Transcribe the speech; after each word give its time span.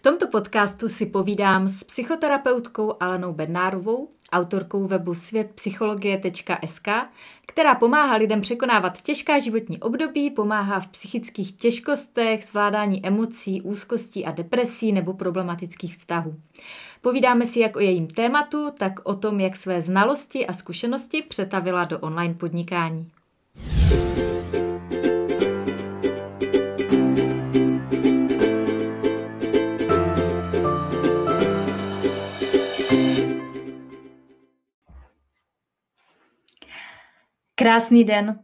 V 0.00 0.02
tomto 0.02 0.26
podcastu 0.26 0.88
si 0.88 1.06
povídám 1.06 1.68
s 1.68 1.84
psychoterapeutkou 1.84 2.94
Alenou 3.00 3.32
Bednárovou, 3.32 4.08
autorkou 4.32 4.86
webu 4.86 5.14
světpsychologie.sk, 5.14 6.88
která 7.46 7.74
pomáhá 7.74 8.16
lidem 8.16 8.40
překonávat 8.40 9.00
těžká 9.00 9.38
životní 9.38 9.78
období, 9.78 10.30
pomáhá 10.30 10.80
v 10.80 10.86
psychických 10.86 11.52
těžkostech, 11.52 12.44
zvládání 12.44 13.06
emocí, 13.06 13.62
úzkostí 13.62 14.26
a 14.26 14.30
depresí 14.30 14.92
nebo 14.92 15.12
problematických 15.12 15.92
vztahů. 15.92 16.34
Povídáme 17.00 17.46
si 17.46 17.60
jak 17.60 17.76
o 17.76 17.80
jejím 17.80 18.06
tématu, 18.06 18.70
tak 18.78 18.92
o 19.02 19.14
tom, 19.14 19.40
jak 19.40 19.56
své 19.56 19.82
znalosti 19.82 20.46
a 20.46 20.52
zkušenosti 20.52 21.22
přetavila 21.22 21.84
do 21.84 21.98
online 21.98 22.34
podnikání. 22.34 23.08
Krásný 37.60 38.04
den. 38.04 38.38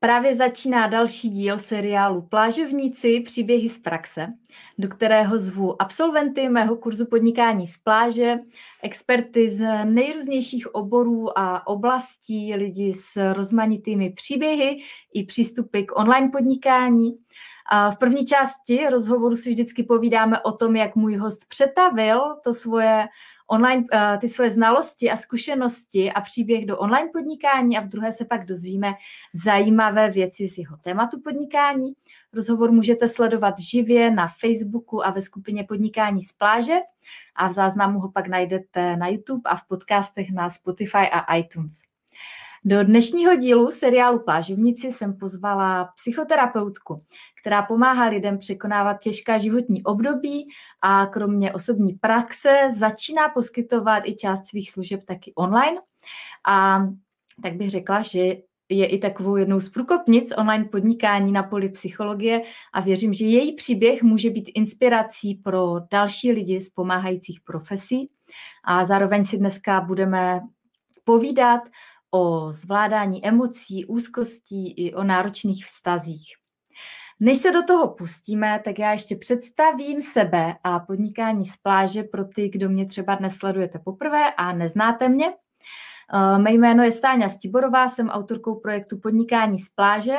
Právě 0.00 0.36
začíná 0.36 0.86
další 0.86 1.30
díl 1.30 1.58
seriálu 1.58 2.22
Plážovníci 2.22 3.20
příběhy 3.20 3.68
z 3.68 3.78
praxe, 3.78 4.26
do 4.78 4.88
kterého 4.88 5.38
zvu 5.38 5.82
absolventy 5.82 6.48
mého 6.48 6.76
kurzu 6.76 7.06
podnikání 7.06 7.66
z 7.66 7.78
pláže, 7.78 8.36
experty 8.82 9.50
z 9.50 9.84
nejrůznějších 9.84 10.74
oborů 10.74 11.38
a 11.38 11.66
oblastí, 11.66 12.54
lidi 12.54 12.92
s 12.92 13.32
rozmanitými 13.32 14.10
příběhy 14.10 14.78
i 15.14 15.24
přístupy 15.24 15.82
k 15.82 15.98
online 15.98 16.28
podnikání. 16.32 17.10
V 17.94 17.96
první 17.98 18.24
části 18.24 18.88
rozhovoru 18.90 19.36
si 19.36 19.50
vždycky 19.50 19.82
povídáme 19.82 20.40
o 20.40 20.52
tom, 20.52 20.76
jak 20.76 20.96
můj 20.96 21.16
host 21.16 21.48
přetavil 21.48 22.20
to 22.44 22.54
svoje 22.54 23.06
online, 23.46 23.84
uh, 23.94 24.20
ty 24.20 24.28
svoje 24.28 24.50
znalosti 24.50 25.10
a 25.10 25.16
zkušenosti 25.16 26.12
a 26.12 26.20
příběh 26.20 26.66
do 26.66 26.78
online 26.78 27.08
podnikání 27.12 27.78
a 27.78 27.80
v 27.80 27.88
druhé 27.88 28.12
se 28.12 28.24
pak 28.24 28.46
dozvíme 28.46 28.94
zajímavé 29.34 30.10
věci 30.10 30.48
z 30.48 30.58
jeho 30.58 30.76
tématu 30.76 31.20
podnikání. 31.20 31.92
Rozhovor 32.32 32.72
můžete 32.72 33.08
sledovat 33.08 33.58
živě 33.58 34.10
na 34.10 34.28
Facebooku 34.28 35.06
a 35.06 35.10
ve 35.10 35.22
skupině 35.22 35.64
Podnikání 35.64 36.22
z 36.22 36.32
pláže 36.32 36.74
a 37.36 37.48
v 37.48 37.52
záznamu 37.52 37.98
ho 37.98 38.10
pak 38.10 38.28
najdete 38.28 38.96
na 38.96 39.08
YouTube 39.08 39.42
a 39.44 39.56
v 39.56 39.66
podcastech 39.68 40.32
na 40.32 40.50
Spotify 40.50 41.08
a 41.12 41.36
iTunes. 41.36 41.82
Do 42.64 42.84
dnešního 42.84 43.36
dílu 43.36 43.70
seriálu 43.70 44.18
Plážovníci 44.18 44.92
jsem 44.92 45.16
pozvala 45.16 45.84
psychoterapeutku, 45.94 47.04
která 47.46 47.62
pomáhá 47.62 48.08
lidem 48.08 48.38
překonávat 48.38 49.00
těžká 49.00 49.38
životní 49.38 49.84
období 49.84 50.48
a 50.82 51.06
kromě 51.06 51.52
osobní 51.52 51.92
praxe 51.92 52.58
začíná 52.78 53.28
poskytovat 53.28 54.02
i 54.06 54.14
část 54.14 54.46
svých 54.46 54.70
služeb 54.70 55.04
taky 55.04 55.32
online. 55.34 55.78
A 56.48 56.78
tak 57.42 57.56
bych 57.56 57.70
řekla, 57.70 58.02
že 58.02 58.36
je 58.68 58.86
i 58.86 58.98
takovou 58.98 59.36
jednou 59.36 59.60
z 59.60 59.68
průkopnic 59.68 60.32
online 60.36 60.64
podnikání 60.64 61.32
na 61.32 61.42
poli 61.42 61.68
psychologie 61.68 62.42
a 62.72 62.80
věřím, 62.80 63.14
že 63.14 63.26
její 63.26 63.54
příběh 63.54 64.02
může 64.02 64.30
být 64.30 64.50
inspirací 64.54 65.34
pro 65.34 65.76
další 65.90 66.32
lidi 66.32 66.60
z 66.60 66.70
pomáhajících 66.70 67.40
profesí. 67.40 68.10
A 68.64 68.84
zároveň 68.84 69.24
si 69.24 69.38
dneska 69.38 69.80
budeme 69.80 70.40
povídat 71.04 71.60
o 72.10 72.52
zvládání 72.52 73.26
emocí, 73.26 73.84
úzkostí 73.84 74.72
i 74.72 74.94
o 74.94 75.04
náročných 75.04 75.64
vztazích. 75.64 76.45
Než 77.20 77.38
se 77.38 77.52
do 77.52 77.62
toho 77.62 77.88
pustíme, 77.88 78.60
tak 78.64 78.78
já 78.78 78.92
ještě 78.92 79.16
představím 79.16 80.00
sebe 80.00 80.54
a 80.64 80.80
podnikání 80.80 81.44
z 81.44 81.56
pláže 81.56 82.02
pro 82.02 82.24
ty, 82.24 82.48
kdo 82.48 82.68
mě 82.68 82.86
třeba 82.86 83.14
dnes 83.14 83.36
sledujete 83.36 83.78
poprvé 83.78 84.32
a 84.34 84.52
neznáte 84.52 85.08
mě. 85.08 85.32
Eh, 86.14 86.38
mé 86.38 86.52
jméno 86.52 86.82
je 86.84 86.92
Stáňa 86.92 87.28
Stiborová, 87.28 87.88
jsem 87.88 88.08
autorkou 88.08 88.54
projektu 88.54 88.98
Podnikání 88.98 89.58
z 89.58 89.68
pláže, 89.68 90.16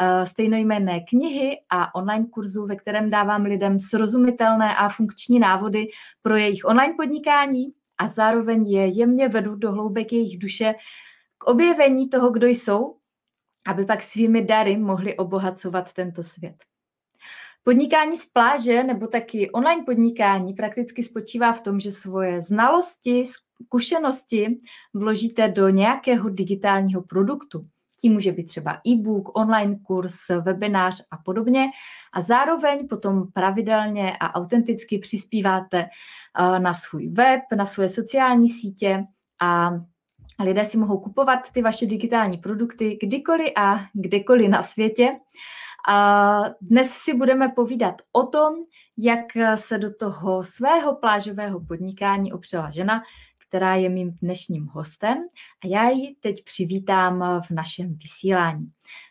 eh, 0.00 0.26
stejnojmenné 0.26 1.00
knihy 1.00 1.58
a 1.70 1.94
online 1.94 2.26
kurzu, 2.30 2.66
ve 2.66 2.76
kterém 2.76 3.10
dávám 3.10 3.42
lidem 3.42 3.80
srozumitelné 3.80 4.76
a 4.76 4.88
funkční 4.88 5.38
návody 5.38 5.86
pro 6.22 6.36
jejich 6.36 6.64
online 6.64 6.94
podnikání 6.96 7.72
a 7.98 8.08
zároveň 8.08 8.70
je 8.70 8.86
jemně 8.86 9.28
vedu 9.28 9.54
do 9.54 9.72
hloubek 9.72 10.12
jejich 10.12 10.38
duše 10.38 10.74
k 11.38 11.44
objevení 11.44 12.08
toho, 12.08 12.30
kdo 12.30 12.46
jsou 12.46 12.96
aby 13.66 13.84
pak 13.84 14.02
svými 14.02 14.44
dary 14.44 14.76
mohli 14.76 15.16
obohacovat 15.16 15.92
tento 15.92 16.22
svět. 16.22 16.56
Podnikání 17.68 18.16
z 18.16 18.26
pláže 18.26 18.84
nebo 18.84 19.06
taky 19.06 19.50
online 19.50 19.82
podnikání 19.86 20.54
prakticky 20.54 21.02
spočívá 21.02 21.52
v 21.52 21.60
tom, 21.60 21.80
že 21.80 21.92
svoje 21.92 22.40
znalosti, 22.40 23.24
zkušenosti 23.26 24.58
vložíte 24.94 25.48
do 25.48 25.68
nějakého 25.68 26.28
digitálního 26.28 27.02
produktu. 27.02 27.66
Tím 28.00 28.12
může 28.12 28.32
být 28.32 28.46
třeba 28.46 28.80
e-book, 28.88 29.38
online 29.38 29.78
kurz, 29.82 30.14
webinář 30.40 31.02
a 31.10 31.16
podobně. 31.16 31.66
A 32.12 32.20
zároveň 32.20 32.88
potom 32.88 33.32
pravidelně 33.32 34.16
a 34.20 34.34
autenticky 34.34 34.98
přispíváte 34.98 35.78
eh, 35.78 36.58
na 36.58 36.74
svůj 36.74 37.08
web, 37.08 37.40
na 37.56 37.64
svoje 37.64 37.88
sociální 37.88 38.48
sítě 38.48 39.04
a 39.42 39.70
Lidé 40.44 40.64
si 40.64 40.78
mohou 40.78 41.00
kupovat 41.00 41.50
ty 41.52 41.62
vaše 41.62 41.86
digitální 41.86 42.38
produkty 42.38 42.98
kdykoliv 43.02 43.52
a 43.56 43.80
kdekoliv 43.92 44.48
na 44.48 44.62
světě. 44.62 45.12
A 45.88 46.40
dnes 46.60 46.90
si 46.90 47.14
budeme 47.14 47.48
povídat 47.48 47.94
o 48.12 48.26
tom, 48.26 48.54
jak 48.98 49.26
se 49.54 49.78
do 49.78 49.94
toho 49.94 50.44
svého 50.44 50.96
plážového 50.96 51.60
podnikání 51.60 52.32
opřela 52.32 52.70
žena, 52.70 53.02
která 53.48 53.74
je 53.74 53.88
mým 53.88 54.10
dnešním 54.22 54.66
hostem 54.66 55.16
a 55.64 55.66
já 55.66 55.88
ji 55.88 56.16
teď 56.20 56.44
přivítám 56.44 57.40
v 57.40 57.50
našem 57.50 57.96
vysílání. 57.96 58.66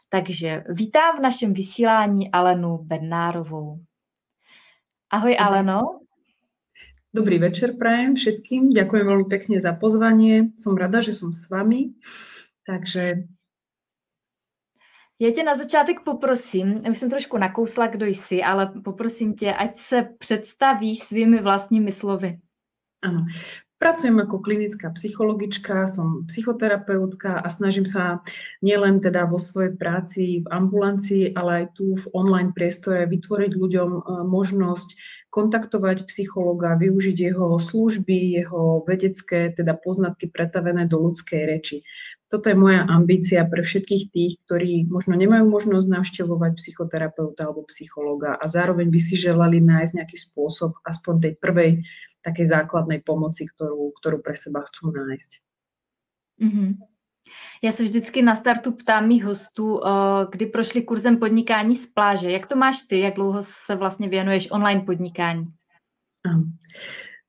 Takže 0.10 0.64
vítám 0.70 1.18
v 1.18 1.22
našem 1.22 1.54
vysílání 1.54 2.32
Alenu 2.32 2.78
Bednárovou. 2.78 3.80
Ahoj 5.10 5.38
Aleno. 5.40 5.80
Dobrý 7.16 7.40
večer 7.40 7.80
prajem 7.80 8.20
všetkým. 8.20 8.76
Ďakujem 8.76 9.06
veľmi 9.08 9.28
pekne 9.32 9.56
za 9.64 9.72
pozvanie. 9.72 10.52
Som 10.60 10.76
rada, 10.76 11.00
že 11.00 11.16
som 11.16 11.32
s 11.32 11.48
vami. 11.48 11.96
Takže 12.68 13.24
já 15.20 15.32
tě 15.32 15.44
na 15.44 15.56
začátek 15.56 16.04
poprosím, 16.04 16.84
už 16.90 16.98
jsem 16.98 17.10
trošku 17.10 17.38
nakousla, 17.38 17.88
kdo 17.88 18.06
jsi, 18.06 18.44
ale 18.44 18.74
poprosím 18.84 19.34
tě, 19.34 19.54
ať 19.54 19.76
se 19.76 20.10
představíš 20.18 21.00
svými 21.00 21.42
vlastními 21.42 21.92
slovy. 21.92 22.40
Ano. 23.02 23.26
Pracujem 23.86 24.18
ako 24.18 24.42
klinická 24.42 24.90
psychologička, 24.98 25.86
som 25.86 26.26
psychoterapeutka 26.26 27.38
a 27.38 27.46
snažím 27.54 27.86
sa 27.86 28.18
nielen 28.66 28.98
teda 28.98 29.30
vo 29.30 29.38
svojej 29.38 29.78
práci 29.78 30.42
v 30.42 30.48
ambulancii, 30.50 31.38
ale 31.38 31.52
aj 31.54 31.66
tu 31.78 31.94
v 31.94 32.06
online 32.18 32.50
priestore 32.50 33.06
vytvoriť 33.06 33.54
ľuďom 33.54 33.90
e, 33.94 34.02
možnosť 34.26 34.90
kontaktovať 35.30 36.10
psychologa, 36.10 36.82
využiť 36.82 37.30
jeho 37.30 37.62
služby, 37.62 38.42
jeho 38.42 38.82
vedecké 38.90 39.54
teda 39.54 39.78
poznatky 39.78 40.34
pretavené 40.34 40.90
do 40.90 41.06
ľudskej 41.06 41.46
reči. 41.46 41.86
Toto 42.26 42.50
je 42.50 42.58
moja 42.58 42.90
ambícia 42.90 43.46
pre 43.46 43.62
všetkých 43.62 44.04
tých, 44.10 44.34
ktorí 44.50 44.90
možno 44.90 45.14
nemajú 45.14 45.46
možnosť 45.46 45.88
navštevovať 45.88 46.52
psychoterapeuta 46.58 47.46
alebo 47.46 47.70
psychologa 47.70 48.34
a 48.42 48.46
zároveň 48.50 48.90
by 48.90 49.00
si 49.00 49.16
želali 49.16 49.62
nájsť 49.62 49.94
nejaký 49.94 50.18
spôsob 50.18 50.74
aspoň 50.82 51.14
tej 51.22 51.34
prvej 51.38 51.72
takej 52.26 52.46
základnej 52.50 53.06
pomoci, 53.06 53.46
ktorú, 53.46 53.94
ktorú 54.02 54.26
pre 54.26 54.34
seba 54.34 54.66
chcú 54.66 54.90
nájsť. 54.90 55.32
Mm-hmm. 56.42 56.72
Já 57.62 57.72
se 57.72 57.84
vždycky 57.84 58.22
na 58.22 58.36
startu 58.36 58.72
ptám 58.72 59.08
mých 59.08 59.26
hostů, 59.26 59.82
eh, 59.82 59.90
kdy 60.30 60.46
prošli 60.46 60.84
kurzem 60.84 61.18
podnikání 61.18 61.76
z 61.76 61.86
pláže. 61.88 62.32
Jak 62.32 62.48
to 62.48 62.56
máš 62.56 62.82
ty? 62.82 63.00
Jak 63.00 63.16
dlouho 63.16 63.44
se 63.44 63.76
vlastně 63.76 64.10
věnuješ 64.10 64.52
online 64.52 64.82
podnikání? 64.82 65.46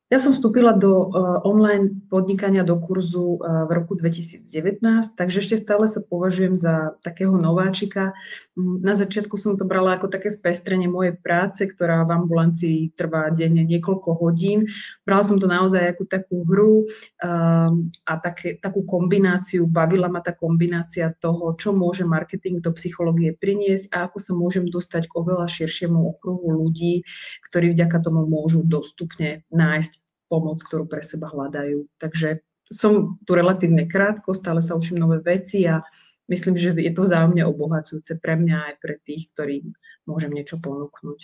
Ja 0.07 0.23
som 0.23 0.31
vstúpila 0.31 0.71
do 0.71 1.11
uh, 1.11 1.43
online 1.43 1.91
podnikania 2.07 2.63
do 2.63 2.79
kurzu 2.79 3.43
uh, 3.43 3.67
v 3.67 3.75
roku 3.75 3.99
2019, 3.99 4.79
takže 5.19 5.43
ešte 5.43 5.59
stále 5.59 5.91
sa 5.91 5.99
považujem 5.99 6.55
za 6.55 6.95
takého 7.03 7.35
nováčika. 7.35 8.15
Na 8.55 8.95
začiatku 8.95 9.35
som 9.35 9.59
to 9.59 9.67
brala 9.67 9.99
ako 9.99 10.07
také 10.07 10.31
spestrenie 10.31 10.87
mojej 10.87 11.19
práce, 11.19 11.67
ktorá 11.67 12.07
v 12.07 12.23
ambulancii 12.23 12.95
trvá 12.95 13.35
denne 13.35 13.67
niekoľko 13.67 14.23
hodín. 14.23 14.71
Brala 15.03 15.27
som 15.27 15.43
to 15.43 15.51
naozaj 15.51 15.99
ako 15.99 16.07
takú 16.07 16.47
hru 16.47 16.87
uh, 16.87 17.75
a 18.07 18.13
také, 18.23 18.63
takú 18.63 18.87
kombináciu, 18.87 19.67
bavila 19.67 20.07
ma 20.07 20.23
tá 20.23 20.31
kombinácia 20.31 21.11
toho, 21.19 21.59
čo 21.59 21.75
môže 21.75 22.07
marketing 22.07 22.63
do 22.63 22.71
psychológie 22.79 23.35
priniesť 23.35 23.91
a 23.91 24.07
ako 24.07 24.23
sa 24.23 24.39
môžem 24.39 24.71
dostať 24.71 25.11
k 25.11 25.13
oveľa 25.19 25.51
širšiemu 25.51 25.99
okruhu 26.15 26.63
ľudí, 26.63 27.03
ktorí 27.51 27.75
vďaka 27.75 28.07
tomu 28.07 28.23
môžu 28.23 28.63
dostupne 28.63 29.43
nájsť 29.51 29.97
pomoc, 30.27 30.63
ktorú 30.63 30.87
pre 30.91 31.03
seba 31.03 31.31
hľadajú. 31.31 31.87
Takže 31.99 32.43
som 32.67 33.19
tu 33.23 33.33
relatívne 33.35 33.87
krátko, 33.87 34.35
stále 34.35 34.59
sa 34.63 34.75
učím 34.75 34.99
nové 34.99 35.23
veci 35.23 35.67
a 35.71 35.83
myslím, 36.27 36.59
že 36.59 36.75
je 36.75 36.93
to 36.93 37.07
vzájomne 37.07 37.47
obohacujúce 37.47 38.19
pre 38.19 38.35
mňa 38.35 38.57
aj 38.73 38.75
pre 38.83 38.95
tých, 39.07 39.31
ktorým 39.35 39.75
môžem 40.07 40.35
niečo 40.35 40.59
ponúknuť. 40.59 41.21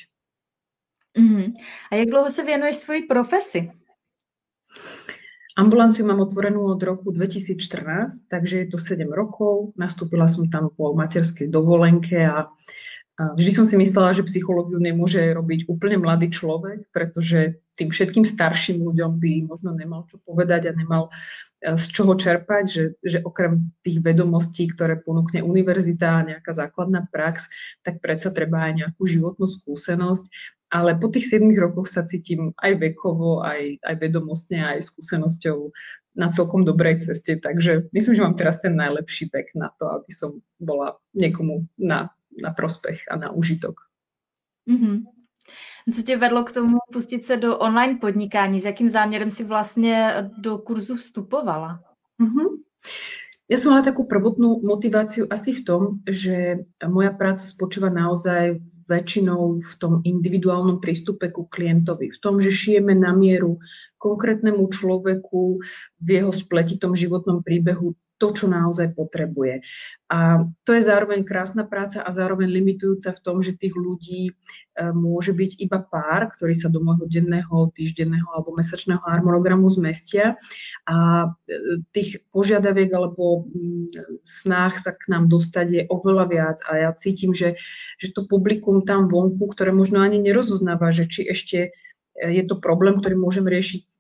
Uh-huh. 1.13 1.53
A 1.91 1.95
jak 1.95 2.09
dlouho 2.09 2.31
se 2.31 2.43
věnuješ 2.45 2.77
svoji 2.77 3.03
profesi? 3.03 3.71
Ambulanciu 5.53 6.09
mám 6.09 6.25
otvorenú 6.25 6.65
od 6.65 6.81
roku 6.81 7.13
2014, 7.13 8.25
takže 8.33 8.65
je 8.65 8.67
to 8.73 8.81
7 8.81 9.05
rokov. 9.13 9.77
Nastúpila 9.77 10.25
som 10.25 10.49
tam 10.49 10.73
po 10.73 10.97
materskej 10.97 11.53
dovolenke 11.53 12.25
a 12.25 12.49
Vždy 13.21 13.53
som 13.53 13.69
si 13.69 13.77
myslela, 13.77 14.17
že 14.17 14.25
psychológiu 14.25 14.81
nemôže 14.81 15.21
robiť 15.21 15.69
úplne 15.69 16.01
mladý 16.01 16.33
človek, 16.33 16.89
pretože 16.97 17.61
tým 17.77 17.93
všetkým 17.93 18.25
starším 18.25 18.81
ľuďom 18.81 19.21
by 19.21 19.33
možno 19.45 19.77
nemal 19.77 20.09
čo 20.09 20.17
povedať 20.25 20.73
a 20.73 20.77
nemal 20.77 21.13
e, 21.61 21.77
z 21.77 21.87
čoho 21.93 22.17
čerpať, 22.17 22.65
že, 22.65 22.85
že 23.05 23.19
okrem 23.21 23.69
tých 23.85 24.01
vedomostí, 24.01 24.65
ktoré 24.65 24.97
ponúkne 24.97 25.45
univerzita 25.45 26.09
a 26.09 26.27
nejaká 26.37 26.57
základná 26.57 27.05
prax, 27.05 27.53
tak 27.85 28.01
predsa 28.01 28.33
treba 28.33 28.73
aj 28.73 28.73
nejakú 28.81 29.05
životnú 29.05 29.45
skúsenosť. 29.45 30.33
Ale 30.73 30.97
po 30.97 31.13
tých 31.13 31.29
7 31.29 31.53
rokoch 31.53 31.93
sa 31.93 32.09
cítim 32.09 32.57
aj 32.57 32.81
vekovo, 32.81 33.45
aj, 33.45 33.77
aj 33.85 33.95
vedomostne, 34.09 34.65
aj 34.65 34.89
skúsenosťou 34.89 35.69
na 36.17 36.33
celkom 36.33 36.65
dobrej 36.65 37.05
ceste. 37.05 37.37
Takže 37.37 37.93
myslím, 37.93 38.15
že 38.17 38.25
mám 38.25 38.37
teraz 38.41 38.57
ten 38.65 38.73
najlepší 38.73 39.29
vek 39.29 39.53
na 39.53 39.69
to, 39.77 39.93
aby 39.93 40.09
som 40.09 40.41
bola 40.57 40.97
niekomu 41.13 41.69
na 41.77 42.09
na 42.43 42.51
prospech 42.51 42.99
a 43.11 43.17
na 43.17 43.31
užitok. 43.31 43.81
Mm-hmm. 44.69 45.03
Co 45.95 46.03
tě 46.03 46.17
vedlo 46.17 46.45
k 46.45 46.53
tomu 46.53 46.79
pustit 46.93 47.25
se 47.25 47.37
do 47.37 47.59
online 47.59 47.99
podnikání? 48.01 48.61
S 48.61 48.65
jakým 48.65 48.89
záměrem 48.89 49.31
si 49.31 49.45
vlastně 49.45 50.31
do 50.39 50.59
kurzu 50.59 50.97
vstupovala? 50.97 51.83
Mm-hmm. 52.23 52.63
Ja 53.51 53.61
som 53.61 53.77
mala 53.77 53.85
takú 53.85 54.09
prvotnú 54.09 54.65
motiváciu 54.65 55.29
asi 55.29 55.53
v 55.53 55.61
tom, 55.67 55.83
že 56.09 56.65
moja 56.89 57.13
práca 57.13 57.45
spočíva 57.45 57.93
naozaj 57.93 58.65
väčšinou 58.89 59.61
v 59.61 59.73
tom 59.77 60.01
individuálnom 60.07 60.81
prístupe 60.81 61.29
ku 61.29 61.45
klientovi, 61.51 62.09
v 62.09 62.19
tom, 62.23 62.41
že 62.41 62.49
šijeme 62.49 62.97
na 62.97 63.13
mieru 63.13 63.61
konkrétnemu 64.01 64.63
človeku 64.73 65.61
v 66.01 66.09
jeho 66.09 66.33
spletitom 66.33 66.97
životnom 66.97 67.45
príbehu 67.45 67.93
to, 68.23 68.31
čo 68.31 68.47
naozaj 68.47 68.95
potrebuje. 68.95 69.67
A 70.07 70.47
to 70.63 70.79
je 70.79 70.87
zároveň 70.87 71.27
krásna 71.27 71.67
práca 71.67 72.07
a 72.07 72.15
zároveň 72.15 72.47
limitujúca 72.47 73.11
v 73.11 73.23
tom, 73.27 73.43
že 73.43 73.59
tých 73.59 73.75
ľudí 73.75 74.31
e, 74.31 74.33
môže 74.95 75.35
byť 75.35 75.59
iba 75.59 75.83
pár, 75.83 76.31
ktorí 76.31 76.55
sa 76.55 76.71
do 76.71 76.79
môjho 76.79 77.11
denného, 77.11 77.75
týždenného 77.75 78.29
alebo 78.31 78.55
mesačného 78.55 79.03
harmonogramu 79.03 79.67
zmestia 79.73 80.39
a 80.87 81.27
e, 81.49 81.83
tých 81.91 82.23
požiadaviek 82.31 82.95
alebo 82.95 83.49
mm, 83.51 84.23
snách 84.23 84.79
sa 84.79 84.95
k 84.95 85.11
nám 85.11 85.27
dostať 85.27 85.67
je 85.67 85.83
oveľa 85.91 86.25
viac 86.31 86.59
a 86.71 86.79
ja 86.79 86.91
cítim, 86.95 87.35
že, 87.35 87.59
že 87.99 88.15
to 88.15 88.23
publikum 88.29 88.87
tam 88.87 89.11
vonku, 89.11 89.51
ktoré 89.51 89.75
možno 89.75 89.99
ani 89.99 90.23
nerozoznáva, 90.23 90.95
že 90.95 91.11
či 91.11 91.27
ešte 91.27 91.59
e, 91.59 91.71
je 92.21 92.45
to 92.47 92.61
problém, 92.61 93.03
ktorý 93.03 93.19
môžem 93.19 93.49
riešiť 93.49 93.92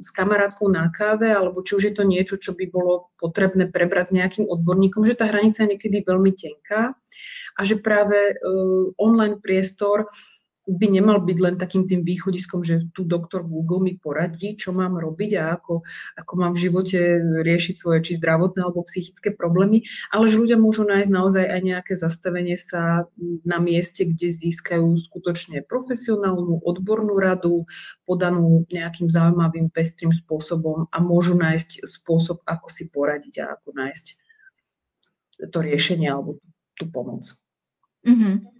s 0.00 0.10
kamarátkou 0.10 0.72
na 0.72 0.88
káve, 0.88 1.28
alebo 1.28 1.60
či 1.60 1.76
už 1.76 1.92
je 1.92 1.94
to 1.94 2.04
niečo, 2.08 2.40
čo 2.40 2.56
by 2.56 2.64
bolo 2.72 3.12
potrebné 3.20 3.68
prebrať 3.68 4.12
s 4.12 4.16
nejakým 4.16 4.46
odborníkom, 4.48 5.04
že 5.04 5.16
tá 5.16 5.28
hranica 5.28 5.64
je 5.64 5.76
niekedy 5.76 6.00
veľmi 6.02 6.32
tenká 6.32 6.96
a 7.56 7.60
že 7.68 7.76
práve 7.76 8.16
uh, 8.16 8.88
online 8.96 9.36
priestor 9.36 10.08
by 10.68 10.86
nemal 10.92 11.24
byť 11.24 11.38
len 11.40 11.56
takým 11.56 11.88
tým 11.88 12.04
východiskom, 12.04 12.60
že 12.60 12.92
tu 12.92 13.08
doktor 13.08 13.42
Google 13.48 13.80
mi 13.80 13.94
poradí, 13.96 14.54
čo 14.54 14.76
mám 14.76 15.00
robiť 15.00 15.30
a 15.40 15.56
ako, 15.56 15.82
ako 16.20 16.32
mám 16.36 16.52
v 16.52 16.62
živote 16.68 16.98
riešiť 17.40 17.74
svoje 17.80 17.98
či 18.04 18.12
zdravotné 18.20 18.60
alebo 18.60 18.84
psychické 18.84 19.32
problémy, 19.32 19.88
ale 20.12 20.28
že 20.28 20.36
ľudia 20.36 20.60
môžu 20.60 20.84
nájsť 20.84 21.10
naozaj 21.10 21.44
aj 21.48 21.60
nejaké 21.64 21.92
zastavenie 21.96 22.60
sa 22.60 23.08
na 23.48 23.58
mieste, 23.58 24.04
kde 24.04 24.28
získajú 24.30 24.94
skutočne 25.00 25.64
profesionálnu, 25.64 26.60
odbornú 26.60 27.16
radu, 27.16 27.64
podanú 28.04 28.68
nejakým 28.68 29.08
zaujímavým, 29.08 29.72
pestrým 29.72 30.12
spôsobom 30.12 30.92
a 30.92 30.98
môžu 31.00 31.34
nájsť 31.40 31.88
spôsob, 31.88 32.44
ako 32.44 32.68
si 32.68 32.92
poradiť 32.92 33.42
a 33.42 33.56
ako 33.56 33.74
nájsť 33.74 34.06
to 35.48 35.58
riešenie 35.64 36.12
alebo 36.12 36.36
tú 36.76 36.84
pomoc. 36.84 37.24
Mm-hmm. 38.04 38.59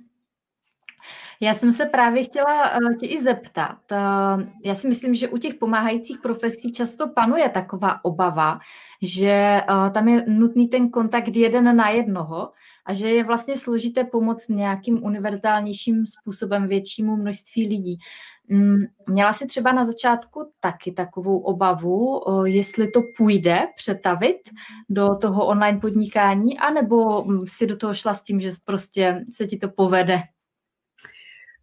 Já 1.42 1.54
jsem 1.54 1.72
se 1.72 1.87
právě 1.87 2.25
chtěla 2.25 2.72
uh, 2.72 2.96
tě 2.96 3.06
i 3.06 3.22
zeptat. 3.22 3.78
Uh, 3.92 4.42
já 4.64 4.75
si 4.75 4.88
myslím, 4.88 5.14
že 5.14 5.28
u 5.28 5.38
těch 5.38 5.54
pomáhajících 5.54 6.19
profesí 6.19 6.72
často 6.72 7.08
panuje 7.08 7.48
taková 7.48 8.04
obava, 8.04 8.58
že 9.02 9.60
uh, 9.70 9.90
tam 9.90 10.08
je 10.08 10.25
nutný 10.28 10.69
ten 10.69 10.90
kontakt 10.90 11.37
jeden 11.37 11.76
na 11.76 11.88
jednoho 11.88 12.50
a 12.87 12.94
že 12.94 13.08
je 13.08 13.25
vlastně 13.25 13.56
složité 13.56 14.04
pomoct 14.04 14.48
nějakým 14.48 15.04
univerzálnějším 15.04 16.06
způsobem 16.06 16.69
většímu 16.69 17.16
množství 17.16 17.69
lidí. 17.69 17.98
Mm, 18.48 18.84
měla 19.06 19.32
jsi 19.32 19.46
třeba 19.46 19.72
na 19.72 19.84
začátku 19.84 20.52
taky 20.60 20.93
takovou 20.93 21.38
obavu, 21.38 22.20
jestli 22.44 22.90
to 22.90 23.02
půjde 23.16 23.66
přetavit 23.76 24.36
do 24.88 25.16
toho 25.16 25.46
online 25.46 25.78
podnikání, 25.78 26.58
anebo 26.58 27.25
mm, 27.25 27.46
si 27.46 27.66
do 27.66 27.76
toho 27.76 27.94
šla 27.94 28.14
s 28.14 28.22
tím, 28.22 28.40
že 28.40 28.50
prostě 28.64 29.22
se 29.32 29.46
ti 29.46 29.56
to 29.56 29.69
povede? 29.69 30.22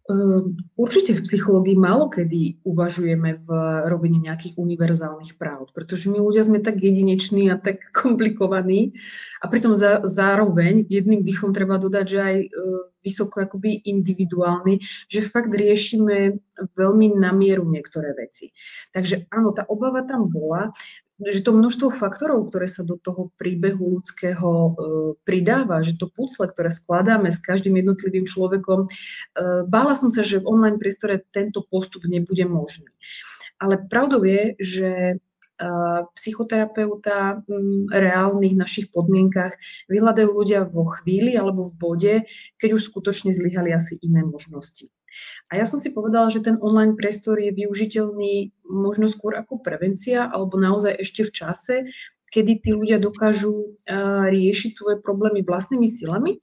Ehm, 0.08 0.56
určite 0.72 1.12
v 1.12 1.20
psychológii 1.20 1.76
málo 1.76 2.08
kedy 2.08 2.64
uvažujeme 2.64 3.44
v 3.44 3.48
robení 3.92 4.24
nejakých 4.24 4.56
univerzálnych 4.56 5.36
práv, 5.36 5.68
pretože 5.76 6.08
my 6.08 6.16
ľudia 6.16 6.48
sme 6.48 6.64
tak 6.64 6.80
jedineční 6.80 7.52
a 7.52 7.60
tak 7.60 7.84
komplikovaní 8.00 8.96
a 9.44 9.52
pritom 9.52 9.76
za, 9.76 10.00
zároveň 10.08 10.88
jedným 10.88 11.20
dýchom 11.20 11.52
treba 11.52 11.76
dodať, 11.76 12.06
že 12.08 12.18
aj 12.24 12.36
e, 12.40 12.48
vysoko 13.04 13.44
akoby 13.44 13.84
individuálny, 13.84 14.80
že 15.12 15.28
fakt 15.28 15.52
riešime 15.52 16.40
veľmi 16.72 17.12
na 17.20 17.36
mieru 17.36 17.68
niektoré 17.68 18.16
veci. 18.16 18.48
Takže 18.96 19.28
áno, 19.28 19.52
tá 19.52 19.68
obava 19.68 20.08
tam 20.08 20.32
bola, 20.32 20.72
že 21.18 21.42
to 21.42 21.50
množstvo 21.50 21.90
faktorov, 21.90 22.46
ktoré 22.46 22.70
sa 22.70 22.86
do 22.86 22.94
toho 22.94 23.34
príbehu 23.34 23.98
ľudského 23.98 24.50
e, 24.50 24.70
pridáva, 25.26 25.82
že 25.82 25.98
to 25.98 26.06
pucle, 26.06 26.46
ktoré 26.46 26.70
skladáme 26.70 27.34
s 27.34 27.42
každým 27.42 27.74
jednotlivým 27.82 28.22
človekom, 28.30 28.86
e, 28.86 28.88
bála 29.66 29.98
som 29.98 30.14
sa, 30.14 30.22
že 30.22 30.38
v 30.38 30.46
online 30.46 30.78
priestore 30.78 31.26
tento 31.34 31.66
postup 31.66 32.06
nebude 32.06 32.46
možný. 32.46 32.86
Ale 33.58 33.82
pravdou 33.90 34.22
je, 34.22 34.54
že 34.62 34.90
e, 35.10 35.14
psychoterapeuta 36.14 37.42
v 37.42 37.50
reálnych 37.90 38.54
našich 38.54 38.94
podmienkach 38.94 39.58
vyhľadajú 39.90 40.30
ľudia 40.30 40.70
vo 40.70 40.86
chvíli 40.86 41.34
alebo 41.34 41.66
v 41.66 41.74
bode, 41.74 42.14
keď 42.62 42.78
už 42.78 42.94
skutočne 42.94 43.34
zlyhali 43.34 43.74
asi 43.74 43.98
iné 43.98 44.22
možnosti. 44.22 44.86
A 45.48 45.56
ja 45.56 45.64
som 45.64 45.80
si 45.80 45.90
povedala, 45.90 46.28
že 46.28 46.44
ten 46.44 46.60
online 46.60 46.94
priestor 46.94 47.40
je 47.40 47.52
využiteľný 47.54 48.52
možno 48.68 49.08
skôr 49.08 49.36
ako 49.36 49.64
prevencia, 49.64 50.28
alebo 50.28 50.60
naozaj 50.60 51.00
ešte 51.00 51.24
v 51.24 51.34
čase, 51.34 51.74
kedy 52.28 52.60
tí 52.60 52.70
ľudia 52.76 53.00
dokážu 53.00 53.76
riešiť 54.28 54.70
svoje 54.76 54.96
problémy 55.00 55.40
vlastnými 55.40 55.88
silami 55.88 56.38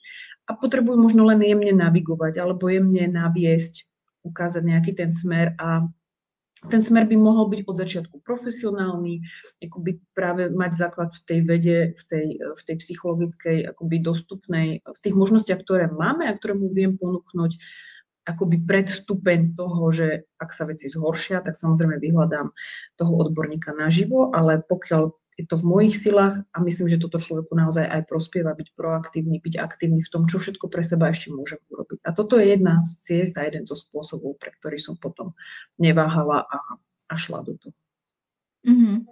a 0.50 0.57
potrebujú 0.57 0.98
možno 0.98 1.25
len 1.29 1.41
jemne 1.41 1.74
navigovať 1.74 2.41
alebo 2.41 2.69
jemne 2.69 3.05
naviesť, 3.05 3.86
ukázať 4.25 4.63
nejaký 4.65 4.91
ten 4.98 5.13
smer 5.13 5.53
a 5.62 5.86
ten 6.65 6.81
smer 6.81 7.05
by 7.05 7.13
mohol 7.13 7.45
byť 7.45 7.62
od 7.69 7.75
začiatku 7.77 8.15
profesionálny, 8.25 9.22
akoby 9.62 10.01
práve 10.17 10.50
mať 10.50 10.72
základ 10.74 11.13
v 11.13 11.22
tej 11.29 11.39
vede, 11.45 11.77
v 11.93 12.03
tej, 12.10 12.27
v 12.41 12.62
tej 12.65 12.75
psychologickej, 12.81 13.57
akoby 13.69 14.01
dostupnej, 14.01 14.81
v 14.81 15.00
tých 15.05 15.13
možnostiach, 15.13 15.62
ktoré 15.62 15.93
máme 15.93 16.25
a 16.25 16.34
ktoré 16.34 16.57
mu 16.57 16.74
viem 16.74 16.98
ponúknuť 16.98 17.51
akoby 18.25 18.65
predstupeň 18.65 19.53
toho, 19.53 19.94
že 19.94 20.25
ak 20.41 20.50
sa 20.50 20.65
veci 20.65 20.89
zhoršia, 20.89 21.46
tak 21.46 21.53
samozrejme 21.53 22.01
vyhľadám 22.01 22.50
toho 22.98 23.13
odborníka 23.22 23.72
naživo, 23.77 24.34
ale 24.34 24.65
pokiaľ 24.65 25.13
je 25.36 25.44
to 25.46 25.60
v 25.60 25.67
mojich 25.67 25.96
silách 26.00 26.48
a 26.55 26.63
myslím, 26.63 26.88
že 26.88 27.01
toto 27.01 27.20
človeku 27.20 27.51
naozaj 27.60 27.86
aj 27.86 28.08
prospieva 28.08 28.55
byť 28.55 28.72
proaktívny, 28.72 29.44
byť 29.44 29.55
aktívny 29.60 30.00
v 30.00 30.12
tom, 30.12 30.24
čo 30.32 30.39
všetko 30.39 30.72
pre 30.72 30.79
seba 30.79 31.12
ešte 31.12 31.36
môžem 31.36 31.60
urobiť. 31.67 32.08
A 32.08 32.15
toto 32.15 32.39
je 32.39 32.55
jedna 32.55 32.88
z 32.88 32.91
ciest 33.03 33.36
a 33.36 33.44
jeden 33.44 33.67
zo 33.67 33.75
spôsobov, 33.75 34.39
pre 34.39 34.55
ktorý 34.55 34.79
som 34.79 34.96
potom 34.96 35.36
neváhala 35.75 36.48
a, 36.48 36.58
a 37.12 37.15
šla 37.20 37.44
do 37.44 37.60
toho. 37.60 37.75
Mm-hmm. 38.65 39.05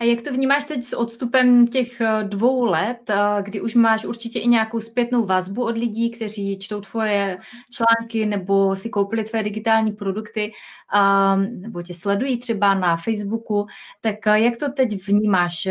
A 0.00 0.04
jak 0.04 0.22
to 0.22 0.32
vnímáš 0.32 0.64
teď 0.64 0.84
s 0.84 0.96
odstupem 0.96 1.66
těch 1.66 2.00
eh, 2.00 2.24
dvou 2.24 2.64
let, 2.64 3.10
eh, 3.10 3.42
kdy 3.42 3.60
už 3.60 3.74
máš 3.74 4.04
určitě 4.04 4.38
i 4.38 4.48
nějakou 4.48 4.80
zpětnou 4.80 5.26
vazbu 5.26 5.64
od 5.64 5.76
lidí, 5.76 6.10
kteří 6.10 6.58
čtou 6.58 6.80
tvoje 6.80 7.38
články 7.72 8.26
nebo 8.26 8.76
si 8.76 8.90
koupili 8.90 9.24
tvoje 9.24 9.42
digitální 9.42 9.92
produkty 9.92 10.52
ehm, 10.94 11.60
nebo 11.60 11.82
tě 11.82 11.94
sledují 11.94 12.38
třeba 12.38 12.74
na 12.74 12.96
Facebooku, 12.96 13.66
tak 14.00 14.26
eh, 14.26 14.40
jak 14.40 14.56
to 14.56 14.72
teď 14.72 15.06
vnímáš? 15.08 15.68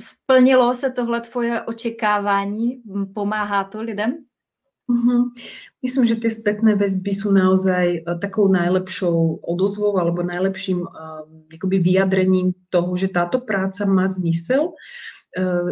Splnilo 0.00 0.74
se 0.74 0.90
tohle 0.90 1.20
tvoje 1.20 1.62
očekávání? 1.62 2.82
Pomáhá 3.14 3.64
to 3.64 3.82
lidem? 3.82 4.24
Uh-huh. 4.90 5.30
Myslím, 5.78 6.04
že 6.04 6.18
tie 6.18 6.30
spätné 6.30 6.74
väzby 6.74 7.12
sú 7.14 7.30
naozaj 7.30 8.02
uh, 8.02 8.18
takou 8.18 8.50
najlepšou 8.50 9.40
odozvou 9.46 9.94
alebo 9.96 10.26
najlepším 10.26 10.82
uh, 10.82 11.22
vyjadrením 11.62 12.52
toho, 12.68 12.90
že 12.98 13.08
táto 13.08 13.40
práca 13.40 13.86
má 13.86 14.10
zmysel 14.10 14.74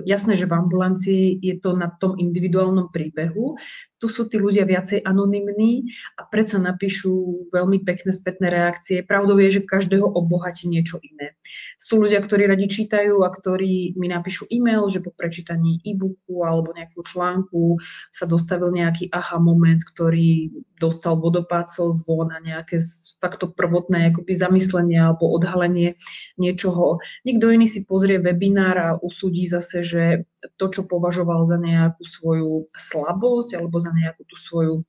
jasné, 0.08 0.40
že 0.40 0.48
v 0.48 0.56
ambulancii 0.56 1.24
je 1.36 1.54
to 1.60 1.76
na 1.76 1.92
tom 2.00 2.16
individuálnom 2.16 2.88
príbehu, 2.88 3.60
tu 4.00 4.08
sú 4.08 4.24
tí 4.24 4.40
ľudia 4.40 4.64
viacej 4.64 5.04
anonymní 5.04 5.92
a 6.16 6.24
predsa 6.24 6.56
napíšu 6.56 7.46
veľmi 7.52 7.84
pekné 7.84 8.16
spätné 8.16 8.48
reakcie. 8.48 9.04
Pravdou 9.04 9.36
je, 9.36 9.60
že 9.60 9.68
každého 9.68 10.08
obohatí 10.08 10.72
niečo 10.72 10.96
iné. 11.04 11.36
Sú 11.76 12.00
ľudia, 12.00 12.24
ktorí 12.24 12.48
radi 12.48 12.64
čítajú 12.64 13.20
a 13.20 13.28
ktorí 13.28 14.00
mi 14.00 14.08
napíšu 14.08 14.48
e-mail, 14.48 14.88
že 14.88 15.04
po 15.04 15.12
prečítaní 15.12 15.84
e-booku 15.84 16.40
alebo 16.40 16.72
nejakého 16.72 17.04
článku 17.04 17.76
sa 18.08 18.24
dostavil 18.24 18.72
nejaký 18.72 19.12
aha 19.12 19.36
moment, 19.36 19.84
ktorý 19.84 20.48
dostal 20.80 21.20
vodopád 21.20 21.68
zvon 21.68 22.32
a 22.32 22.40
nejaké 22.40 22.80
fakto 23.20 23.52
prvotné 23.52 24.16
akoby 24.16 24.32
zamyslenie 24.32 24.96
alebo 24.96 25.28
odhalenie 25.28 26.00
niečoho. 26.40 27.04
Niekto 27.28 27.52
iný 27.52 27.68
si 27.68 27.84
pozrie 27.84 28.16
webinár 28.16 28.76
a 28.80 28.88
usúdi 28.96 29.44
zase, 29.44 29.84
že 29.84 30.24
to, 30.56 30.72
čo 30.72 30.88
považoval 30.88 31.44
za 31.44 31.60
nejakú 31.60 32.00
svoju 32.00 32.72
slabosť 32.72 33.60
alebo 33.60 33.76
za 33.76 33.89
nejakú 33.92 34.22
tú 34.26 34.36
svoju 34.38 34.86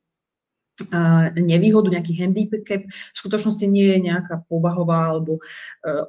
nevýhodu, 1.38 1.94
nejaký 1.94 2.18
handicap, 2.18 2.82
v 2.88 3.18
skutočnosti 3.18 3.66
nie 3.70 3.92
je 3.94 4.00
nejaká 4.10 4.42
povahová 4.50 5.14
alebo 5.14 5.38
e, 5.38 5.42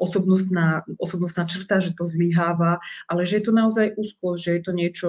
osobnostná, 0.00 0.86
osobnostná 0.96 1.44
črta, 1.44 1.82
že 1.82 1.92
to 1.92 2.08
zlyháva, 2.08 2.80
ale 3.10 3.28
že 3.28 3.42
je 3.42 3.44
to 3.44 3.52
naozaj 3.52 3.92
úzkosť, 3.98 4.40
že 4.40 4.50
je 4.56 4.62
to 4.62 4.72
niečo 4.72 5.08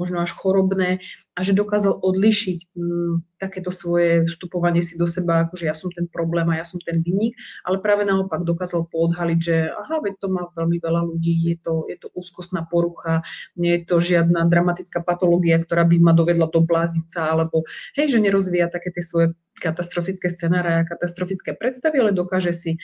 možno 0.00 0.24
až 0.24 0.32
chorobné 0.32 1.04
a 1.36 1.40
že 1.44 1.52
dokázal 1.52 2.00
odlišiť 2.00 2.58
m, 2.72 2.80
mm, 2.80 3.12
takéto 3.36 3.68
svoje 3.68 4.24
vstupovanie 4.24 4.80
si 4.80 4.96
do 4.96 5.04
seba, 5.04 5.44
ako 5.44 5.60
že 5.60 5.68
ja 5.68 5.76
som 5.76 5.92
ten 5.92 6.08
problém 6.08 6.48
a 6.48 6.56
ja 6.56 6.64
som 6.64 6.80
ten 6.80 7.04
vinník, 7.04 7.36
ale 7.68 7.84
práve 7.84 8.08
naopak 8.08 8.40
dokázal 8.48 8.88
poodhaliť, 8.88 9.38
že 9.38 9.68
aha, 9.68 10.00
veď 10.00 10.14
to 10.16 10.26
má 10.32 10.48
veľmi 10.56 10.80
veľa 10.80 11.04
ľudí, 11.04 11.52
je 11.52 11.56
to, 11.60 11.84
je 11.92 12.00
to 12.00 12.08
úzkostná 12.16 12.64
porucha, 12.64 13.20
nie 13.60 13.76
je 13.76 13.84
to 13.84 14.00
žiadna 14.00 14.48
dramatická 14.48 15.04
patológia, 15.04 15.60
ktorá 15.60 15.84
by 15.84 15.96
ma 16.00 16.16
dovedla 16.16 16.48
do 16.48 16.64
blázinca, 16.64 17.28
alebo 17.28 17.68
hej, 18.00 18.16
že 18.16 18.24
nerozvíja 18.24 18.72
také 18.72 18.88
tie 18.88 19.04
svoje 19.04 19.36
katastrofické 19.60 20.32
scenáre 20.32 20.80
a 20.80 20.88
katastrofické 20.88 21.52
predstavy, 21.52 22.00
ale 22.00 22.16
dokáže 22.16 22.56
si 22.56 22.80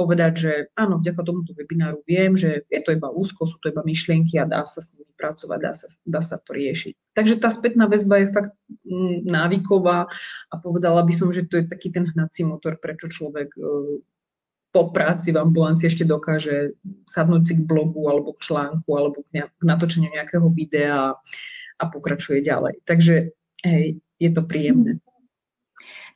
povedať, 0.00 0.32
že 0.32 0.52
áno, 0.72 0.96
vďaka 0.96 1.20
tomuto 1.20 1.52
webináru 1.52 2.00
viem, 2.08 2.32
že 2.32 2.64
je 2.72 2.80
to 2.80 2.96
iba 2.96 3.12
úzko, 3.12 3.44
sú 3.44 3.60
to 3.60 3.68
iba 3.68 3.84
myšlienky 3.84 4.40
a 4.40 4.48
dá 4.48 4.64
sa 4.64 4.80
s 4.80 4.96
nimi 4.96 5.12
pracovať, 5.12 5.58
dá 5.60 5.72
sa, 5.76 5.86
dá 6.08 6.20
sa 6.24 6.40
to 6.40 6.56
riešiť. 6.56 7.12
Takže 7.12 7.36
tá 7.36 7.52
spätná 7.52 7.84
väzba 7.84 8.24
je 8.24 8.32
fakt 8.32 8.56
mm, 8.88 9.28
návyková 9.28 10.08
a 10.48 10.54
povedala 10.56 11.04
by 11.04 11.12
som, 11.12 11.28
že 11.28 11.44
to 11.44 11.60
je 11.60 11.68
taký 11.68 11.92
ten 11.92 12.08
hnací 12.08 12.48
motor, 12.48 12.80
prečo 12.80 13.12
človek 13.12 13.52
e, 13.52 13.60
po 14.72 14.88
práci 14.88 15.36
v 15.36 15.42
ambulancii 15.44 15.92
ešte 15.92 16.08
dokáže 16.08 16.80
sadnúť 17.04 17.42
si 17.44 17.52
k 17.60 17.66
blogu 17.68 18.08
alebo 18.08 18.32
k 18.32 18.48
článku 18.48 18.88
alebo 18.96 19.20
k, 19.28 19.52
natočeniu 19.60 20.08
nejakého 20.16 20.48
videa 20.48 21.12
a 21.76 21.84
pokračuje 21.84 22.40
ďalej. 22.40 22.80
Takže 22.88 23.36
hej, 23.68 24.00
je 24.16 24.30
to 24.32 24.42
príjemné. 24.48 25.04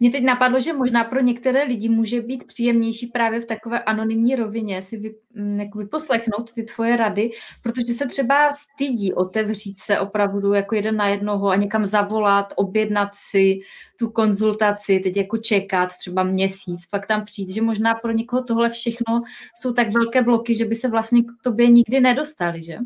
Mě 0.01 0.11
teď 0.11 0.25
napadlo, 0.25 0.61
že 0.61 0.73
možná 0.73 1.05
pro 1.05 1.21
některé 1.21 1.65
lidi 1.65 1.89
může 1.89 2.21
být 2.21 2.47
příjemnější 2.47 3.07
právě 3.07 3.41
v 3.41 3.47
takové 3.47 3.83
anonymní 3.83 4.37
rovině 4.37 4.83
si 4.83 5.17
mm, 5.35 5.61
vyposlechnout 5.77 6.53
ty 6.53 6.63
tvoje 6.63 6.97
rady, 6.97 7.31
protože 7.63 7.93
se 7.93 8.07
třeba 8.07 8.53
stydí 8.53 9.15
otevřít 9.15 9.79
se 9.79 10.01
opravdu 10.01 10.53
jako 10.53 10.75
jeden 10.75 10.97
na 10.97 11.09
jednoho 11.09 11.49
a 11.49 11.57
někam 11.57 11.87
zavolat, 11.87 12.53
objednat 12.57 13.11
si 13.15 13.61
tu 13.99 14.11
konzultaci, 14.11 14.99
teď 14.99 15.17
jako 15.17 15.39
čekat 15.39 15.91
třeba 15.99 16.23
měsíc, 16.23 16.87
pak 16.87 17.07
tam 17.07 17.25
přijít, 17.25 17.51
že 17.51 17.63
možná 17.63 17.95
pro 17.95 18.13
někoho 18.13 18.43
tohle 18.43 18.71
všechno 18.71 19.23
jsou 19.57 19.73
tak 19.73 19.91
velké 19.91 20.23
bloky, 20.23 20.55
že 20.55 20.65
by 20.65 20.75
se 20.75 20.89
vlastně 20.89 21.23
k 21.23 21.27
tobě 21.45 21.69
nikdy 21.69 22.01
nedostali, 22.01 22.63
že? 22.63 22.79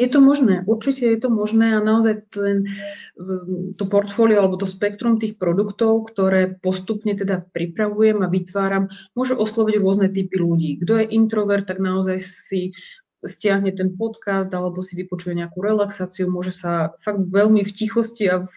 Je 0.00 0.08
to 0.08 0.24
možné, 0.24 0.64
určite 0.64 1.04
je 1.04 1.20
to 1.20 1.28
možné 1.28 1.76
a 1.76 1.84
naozaj 1.84 2.24
ten, 2.32 2.64
to 3.76 3.84
portfólio 3.84 4.40
alebo 4.40 4.56
to 4.56 4.64
spektrum 4.64 5.20
tých 5.20 5.36
produktov, 5.36 6.08
ktoré 6.08 6.56
postupne 6.58 7.12
teda 7.12 7.44
pripravujem 7.52 8.24
a 8.24 8.32
vytváram, 8.32 8.88
môže 9.12 9.36
osloviť 9.36 9.74
rôzne 9.76 10.08
typy 10.08 10.40
ľudí. 10.40 10.80
Kto 10.80 10.96
je 10.96 11.12
introvert, 11.12 11.68
tak 11.68 11.76
naozaj 11.76 12.24
si 12.24 12.72
stiahne 13.22 13.70
ten 13.70 13.94
podcast 13.94 14.50
alebo 14.50 14.82
si 14.82 14.98
vypočuje 14.98 15.38
nejakú 15.38 15.62
relaxáciu, 15.62 16.26
môže 16.26 16.50
sa 16.50 16.94
fakt 16.98 17.22
veľmi 17.22 17.62
v 17.62 17.72
tichosti 17.72 18.26
a 18.26 18.42
v, 18.42 18.52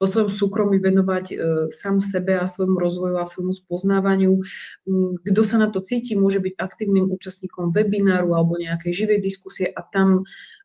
vo 0.00 0.06
svojom 0.08 0.32
súkromí 0.32 0.80
venovať 0.80 1.26
e, 1.30 1.36
sám 1.68 2.00
sebe 2.00 2.40
a 2.40 2.48
svojmu 2.48 2.80
rozvoju 2.80 3.16
a 3.20 3.28
svojmu 3.28 3.52
spoznávaniu. 3.52 4.40
Mm, 4.88 5.20
kto 5.20 5.42
sa 5.44 5.60
na 5.60 5.68
to 5.68 5.84
cíti, 5.84 6.16
môže 6.16 6.40
byť 6.40 6.56
aktívnym 6.56 7.12
účastníkom 7.12 7.76
webináru 7.76 8.32
alebo 8.32 8.56
nejakej 8.56 8.92
živej 9.04 9.20
diskusie 9.20 9.68
a 9.68 9.80
tam 9.84 10.24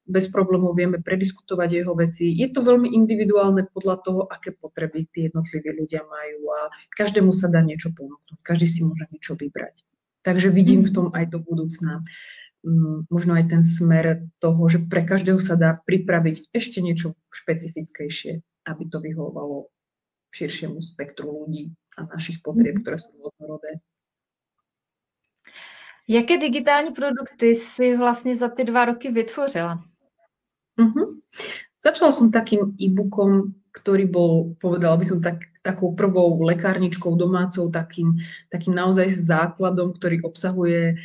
bez 0.10 0.26
problémov 0.34 0.74
vieme 0.74 0.98
prediskutovať 0.98 1.70
jeho 1.70 1.94
veci. 1.94 2.34
Je 2.34 2.50
to 2.50 2.66
veľmi 2.66 2.90
individuálne 2.98 3.70
podľa 3.70 3.96
toho, 4.02 4.22
aké 4.26 4.58
potreby 4.58 5.06
tí 5.14 5.30
jednotliví 5.30 5.70
ľudia 5.70 6.02
majú 6.02 6.50
a 6.50 6.74
každému 6.98 7.30
sa 7.30 7.46
dá 7.46 7.62
niečo 7.62 7.94
ponúknuť, 7.94 8.42
každý 8.42 8.66
si 8.66 8.82
môže 8.82 9.06
niečo 9.14 9.38
vybrať. 9.38 9.86
Takže 10.26 10.50
vidím 10.52 10.84
v 10.84 10.92
mhm. 10.92 10.96
tom 10.98 11.08
aj 11.14 11.26
do 11.30 11.40
budúcna 11.40 12.02
mm, 12.02 12.39
možno 13.10 13.40
aj 13.40 13.46
ten 13.48 13.64
smer 13.64 14.28
toho, 14.40 14.60
že 14.68 14.84
pre 14.92 15.08
každého 15.08 15.40
sa 15.40 15.56
dá 15.56 15.80
pripraviť 15.80 16.52
ešte 16.52 16.84
niečo 16.84 17.16
špecifickejšie, 17.32 18.44
aby 18.68 18.84
to 18.92 19.00
vyhovovalo 19.00 19.72
širšiemu 20.36 20.84
spektru 20.84 21.32
ľudí 21.32 21.72
a 21.98 22.06
našich 22.06 22.44
potrieb, 22.44 22.80
mhm. 22.80 22.82
ktoré 22.84 22.98
sú 23.00 23.10
rôznorodé. 23.18 23.80
Jaké 26.10 26.38
digitální 26.38 26.92
produkty 26.92 27.56
si 27.56 27.98
vlastně 27.98 28.36
za 28.36 28.50
ty 28.50 28.64
dva 28.64 28.86
roky 28.86 29.12
vytvořila? 29.12 29.84
Uh-huh. 30.80 31.22
Začala 31.86 32.12
som 32.12 32.32
takým 32.32 32.74
e-bookom, 32.82 33.54
ktorý 33.72 34.10
bol, 34.10 34.58
povedala 34.58 34.98
by 34.98 35.06
som, 35.06 35.22
tak, 35.22 35.54
takou 35.62 35.94
prvou 35.94 36.42
lekárničkou 36.42 37.14
domácou, 37.14 37.70
takým, 37.70 38.18
takým 38.50 38.74
naozaj 38.74 39.12
základom, 39.12 39.94
ktorý 39.94 40.26
obsahuje 40.26 40.98
uh, 40.98 41.00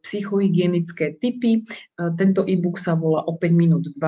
psychohygienické 0.00 1.20
typy. 1.20 1.64
Uh, 2.00 2.12
tento 2.16 2.48
e-book 2.48 2.80
sa 2.80 2.96
volá 2.96 3.24
o 3.28 3.36
5 3.36 3.52
minút 3.52 3.84
12 3.92 4.00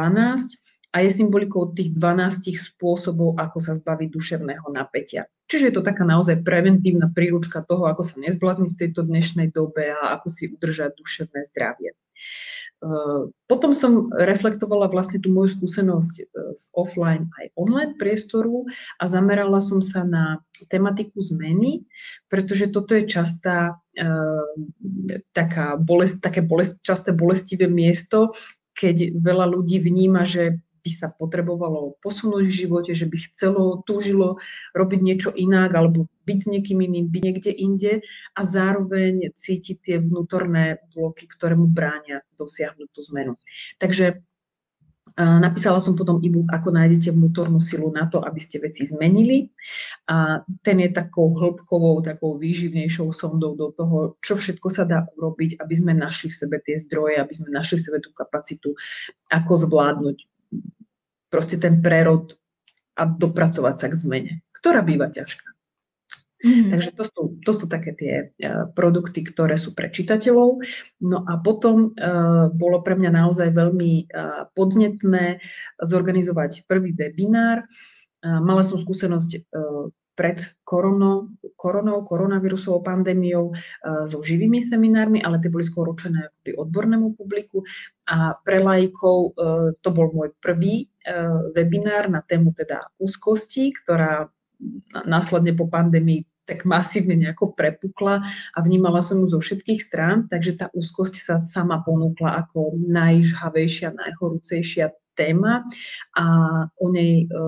a 0.97 1.05
je 1.05 1.11
symbolikou 1.13 1.77
tých 1.77 1.93
12 1.93 2.57
spôsobov, 2.57 3.37
ako 3.37 3.61
sa 3.61 3.77
zbaviť 3.77 4.09
duševného 4.09 4.65
napätia. 4.73 5.29
Čiže 5.45 5.69
je 5.69 5.75
to 5.77 5.85
taká 5.85 6.09
naozaj 6.09 6.41
preventívna 6.41 7.13
príručka 7.13 7.61
toho, 7.61 7.85
ako 7.85 8.03
sa 8.03 8.17
nezblázniť 8.17 8.71
v 8.73 8.81
tejto 8.81 9.05
dnešnej 9.05 9.53
dobe 9.53 9.93
a 9.93 10.17
ako 10.17 10.27
si 10.33 10.49
udržať 10.49 10.97
duševné 10.97 11.41
zdravie. 11.53 11.93
Ehm, 11.93 12.56
potom 13.49 13.73
som 13.73 14.13
reflektovala 14.13 14.93
vlastne 14.93 15.17
tú 15.17 15.33
moju 15.33 15.57
skúsenosť 15.57 16.15
e, 16.21 16.25
z 16.53 16.65
offline 16.77 17.33
aj 17.41 17.47
online 17.57 17.97
priestoru 17.97 18.69
a 19.01 19.05
zamerala 19.09 19.65
som 19.65 19.81
sa 19.81 20.05
na 20.05 20.45
tematiku 20.69 21.25
zmeny, 21.25 21.89
pretože 22.29 22.69
toto 22.69 22.93
je 22.93 23.09
častá, 23.09 23.81
ehm, 23.97 24.77
taká 25.33 25.81
bolest, 25.81 26.21
také 26.21 26.45
bolest, 26.45 26.77
časté 26.85 27.17
bolestivé 27.17 27.65
miesto, 27.65 28.37
keď 28.77 29.17
veľa 29.25 29.49
ľudí 29.57 29.81
vníma, 29.81 30.29
že 30.29 30.61
by 30.87 30.91
sa 30.95 31.11
potrebovalo 31.11 31.99
posunúť 31.99 32.47
v 32.47 32.59
živote, 32.63 32.95
že 32.95 33.11
by 33.11 33.19
chcelo, 33.27 33.83
túžilo 33.83 34.39
robiť 34.71 35.01
niečo 35.03 35.31
inak 35.35 35.75
alebo 35.75 36.07
byť 36.23 36.39
s 36.39 36.47
niekým 36.47 36.79
iným, 36.79 37.11
byť 37.11 37.23
niekde 37.27 37.51
inde 37.51 37.93
a 38.39 38.41
zároveň 38.47 39.35
cítiť 39.35 39.77
tie 39.83 39.97
vnútorné 39.99 40.79
bloky, 40.95 41.27
ktoré 41.27 41.59
mu 41.59 41.67
bránia 41.67 42.23
dosiahnuť 42.39 42.89
tú 42.95 43.01
zmenu. 43.11 43.35
Takže 43.83 44.23
Napísala 45.17 45.81
som 45.81 45.97
potom 45.97 46.21
e-book, 46.21 46.53
ako 46.53 46.77
nájdete 46.77 47.09
vnútornú 47.09 47.57
silu 47.57 47.89
na 47.89 48.05
to, 48.05 48.21
aby 48.21 48.37
ste 48.37 48.61
veci 48.61 48.85
zmenili. 48.85 49.49
A 50.13 50.45
ten 50.61 50.77
je 50.77 50.93
takou 50.93 51.33
hĺbkovou, 51.33 52.05
takou 52.05 52.37
výživnejšou 52.37 53.17
sondou 53.17 53.57
do 53.57 53.73
toho, 53.73 54.21
čo 54.21 54.37
všetko 54.37 54.69
sa 54.69 54.85
dá 54.85 55.09
urobiť, 55.17 55.57
aby 55.57 55.73
sme 55.73 55.97
našli 55.97 56.29
v 56.29 56.37
sebe 56.37 56.61
tie 56.61 56.77
zdroje, 56.77 57.17
aby 57.17 57.33
sme 57.33 57.49
našli 57.49 57.81
v 57.81 57.85
sebe 57.89 57.99
tú 58.05 58.13
kapacitu, 58.13 58.77
ako 59.33 59.53
zvládnuť 59.57 60.36
proste 61.29 61.57
ten 61.59 61.83
prerod 61.83 62.35
a 62.97 63.05
dopracovať 63.05 63.75
sa 63.77 63.87
k 63.93 63.95
zmene, 63.95 64.33
ktorá 64.57 64.81
býva 64.81 65.13
ťažká. 65.13 65.57
Mm-hmm. 66.37 66.69
Takže 66.69 66.91
to 66.93 67.05
sú, 67.09 67.23
to 67.43 67.53
sú 67.57 67.65
také 67.65 67.97
tie 67.97 68.15
uh, 68.45 68.69
produkty, 68.71 69.25
ktoré 69.25 69.57
sú 69.57 69.73
pre 69.73 69.89
čitateľov. 69.89 70.61
No 71.01 71.25
a 71.25 71.41
potom 71.41 71.97
uh, 71.97 72.53
bolo 72.53 72.85
pre 72.85 72.93
mňa 72.93 73.11
naozaj 73.25 73.57
veľmi 73.57 74.13
uh, 74.13 74.47
podnetné 74.53 75.41
zorganizovať 75.81 76.69
prvý 76.69 76.93
webinár. 76.93 77.65
Uh, 78.21 78.39
mala 78.45 78.61
som 78.61 78.77
skúsenosť 78.77 79.31
uh, 79.49 79.89
pred 80.17 80.41
koronou, 80.65 81.29
koronou, 81.61 82.05
koronavírusovou 82.05 82.81
pandémiou 82.85 83.53
uh, 83.53 84.05
so 84.05 84.21
živými 84.21 84.61
seminármi, 84.61 85.25
ale 85.25 85.41
tie 85.41 85.53
boli 85.53 85.65
skôr 85.65 85.89
určené 85.89 86.29
akoby 86.29 86.53
odbornému 86.57 87.17
publiku 87.17 87.65
a 88.13 88.37
pre 88.45 88.61
lajkov 88.61 89.37
uh, 89.37 89.73
to 89.81 89.89
bol 89.89 90.13
môj 90.13 90.33
prvý 90.41 90.89
webinár 91.55 92.11
na 92.11 92.21
tému 92.23 92.51
teda 92.53 92.83
úzkosti, 92.99 93.71
ktorá 93.71 94.27
následne 95.05 95.53
po 95.53 95.69
pandémii 95.69 96.25
tak 96.47 96.63
masívne 96.63 97.19
nejako 97.19 97.59
prepukla 97.59 98.23
a 98.55 98.59
vnímala 98.63 99.03
som 99.03 99.19
ju 99.19 99.27
zo 99.27 99.43
všetkých 99.43 99.83
strán, 99.83 100.31
takže 100.31 100.55
tá 100.55 100.67
úzkosť 100.71 101.19
sa 101.19 101.37
sama 101.43 101.83
ponúkla 101.83 102.39
ako 102.47 102.79
najžhavejšia, 102.87 103.91
najhorúcejšia 103.91 104.95
téma. 105.19 105.67
A 106.15 106.25
o 106.79 106.87
nej 106.95 107.27
e, 107.27 107.43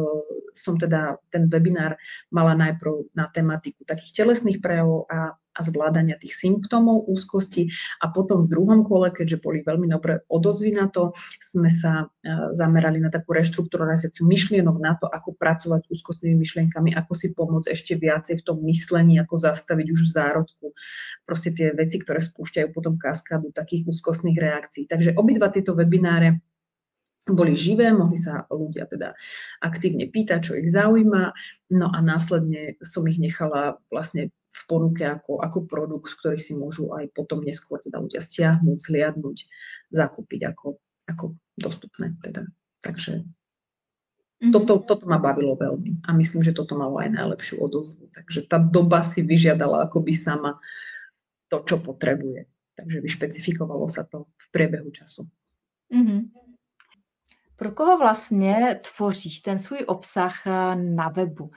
som 0.51 0.75
teda 0.75 1.21
ten 1.31 1.47
webinár 1.47 1.95
mala 2.35 2.59
najprv 2.59 3.15
na 3.15 3.31
tematiku 3.31 3.87
takých 3.87 4.25
telesných 4.25 4.59
prejavov 4.59 5.07
a, 5.07 5.39
a 5.59 5.61
zvládania 5.67 6.15
tých 6.23 6.39
symptómov 6.39 7.11
úzkosti 7.11 7.67
a 7.99 8.15
potom 8.15 8.47
v 8.47 8.55
druhom 8.55 8.87
kole, 8.87 9.11
keďže 9.11 9.43
boli 9.43 9.67
veľmi 9.67 9.91
dobre 9.91 10.23
odozvy 10.31 10.79
na 10.79 10.87
to, 10.87 11.11
sme 11.43 11.67
sa 11.67 12.07
e, 12.07 12.55
zamerali 12.55 13.03
na 13.03 13.11
takú 13.11 13.35
reštrukturalizáciu 13.35 14.23
myšlienok 14.23 14.77
na 14.79 14.95
to, 14.95 15.11
ako 15.11 15.35
pracovať 15.35 15.85
s 15.85 15.89
úzkostnými 15.99 16.39
myšlienkami, 16.39 16.95
ako 16.95 17.13
si 17.19 17.35
pomôcť 17.35 17.75
ešte 17.75 17.99
viacej 17.99 18.41
v 18.41 18.47
tom 18.47 18.63
myslení, 18.63 19.19
ako 19.19 19.35
zastaviť 19.35 19.87
už 19.91 20.01
v 20.07 20.15
zárodku 20.15 20.67
proste 21.27 21.51
tie 21.51 21.75
veci, 21.75 21.99
ktoré 21.99 22.23
spúšťajú 22.23 22.71
potom 22.71 22.95
kaskádu 22.95 23.51
takých 23.51 23.91
úzkostných 23.91 24.39
reakcií. 24.39 24.87
Takže 24.87 25.19
obidva 25.19 25.51
tieto 25.51 25.75
webináre 25.75 26.39
boli 27.29 27.53
živé, 27.53 27.93
mohli 27.93 28.17
sa 28.17 28.49
ľudia 28.49 28.89
teda 28.89 29.13
aktívne 29.61 30.09
pýtať, 30.09 30.41
čo 30.41 30.53
ich 30.57 30.73
zaujíma, 30.73 31.37
no 31.77 31.87
a 31.93 31.99
následne 32.01 32.81
som 32.81 33.05
ich 33.05 33.21
nechala 33.21 33.77
vlastne 33.93 34.33
v 34.59 34.63
ponuke 34.67 35.07
ako, 35.07 35.39
ako 35.39 35.59
produkt, 35.71 36.11
ktorý 36.19 36.39
si 36.39 36.59
môžu 36.59 36.91
aj 36.91 37.15
potom 37.15 37.47
neskôr 37.47 37.79
teda 37.79 38.03
ľudia 38.03 38.19
stiahnuť, 38.19 38.79
zliadnúť, 38.83 39.39
zakúpiť 39.95 40.41
ako, 40.51 40.83
ako 41.07 41.25
dostupné. 41.55 42.19
Teda. 42.19 42.43
Takže 42.83 43.23
mm-hmm. 43.23 44.51
toto, 44.51 44.83
toto 44.83 45.05
ma 45.07 45.23
bavilo 45.23 45.55
veľmi 45.55 46.03
a 46.07 46.11
myslím, 46.19 46.43
že 46.43 46.57
toto 46.57 46.75
malo 46.75 46.99
aj 46.99 47.15
najlepšiu 47.15 47.63
odozvu. 47.63 48.11
Takže 48.11 48.51
tá 48.51 48.59
doba 48.59 49.07
si 49.07 49.23
vyžiadala 49.23 49.87
akoby 49.87 50.19
sama 50.19 50.59
to, 51.47 51.63
čo 51.63 51.79
potrebuje. 51.79 52.51
Takže 52.75 52.99
vyšpecifikovalo 53.03 53.87
sa 53.87 54.03
to 54.07 54.31
v 54.39 54.47
priebehu 54.51 54.91
času. 54.91 55.27
Mm-hmm. 55.95 56.49
Pro 57.59 57.73
koho 57.73 57.99
vlastně 57.99 58.81
tvoříš 58.83 59.41
ten 59.41 59.59
svůj 59.59 59.79
obsah 59.87 60.47
eh, 60.47 60.77
na 60.77 61.09
webu? 61.09 61.51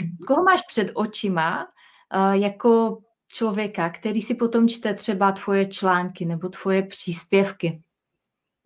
Eh, 0.00 0.06
koho 0.26 0.44
máš 0.44 0.60
před 0.68 0.90
očima 0.94 1.66
eh, 1.66 2.38
jako 2.38 2.98
člověka, 3.32 3.90
který 3.90 4.22
si 4.22 4.34
potom 4.34 4.68
čte 4.68 4.94
třeba 4.94 5.32
tvoje 5.32 5.66
články 5.66 6.24
nebo 6.24 6.48
tvoje 6.48 6.82
příspěvky? 6.82 7.82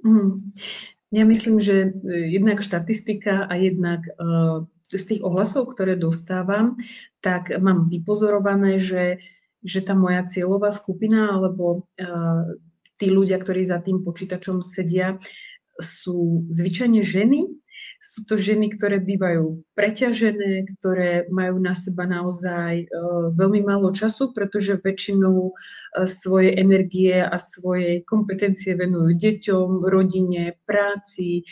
Mm. 0.05 0.53
Ja 1.13 1.25
myslím, 1.25 1.61
že 1.61 1.93
jednak 2.05 2.61
štatistika 2.63 3.49
a 3.49 3.55
jednak 3.55 4.01
uh, 4.21 4.69
z 4.93 5.05
tých 5.05 5.25
ohlasov, 5.25 5.73
ktoré 5.73 5.97
dostávam, 5.97 6.77
tak 7.25 7.49
mám 7.61 7.89
vypozorované, 7.89 8.77
že, 8.77 9.21
že 9.65 9.81
tá 9.81 9.97
moja 9.97 10.25
cieľová 10.29 10.73
skupina 10.73 11.33
alebo 11.33 11.89
tí 12.97 13.09
ľudia, 13.13 13.37
ktorí 13.37 13.65
za 13.69 13.85
tým 13.85 14.01
počítačom 14.01 14.65
sedia, 14.65 15.21
sú 15.79 16.49
zvyčajne 16.51 17.05
ženy. 17.05 17.47
Sú 17.99 18.23
to 18.23 18.39
ženy, 18.39 18.71
ktoré 18.71 19.03
bývajú 19.03 19.67
preťažené, 19.75 20.71
ktoré 20.79 21.27
majú 21.35 21.59
na 21.59 21.75
seba 21.75 22.07
naozaj 22.07 22.87
uh, 22.87 23.35
veľmi 23.35 23.67
málo 23.67 23.91
času, 23.91 24.31
pretože 24.31 24.79
väčšinou 24.79 25.51
uh, 25.51 26.07
svoje 26.07 26.55
energie 26.55 27.19
a 27.19 27.35
svoje 27.43 28.07
kompetencie 28.07 28.79
venujú 28.79 29.19
deťom, 29.19 29.83
rodine, 29.91 30.55
práci, 30.63 31.43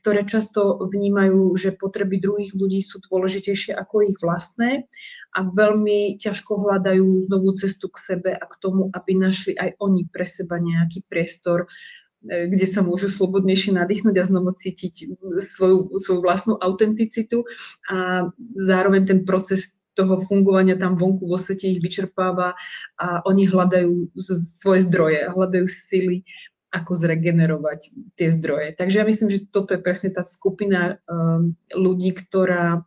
ktoré 0.00 0.26
často 0.26 0.82
vnímajú, 0.82 1.54
že 1.54 1.78
potreby 1.78 2.18
druhých 2.18 2.52
ľudí 2.58 2.82
sú 2.82 2.98
dôležitejšie 3.06 3.70
ako 3.72 4.02
ich 4.10 4.18
vlastné 4.18 4.90
a 5.30 5.38
veľmi 5.46 6.18
ťažko 6.18 6.58
hľadajú 6.66 7.06
znovu 7.30 7.54
cestu 7.54 7.86
k 7.86 7.96
sebe 8.02 8.30
a 8.34 8.44
k 8.44 8.54
tomu, 8.58 8.90
aby 8.90 9.14
našli 9.14 9.54
aj 9.54 9.78
oni 9.78 10.10
pre 10.10 10.26
seba 10.26 10.58
nejaký 10.58 11.06
priestor, 11.06 11.70
E, 11.70 12.07
kde 12.22 12.66
sa 12.66 12.82
môžu 12.82 13.06
slobodnejšie 13.06 13.78
nadýchnuť 13.78 14.14
a 14.18 14.28
znovu 14.28 14.50
cítiť 14.50 15.14
svoju, 15.38 15.94
svoju 16.02 16.20
vlastnú 16.20 16.54
autenticitu 16.58 17.46
a 17.86 18.28
zároveň 18.58 19.06
ten 19.06 19.20
proces 19.22 19.78
toho 19.94 20.22
fungovania 20.22 20.78
tam 20.78 20.94
vonku 20.94 21.26
vo 21.26 21.38
svete 21.38 21.66
ich 21.66 21.82
vyčerpáva 21.82 22.54
a 22.98 23.06
oni 23.26 23.50
hľadajú 23.50 24.14
svoje 24.62 24.86
zdroje, 24.86 25.26
hľadajú 25.26 25.66
sily, 25.66 26.22
ako 26.68 26.92
zregenerovať 26.94 27.80
tie 28.14 28.28
zdroje. 28.28 28.76
Takže 28.76 29.00
ja 29.00 29.04
myslím, 29.08 29.28
že 29.32 29.48
toto 29.48 29.72
je 29.74 29.80
presne 29.80 30.12
tá 30.12 30.20
skupina 30.22 31.00
um, 31.08 31.56
ľudí, 31.72 32.12
ktorá 32.12 32.84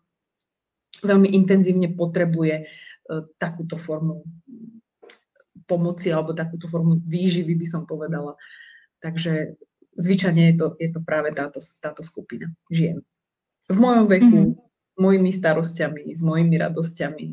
veľmi 1.01 1.33
intenzívne 1.33 1.89
potrebuje 1.89 2.69
uh, 2.69 3.25
takúto 3.41 3.81
formu 3.81 4.21
pomoci 5.65 6.13
alebo 6.13 6.37
takúto 6.37 6.69
formu 6.69 7.01
výživy, 7.01 7.57
by 7.57 7.67
som 7.67 7.83
povedala. 7.89 8.37
Takže 9.01 9.57
zvyčajne 9.97 10.53
je 10.53 10.55
to, 10.57 10.67
je 10.77 10.89
to 10.93 10.99
práve 11.01 11.33
táto, 11.35 11.59
táto 11.81 12.05
skupina 12.05 12.49
žien. 12.71 13.01
V 13.67 13.77
mojom 13.77 14.05
veku, 14.07 14.39
mm-hmm. 14.53 14.99
mojimi 14.99 15.31
starostiami, 15.33 16.13
s 16.13 16.21
mojimi 16.21 16.55
radosťami, 16.59 17.27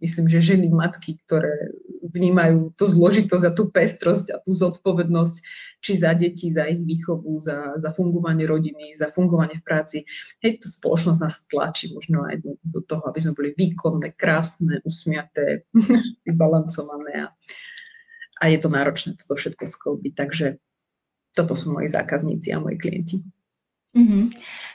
myslím, 0.00 0.26
že 0.26 0.40
ženy, 0.40 0.72
matky, 0.72 1.20
ktoré 1.26 1.76
vnímajú 2.10 2.74
tú 2.74 2.90
zložitosť 2.90 3.44
a 3.46 3.54
tú 3.54 3.70
pestrosť 3.70 4.34
a 4.34 4.36
tú 4.42 4.50
zodpovednosť, 4.50 5.36
či 5.78 5.92
za 5.94 6.10
deti, 6.16 6.50
za 6.50 6.66
ich 6.66 6.82
výchovu, 6.82 7.38
za, 7.38 7.78
za 7.78 7.94
fungovanie 7.94 8.48
rodiny, 8.48 8.96
za 8.98 9.12
fungovanie 9.14 9.54
v 9.54 9.64
práci. 9.64 9.98
Hej, 10.42 10.64
tá 10.64 10.68
spoločnosť 10.72 11.20
nás 11.20 11.44
tlačí 11.46 11.94
možno 11.94 12.26
aj 12.26 12.42
do, 12.42 12.58
do 12.66 12.80
toho, 12.82 13.04
aby 13.06 13.18
sme 13.22 13.36
boli 13.36 13.50
výkonné, 13.54 14.16
krásne, 14.18 14.82
usmiaté, 14.82 15.68
vybalancované 16.26 17.28
a, 17.28 17.36
a 18.40 18.44
je 18.50 18.58
to 18.58 18.68
náročné 18.72 19.14
toto 19.20 19.38
všetko 19.38 19.64
sklbiť. 19.68 20.12
Takže 20.16 20.46
toto 21.36 21.56
sú 21.56 21.72
moji 21.72 21.88
zákazníci 21.88 22.52
a 22.52 22.58
moji 22.58 22.76
klienti. 22.78 23.22
Mm-hmm. 23.96 24.30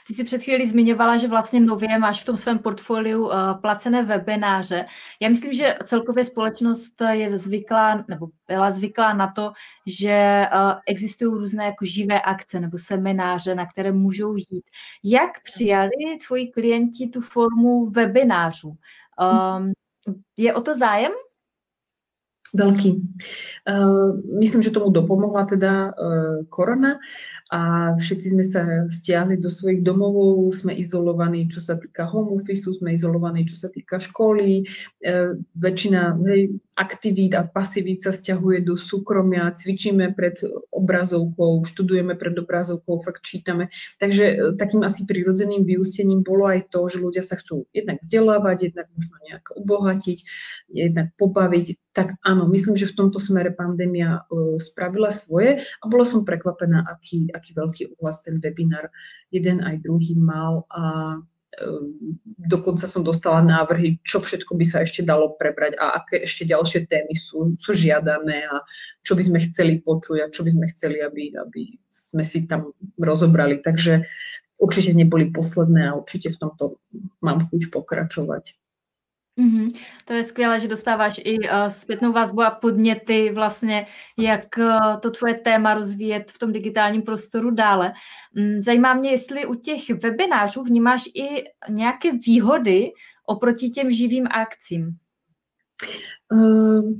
Ty 0.06 0.14
si 0.14 0.24
před 0.24 0.42
chvíli 0.42 0.66
zmiňovala, 0.66 1.16
že 1.16 1.28
vlastně 1.28 1.60
nově 1.60 1.98
máš 1.98 2.22
v 2.22 2.24
tom 2.24 2.36
svém 2.36 2.58
portfoliu 2.58 3.24
uh, 3.24 3.32
placené 3.60 4.02
webináře. 4.02 4.86
Já 5.20 5.28
myslím, 5.28 5.52
že 5.52 5.74
celkově 5.84 6.24
společnost 6.24 7.00
je 7.10 7.38
zvyklá, 7.38 8.04
nebo 8.08 8.28
byla 8.48 8.70
zvyklá 8.70 9.14
na 9.14 9.32
to, 9.32 9.52
že 9.86 10.46
uh, 10.52 10.72
existují 10.86 11.30
různé 11.30 11.64
jako 11.64 11.84
živé 11.84 12.20
akce 12.20 12.60
nebo 12.60 12.78
semináře, 12.78 13.54
na 13.54 13.66
které 13.66 13.92
můžou 13.92 14.36
jít. 14.36 14.64
Jak 15.04 15.30
přijali 15.42 16.18
tvoji 16.26 16.46
klienti 16.46 17.08
tu 17.08 17.20
formu 17.20 17.90
webinářů? 17.90 18.68
Um, 18.68 19.72
je 20.38 20.54
o 20.54 20.60
to 20.60 20.74
zájem? 20.74 21.12
Veľký. 22.56 22.90
Uh, 23.68 24.16
myslím, 24.40 24.64
že 24.64 24.72
tomu 24.72 24.88
dopomohla 24.88 25.44
teda 25.44 25.92
uh, 25.92 26.40
korona 26.48 26.96
a 27.52 27.92
všetci 28.00 28.26
sme 28.32 28.44
sa 28.46 28.62
stiahli 28.88 29.36
do 29.36 29.52
svojich 29.52 29.84
domovov, 29.84 30.48
sme 30.56 30.72
izolovaní, 30.72 31.52
čo 31.52 31.60
sa 31.60 31.76
týka 31.76 32.08
home 32.08 32.40
office, 32.40 32.64
sme 32.64 32.96
izolovaní, 32.96 33.44
čo 33.44 33.60
sa 33.60 33.68
týka 33.68 34.00
školy. 34.00 34.64
Uh, 35.04 35.36
väčšina 35.60 36.16
hej, 36.24 36.56
aktivít 36.76 37.32
a 37.34 37.48
pasivít 37.48 38.04
sa 38.04 38.12
stiahuje 38.12 38.60
do 38.60 38.76
súkromia, 38.76 39.48
cvičíme 39.48 40.12
pred 40.12 40.36
obrazovkou, 40.68 41.64
študujeme 41.64 42.20
pred 42.20 42.36
obrazovkou, 42.36 43.00
fakt 43.00 43.24
čítame. 43.24 43.72
Takže 43.96 44.54
takým 44.60 44.84
asi 44.84 45.08
prirodzeným 45.08 45.64
vyústením 45.64 46.20
bolo 46.20 46.44
aj 46.44 46.68
to, 46.68 46.84
že 46.92 47.00
ľudia 47.00 47.24
sa 47.24 47.40
chcú 47.40 47.64
jednak 47.72 48.04
vzdelávať, 48.04 48.56
jednak 48.70 48.86
možno 48.92 49.16
nejak 49.24 49.44
obohatiť, 49.56 50.18
jednak 50.68 51.08
pobaviť. 51.16 51.66
Tak 51.96 52.20
áno, 52.20 52.44
myslím, 52.52 52.76
že 52.76 52.92
v 52.92 52.96
tomto 53.00 53.16
smere 53.16 53.56
pandémia 53.56 54.28
uh, 54.28 54.60
spravila 54.60 55.08
svoje 55.08 55.64
a 55.80 55.84
bola 55.88 56.04
som 56.04 56.28
prekvapená, 56.28 56.84
aký, 56.84 57.32
aký 57.32 57.56
veľký 57.56 57.82
úhlas 57.96 58.20
ten 58.20 58.36
webinár 58.36 58.92
jeden 59.32 59.64
aj 59.64 59.80
druhý 59.80 60.12
mal 60.12 60.68
a 60.68 61.16
dokonca 62.36 62.84
som 62.84 63.00
dostala 63.00 63.40
návrhy, 63.40 63.98
čo 64.04 64.20
všetko 64.20 64.56
by 64.56 64.64
sa 64.64 64.84
ešte 64.84 65.00
dalo 65.00 65.34
prebrať 65.40 65.76
a 65.80 66.02
aké 66.02 66.22
ešte 66.22 66.44
ďalšie 66.44 66.84
témy 66.84 67.16
sú, 67.16 67.56
sú 67.56 67.72
žiadané 67.72 68.44
a 68.44 68.60
čo 69.00 69.16
by 69.16 69.22
sme 69.24 69.38
chceli 69.48 69.80
počuť 69.80 70.18
a 70.20 70.32
čo 70.32 70.44
by 70.44 70.50
sme 70.52 70.66
chceli, 70.72 71.00
aby, 71.00 71.32
aby 71.32 71.76
sme 71.88 72.22
si 72.22 72.44
tam 72.44 72.76
rozobrali. 73.00 73.64
Takže 73.64 74.04
určite 74.60 74.92
neboli 74.92 75.32
posledné 75.32 75.92
a 75.92 75.96
určite 75.96 76.36
v 76.36 76.40
tomto 76.40 76.80
mám 77.24 77.48
chuť 77.48 77.72
pokračovať. 77.72 78.65
Mm-hmm. 79.40 79.68
To 80.04 80.12
je 80.12 80.24
skvělé, 80.24 80.60
že 80.60 80.68
dostáváš 80.68 81.20
i 81.24 81.38
uh, 81.38 81.66
zpětnou 81.68 82.12
vazbu 82.12 82.42
a 82.42 82.50
podněty 82.50 83.32
vlastně, 83.34 83.86
jak 84.18 84.44
uh, 84.58 85.00
to 85.00 85.10
tvoje 85.10 85.34
téma 85.34 85.74
rozvíjet 85.74 86.32
v 86.32 86.38
tom 86.38 86.52
digitálním 86.52 87.02
prostoru 87.02 87.50
dále. 87.50 87.92
Um, 88.36 88.62
zajímá 88.62 88.94
mě, 88.94 89.10
jestli 89.10 89.46
u 89.46 89.54
těch 89.54 89.90
webinářů 90.02 90.62
vnímáš 90.62 91.06
i 91.14 91.44
nějaké 91.68 92.12
výhody 92.12 92.90
oproti 93.26 93.68
těm 93.70 93.90
živým 93.90 94.26
akcím. 94.30 94.96
Uh, 96.32 96.90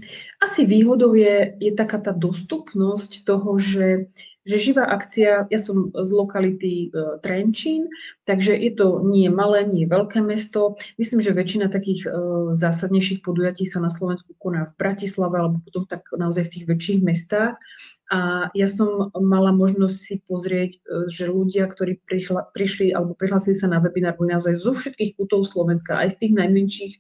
asi 0.43 0.67
výhodou 0.67 1.15
je, 1.15 1.57
je 1.61 1.73
taká 1.75 1.99
tá 1.99 2.13
dostupnosť 2.13 3.25
toho, 3.25 3.59
že 3.59 4.07
že 4.47 4.63
živá 4.63 4.87
akcia, 4.87 5.51
ja 5.51 5.59
som 5.59 5.91
z 5.91 6.11
lokality 6.15 6.95
uh, 6.95 7.19
Trenčín, 7.21 7.91
takže 8.25 8.55
je 8.55 8.73
to 8.73 9.03
nie 9.03 9.27
malé, 9.27 9.67
nie 9.67 9.91
veľké 9.91 10.23
mesto. 10.23 10.79
Myslím, 10.97 11.21
že 11.21 11.35
väčšina 11.35 11.67
takých 11.67 12.07
uh, 12.07 12.55
zásadnejších 12.55 13.27
podujatí 13.27 13.67
sa 13.67 13.83
na 13.83 13.91
Slovensku 13.91 14.39
koná 14.39 14.71
v 14.71 14.77
Bratislave 14.79 15.43
alebo 15.43 15.59
potom 15.67 15.85
tak 15.91 16.07
naozaj 16.15 16.47
v 16.47 16.53
tých 16.55 16.65
väčších 16.71 17.01
mestách. 17.03 17.59
A 18.07 18.49
ja 18.55 18.71
som 18.71 19.11
mala 19.19 19.51
možnosť 19.51 19.97
si 19.99 20.15
pozrieť, 20.23 20.79
uh, 20.79 21.11
že 21.11 21.27
ľudia, 21.27 21.67
ktorí 21.67 21.99
prišla, 22.07 22.55
prišli 22.55 22.95
alebo 22.95 23.19
prihlásili 23.19 23.59
sa 23.59 23.67
na 23.67 23.83
webinár, 23.83 24.15
boli 24.15 24.31
naozaj 24.31 24.55
zo 24.55 24.71
všetkých 24.75 25.19
kútov 25.19 25.43
Slovenska, 25.47 25.99
aj 25.99 26.15
z 26.15 26.27
tých 26.27 26.33
najmenších 26.39 26.93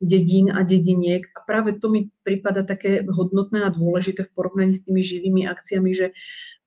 dedín 0.00 0.48
a 0.52 0.64
dediniek. 0.64 1.28
A 1.36 1.44
práve 1.44 1.76
to 1.76 1.92
mi 1.92 2.08
prípada 2.24 2.64
také 2.64 3.04
hodnotné 3.04 3.68
a 3.68 3.72
dôležité 3.72 4.24
v 4.24 4.34
porovnaní 4.36 4.72
s 4.72 4.84
tými 4.84 5.04
živými 5.04 5.44
akciami, 5.44 5.90
že 5.92 6.12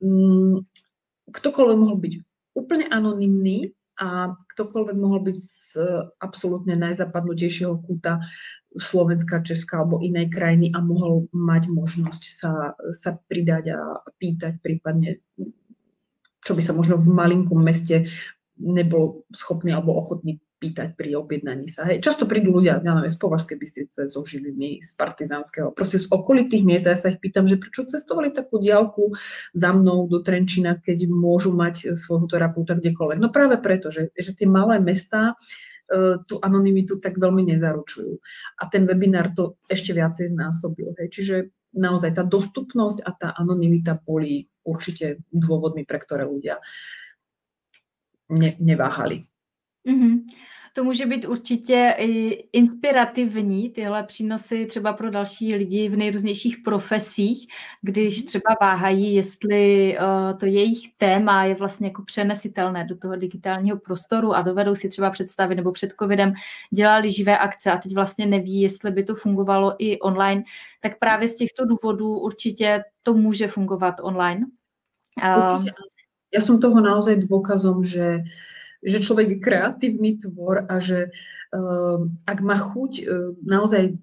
mm, 0.02 0.66
ktokoľvek 1.34 1.78
mohol 1.78 1.98
byť 1.98 2.14
úplne 2.54 2.86
anonymný 2.90 3.74
a 3.98 4.34
ktokoľvek 4.54 4.98
mohol 4.98 5.22
byť 5.30 5.38
z 5.38 5.78
absolútne 6.18 6.74
najzapadnutejšieho 6.78 7.78
kúta 7.86 8.26
Slovenska, 8.78 9.46
Česka 9.46 9.84
alebo 9.84 10.02
inej 10.02 10.34
krajiny 10.34 10.74
a 10.74 10.82
mohol 10.82 11.30
mať 11.32 11.70
možnosť 11.70 12.24
sa, 12.26 12.74
sa 12.94 13.12
pridať 13.30 13.74
a 13.74 13.80
pýtať 14.18 14.60
prípadne, 14.60 15.22
čo 16.44 16.52
by 16.58 16.62
sa 16.62 16.74
možno 16.74 16.98
v 16.98 17.10
malinkom 17.10 17.62
meste 17.62 18.10
nebol 18.58 19.26
schopný 19.34 19.74
alebo 19.74 19.98
ochotný 19.98 20.44
pýtať 20.64 20.96
pri 20.96 21.20
objednaní 21.20 21.68
sa. 21.68 21.84
Hej. 21.84 22.00
Často 22.00 22.24
prídu 22.24 22.56
ľudia, 22.56 22.80
ja 22.80 22.96
neviem, 22.96 23.12
z 23.12 23.20
Považskej 23.20 23.60
Bystrice, 23.60 24.08
zo 24.08 24.24
Žiliny, 24.24 24.80
z 24.80 24.96
Partizánskeho, 24.96 25.76
proste 25.76 26.00
z 26.00 26.08
okolitých 26.08 26.64
miest 26.64 26.88
a 26.88 26.96
ja 26.96 27.00
sa 27.04 27.12
ich 27.12 27.20
pýtam, 27.20 27.52
že 27.52 27.60
prečo 27.60 27.84
cestovali 27.84 28.32
takú 28.32 28.64
diálku 28.64 29.12
za 29.52 29.76
mnou 29.76 30.08
do 30.08 30.24
Trenčína, 30.24 30.80
keď 30.80 31.12
môžu 31.12 31.52
mať 31.52 31.92
svojho 31.92 32.32
terapeuta 32.32 32.80
kdekoľvek. 32.80 33.20
No 33.20 33.28
práve 33.28 33.60
preto, 33.60 33.92
že, 33.92 34.16
že 34.16 34.32
tie 34.32 34.48
malé 34.48 34.80
mestá 34.80 35.36
e, 35.36 35.36
tú 36.26 36.36
anonymitu 36.40 36.98
tak 36.98 37.20
veľmi 37.20 37.44
nezaručujú. 37.54 38.18
A 38.60 38.64
ten 38.72 38.88
webinár 38.88 39.36
to 39.36 39.60
ešte 39.68 39.92
viacej 39.92 40.32
znásobil. 40.32 40.96
Hej. 40.98 41.08
Čiže 41.12 41.36
naozaj 41.76 42.18
tá 42.18 42.24
dostupnosť 42.24 43.04
a 43.04 43.12
tá 43.14 43.30
anonimita 43.36 43.98
boli 44.00 44.48
určite 44.64 45.22
dôvodmi, 45.30 45.84
pre 45.84 46.00
ktoré 46.00 46.24
ľudia 46.24 46.62
ne, 48.32 48.56
neváhali. 48.58 49.28
Mm-hmm. 49.84 50.14
To 50.76 50.84
může 50.84 51.06
být 51.06 51.26
určitě 51.26 51.96
i 51.98 52.30
inspirativní, 52.54 53.70
tyhle 53.70 54.04
přínosy 54.04 54.66
třeba 54.66 54.94
pro 54.94 55.12
další 55.12 55.56
lidi 55.56 55.90
v 55.90 55.98
nejrůznějších 55.98 56.58
profesích, 56.66 57.48
když 57.82 58.18
mhm. 58.18 58.28
třeba 58.28 58.56
váhají, 58.62 59.14
jestli 59.14 59.98
uh, 59.98 60.38
to 60.38 60.46
jejich 60.46 60.80
téma 60.98 61.46
je 61.46 61.56
vlastně 61.56 61.88
jako 61.88 62.04
přenesitelné 62.04 62.86
do 62.86 62.98
toho 62.98 63.16
digitálního 63.16 63.78
prostoru 63.78 64.34
a 64.34 64.42
dovedou 64.42 64.76
si 64.76 64.90
třeba 64.90 65.10
představit, 65.10 65.56
nebo 65.56 65.72
před 65.72 65.94
covidem 66.00 66.34
dělali 66.72 67.12
živé 67.12 67.38
akce 67.38 67.72
a 67.72 67.78
teď 67.78 67.94
vlastně 67.94 68.26
neví, 68.26 68.62
jestli 68.62 68.92
by 68.92 69.04
to 69.04 69.16
fungovalo 69.16 69.76
i 69.78 70.00
online, 70.00 70.44
tak 70.82 71.00
právě 71.00 71.28
z 71.28 71.36
těchto 71.36 71.66
důvodů 71.66 72.20
určitě 72.20 72.84
to 73.04 73.14
může 73.14 73.48
fungovat 73.48 73.96
online. 74.02 74.46
Uh, 75.22 75.62
ja 76.34 76.42
som 76.42 76.58
toho 76.58 76.82
naozaj 76.82 77.30
dôkazom, 77.30 77.86
že 77.86 78.26
že 78.84 79.00
človek 79.00 79.28
je 79.36 79.44
kreatívny 79.44 80.20
tvor 80.20 80.68
a 80.68 80.76
že 80.84 81.10
uh, 81.56 82.00
ak 82.28 82.40
má 82.44 82.60
chuť 82.60 82.92
uh, 83.00 83.06
naozaj 83.42 83.98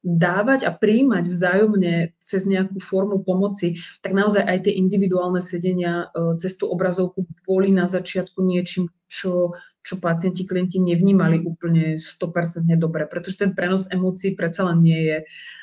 dávať 0.00 0.64
a 0.64 0.72
príjmať 0.72 1.28
vzájomne 1.28 2.16
cez 2.16 2.48
nejakú 2.48 2.80
formu 2.80 3.20
pomoci, 3.20 3.76
tak 4.00 4.16
naozaj 4.16 4.40
aj 4.48 4.58
tie 4.64 4.74
individuálne 4.80 5.44
sedenia 5.44 6.08
uh, 6.08 6.32
cez 6.40 6.56
tú 6.56 6.72
obrazovku 6.72 7.28
boli 7.44 7.68
na 7.68 7.84
začiatku 7.84 8.40
niečím, 8.40 8.88
čo, 9.10 9.52
čo 9.84 10.00
pacienti, 10.00 10.48
klienti 10.48 10.80
nevnímali 10.80 11.44
úplne 11.44 12.00
100% 12.00 12.64
dobre, 12.80 13.04
pretože 13.10 13.36
ten 13.36 13.52
prenos 13.52 13.92
emócií 13.92 14.32
predsa 14.32 14.64
len 14.72 14.80
nie 14.80 15.00
je 15.04 15.18
uh, 15.20 15.59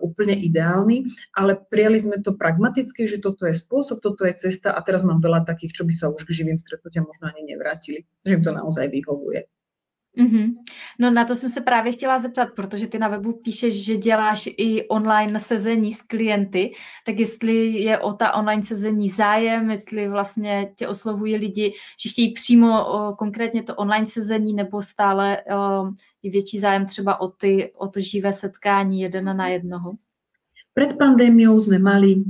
úplne 0.00 0.34
ideálny, 0.36 1.04
ale 1.34 1.56
prijali 1.56 1.98
sme 2.00 2.20
to 2.20 2.36
pragmaticky, 2.36 3.08
že 3.08 3.18
toto 3.20 3.48
je 3.48 3.54
spôsob, 3.56 4.00
toto 4.04 4.24
je 4.24 4.34
cesta 4.36 4.72
a 4.72 4.80
teraz 4.84 5.02
mám 5.02 5.20
veľa 5.20 5.44
takých, 5.48 5.80
čo 5.80 5.82
by 5.84 5.92
sa 5.92 6.10
už 6.12 6.24
k 6.28 6.34
živým 6.44 6.58
stretnutiam 6.60 7.08
možno 7.08 7.32
ani 7.32 7.54
nevrátili, 7.54 8.04
že 8.24 8.36
im 8.36 8.44
to 8.44 8.52
naozaj 8.52 8.88
vyhovuje. 8.88 9.48
Mm-hmm. 10.18 10.54
No 10.98 11.10
na 11.10 11.24
to 11.24 11.34
jsem 11.34 11.48
se 11.48 11.60
právě 11.60 11.92
chtěla 11.92 12.18
zeptat, 12.18 12.48
protože 12.56 12.86
ty 12.86 12.98
na 12.98 13.08
webu 13.08 13.32
píšeš, 13.32 13.84
že 13.84 13.96
děláš 13.96 14.48
i 14.56 14.88
online 14.88 15.40
sezení 15.40 15.94
s 15.94 16.02
klienty, 16.02 16.70
tak 17.06 17.18
jestli 17.18 17.66
je 17.66 17.98
o 17.98 18.12
ta 18.12 18.32
online 18.32 18.62
sezení 18.62 19.10
zájem, 19.10 19.70
jestli 19.70 20.08
vlastně 20.08 20.72
tě 20.76 20.88
oslovují 20.88 21.36
lidi, 21.36 21.72
že 22.00 22.10
chtějí 22.10 22.32
přímo 22.32 22.86
o, 22.86 23.16
konkrétně 23.16 23.62
to 23.62 23.74
online 23.74 24.06
sezení, 24.06 24.54
nebo 24.54 24.82
stále 24.82 25.42
o, 25.42 25.90
je 26.24 26.30
větší 26.30 26.58
zájem 26.58 26.86
třeba 26.86 27.20
o, 27.20 27.28
ty, 27.28 27.72
o 27.76 27.88
to 27.88 28.00
živé 28.00 28.32
setkání 28.32 29.00
jeden 29.00 29.36
na 29.36 29.48
jednoho? 29.48 30.00
Pred 30.74 30.96
pandémiou 30.98 31.60
sme 31.60 31.78
mali 31.78 32.24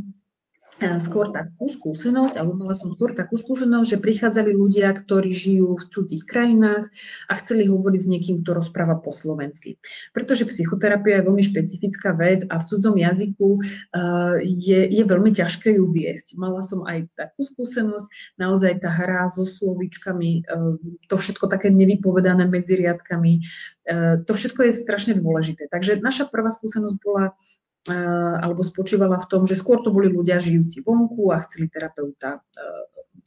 skôr 0.98 1.30
takú 1.30 1.70
skúsenosť, 1.70 2.34
alebo 2.34 2.58
mala 2.58 2.74
som 2.74 2.90
skôr 2.90 3.14
takú 3.14 3.38
skúsenosť, 3.38 3.94
že 3.94 4.02
prichádzali 4.02 4.50
ľudia, 4.50 4.90
ktorí 4.90 5.30
žijú 5.30 5.78
v 5.78 5.86
cudzích 5.86 6.26
krajinách 6.26 6.90
a 7.30 7.32
chceli 7.38 7.70
hovoriť 7.70 8.00
s 8.02 8.10
niekým, 8.10 8.36
kto 8.42 8.58
rozpráva 8.58 8.98
po 8.98 9.14
slovensky. 9.14 9.78
Pretože 10.10 10.50
psychoterapia 10.50 11.22
je 11.22 11.26
veľmi 11.30 11.44
špecifická 11.46 12.18
vec 12.18 12.42
a 12.50 12.58
v 12.58 12.66
cudzom 12.66 12.98
jazyku 12.98 13.48
uh, 13.54 14.34
je, 14.42 14.80
je 14.90 15.02
veľmi 15.06 15.30
ťažké 15.30 15.78
ju 15.78 15.94
viesť. 15.94 16.34
Mala 16.34 16.60
som 16.66 16.82
aj 16.82 17.06
takú 17.14 17.46
skúsenosť, 17.46 18.36
naozaj 18.42 18.82
tá 18.82 18.90
hra 18.90 19.30
so 19.30 19.46
slovičkami, 19.46 20.42
uh, 20.50 20.74
to 21.06 21.14
všetko 21.14 21.46
také 21.46 21.70
nevypovedané 21.70 22.50
medzi 22.50 22.74
riadkami, 22.74 23.32
uh, 23.38 24.26
to 24.26 24.32
všetko 24.34 24.66
je 24.66 24.72
strašne 24.74 25.12
dôležité. 25.22 25.70
Takže 25.70 26.02
naša 26.02 26.26
prvá 26.26 26.50
skúsenosť 26.50 26.96
bola 26.98 27.38
alebo 27.88 28.64
spočívala 28.64 29.20
v 29.20 29.28
tom, 29.28 29.42
že 29.44 29.58
skôr 29.58 29.84
to 29.84 29.92
boli 29.92 30.08
ľudia 30.08 30.40
žijúci 30.40 30.80
vonku 30.80 31.28
a 31.32 31.44
chceli 31.44 31.68
terapeuta 31.68 32.40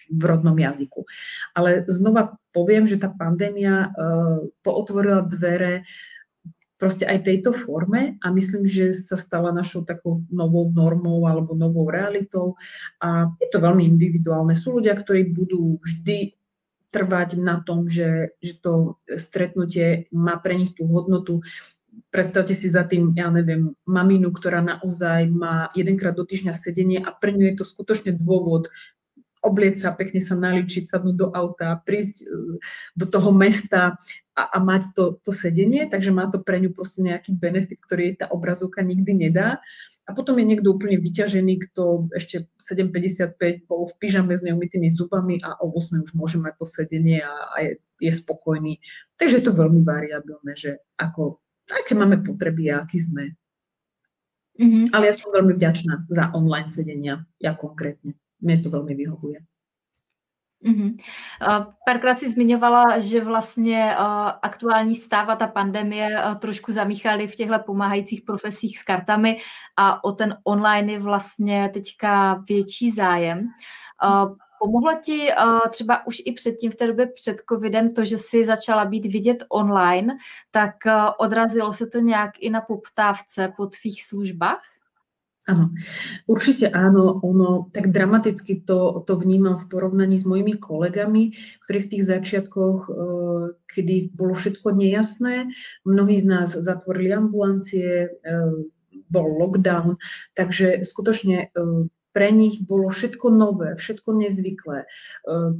v 0.07 0.23
rodnom 0.23 0.55
jazyku. 0.55 1.05
Ale 1.53 1.85
znova 1.85 2.39
poviem, 2.55 2.89
že 2.89 2.97
tá 2.97 3.11
pandémia 3.11 3.93
pootvorila 4.65 5.27
dvere 5.27 5.85
proste 6.77 7.09
aj 7.09 7.25
tejto 7.25 7.57
forme 7.57 8.21
a 8.21 8.27
myslím, 8.29 8.69
že 8.69 8.93
sa 8.93 9.17
stala 9.17 9.49
našou 9.49 9.81
takou 9.81 10.21
novou 10.29 10.69
normou 10.69 11.25
alebo 11.25 11.57
novou 11.57 11.89
realitou 11.89 12.53
a 13.01 13.33
je 13.41 13.49
to 13.49 13.57
veľmi 13.57 13.81
individuálne. 13.81 14.53
Sú 14.53 14.77
ľudia, 14.77 14.93
ktorí 14.93 15.33
budú 15.33 15.81
vždy 15.81 16.37
trvať 16.93 17.41
na 17.41 17.59
tom, 17.65 17.89
že, 17.89 18.37
že 18.39 18.61
to 18.61 19.01
stretnutie 19.09 20.07
má 20.13 20.37
pre 20.39 20.55
nich 20.55 20.77
tú 20.77 20.87
hodnotu 20.87 21.41
predstavte 22.17 22.57
si 22.57 22.73
za 22.73 22.81
tým, 22.81 23.13
ja 23.13 23.29
neviem, 23.29 23.77
maminu, 23.85 24.33
ktorá 24.33 24.65
naozaj 24.65 25.29
má 25.29 25.69
jedenkrát 25.77 26.17
do 26.17 26.25
týždňa 26.25 26.57
sedenie 26.57 26.97
a 26.97 27.13
pre 27.13 27.29
ňu 27.29 27.53
je 27.53 27.61
to 27.61 27.65
skutočne 27.69 28.17
dôvod 28.17 28.73
oblieť 29.45 29.85
sa, 29.85 29.93
pekne 29.93 30.17
sa 30.17 30.33
naličiť, 30.33 30.89
sadnúť 30.89 31.15
do 31.15 31.27
auta, 31.29 31.77
prísť 31.85 32.25
e, 32.25 32.57
do 32.97 33.05
toho 33.05 33.29
mesta 33.29 33.93
a, 34.33 34.43
a 34.49 34.57
mať 34.57 34.97
to, 34.97 35.21
to 35.21 35.29
sedenie, 35.29 35.85
takže 35.85 36.09
má 36.09 36.25
to 36.25 36.41
pre 36.41 36.57
ňu 36.57 36.73
proste 36.73 37.05
nejaký 37.05 37.37
benefit, 37.37 37.77
ktorý 37.85 38.01
jej 38.01 38.15
tá 38.17 38.25
obrazovka 38.33 38.81
nikdy 38.81 39.29
nedá. 39.29 39.61
A 40.09 40.17
potom 40.17 40.41
je 40.41 40.49
niekto 40.49 40.73
úplne 40.73 40.97
vyťažený, 40.97 41.69
kto 41.69 42.09
ešte 42.17 42.49
7.55 42.57 43.69
bol 43.69 43.85
v 43.85 43.93
pyžame 44.01 44.33
s 44.33 44.41
neumytými 44.41 44.89
zubami 44.89 45.37
a 45.45 45.53
o 45.61 45.69
8 45.69 46.01
už 46.01 46.11
môže 46.17 46.41
mať 46.41 46.57
to 46.57 46.65
sedenie 46.65 47.21
a, 47.21 47.35
a 47.53 47.57
je, 47.61 47.71
je 48.01 48.11
spokojný. 48.11 48.81
Takže 49.21 49.37
je 49.37 49.45
to 49.45 49.53
veľmi 49.53 49.85
variabilné, 49.85 50.57
že 50.57 50.81
ako 50.97 51.45
aké 51.71 51.95
máme 51.95 52.23
potreby 52.23 52.71
a 52.71 52.87
aký 52.87 52.99
sme. 52.99 53.35
Mm-hmm. 54.57 54.89
Ale 54.93 55.05
ja 55.05 55.13
som 55.13 55.29
veľmi 55.29 55.53
vďačná 55.53 56.09
za 56.09 56.33
online 56.33 56.67
sedenia, 56.67 57.25
ja 57.37 57.53
konkrétne. 57.53 58.17
Mne 58.41 58.57
to 58.61 58.69
veľmi 58.69 58.93
vyhovuje. 58.95 59.39
Mm-hmm. 60.57 60.91
Párkrát 61.85 62.17
si 62.17 62.29
zmiňovala, 62.29 62.99
že 62.99 63.21
vlastně 63.21 63.95
aktuální 64.41 64.95
stav 64.95 65.29
a 65.29 65.35
ta 65.35 65.47
pandemie 65.47 66.09
trošku 66.39 66.71
zamíchaly 66.71 67.27
v 67.27 67.35
těchto 67.35 67.59
pomáhajících 67.59 68.21
profesích 68.21 68.79
s 68.79 68.83
kartami 68.83 69.37
a 69.77 70.03
o 70.03 70.11
ten 70.11 70.37
online 70.43 70.91
je 70.91 70.99
vlastně 70.99 71.69
teďka 71.73 72.43
větší 72.49 72.91
zájem. 72.91 73.41
Pomohlo 74.59 74.91
ti 75.03 75.27
uh, 75.29 75.59
třeba 75.69 76.07
už 76.07 76.21
i 76.25 76.31
předtím, 76.31 76.71
v 76.71 76.75
té 76.75 76.87
době 76.87 77.07
před 77.07 77.37
covidem, 77.49 77.93
to, 77.93 78.05
že 78.05 78.17
si 78.17 78.45
začala 78.45 78.85
být 78.85 79.05
vidět 79.05 79.43
online, 79.49 80.17
tak 80.51 80.73
uh, 80.85 80.91
odrazilo 81.17 81.73
se 81.73 81.87
to 81.87 81.99
nějak 81.99 82.31
i 82.39 82.49
na 82.49 82.61
poptávce 82.61 83.53
po 83.57 83.65
tvých 83.65 84.03
službách? 84.03 84.61
Áno, 85.47 85.71
určite 86.27 86.67
áno. 86.67 87.23
Ono 87.23 87.71
tak 87.71 87.95
dramaticky 87.95 88.67
to, 88.67 89.07
to 89.07 89.15
vnímam 89.15 89.55
v 89.55 89.71
porovnaní 89.71 90.19
s 90.19 90.27
mojimi 90.27 90.59
kolegami, 90.59 91.31
ktorí 91.63 91.87
v 91.87 91.91
tých 91.95 92.03
začiatkoch, 92.03 92.91
kedy 93.71 94.11
bolo 94.11 94.35
všetko 94.35 94.75
nejasné, 94.75 95.47
mnohí 95.87 96.19
z 96.19 96.25
nás 96.27 96.51
zatvorili 96.51 97.15
ambulancie, 97.15 98.11
bol 99.07 99.39
lockdown, 99.39 99.95
takže 100.35 100.83
skutočne 100.83 101.47
pre 102.17 102.33
nich 102.33 102.65
bolo 102.65 102.89
všetko 102.89 103.29
nové, 103.29 103.77
všetko 103.77 104.09
nezvyklé. 104.17 104.77
E, 104.81 104.87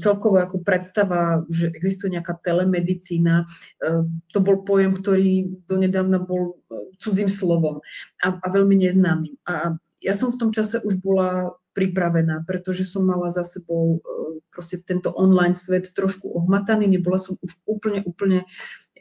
celkovo 0.02 0.42
ako 0.42 0.66
predstava, 0.66 1.46
že 1.54 1.70
existuje 1.70 2.18
nejaká 2.18 2.34
telemedicína, 2.42 3.46
e, 3.46 4.10
to 4.34 4.42
bol 4.42 4.66
pojem, 4.66 4.98
ktorý 4.98 5.54
donedávna 5.70 6.18
bol 6.18 6.58
e, 6.66 6.98
cudzím 6.98 7.30
slovom 7.30 7.86
a, 8.26 8.42
a 8.42 8.48
veľmi 8.50 8.74
neznámym. 8.74 9.38
A 9.46 9.78
ja 10.02 10.18
som 10.18 10.34
v 10.34 10.42
tom 10.42 10.50
čase 10.50 10.82
už 10.82 10.98
bola 10.98 11.54
pripravená, 11.78 12.42
pretože 12.50 12.90
som 12.90 13.06
mala 13.06 13.30
za 13.30 13.46
sebou 13.46 14.02
proste 14.50 14.82
tento 14.82 15.14
online 15.14 15.54
svet 15.54 15.94
trošku 15.94 16.34
ohmataný, 16.34 16.90
nebola 16.90 17.22
som 17.22 17.38
už 17.38 17.54
úplne, 17.70 18.02
úplne 18.02 18.50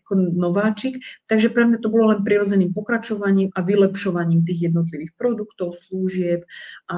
ako 0.06 0.14
nováčik, 0.38 1.02
takže 1.26 1.50
pre 1.50 1.66
mňa 1.66 1.82
to 1.82 1.90
bolo 1.90 2.14
len 2.14 2.22
prirodzeným 2.22 2.70
pokračovaním 2.70 3.50
a 3.58 3.66
vylepšovaním 3.66 4.46
tých 4.46 4.70
jednotlivých 4.70 5.18
produktov, 5.18 5.74
služieb 5.82 6.46
a 6.86 6.96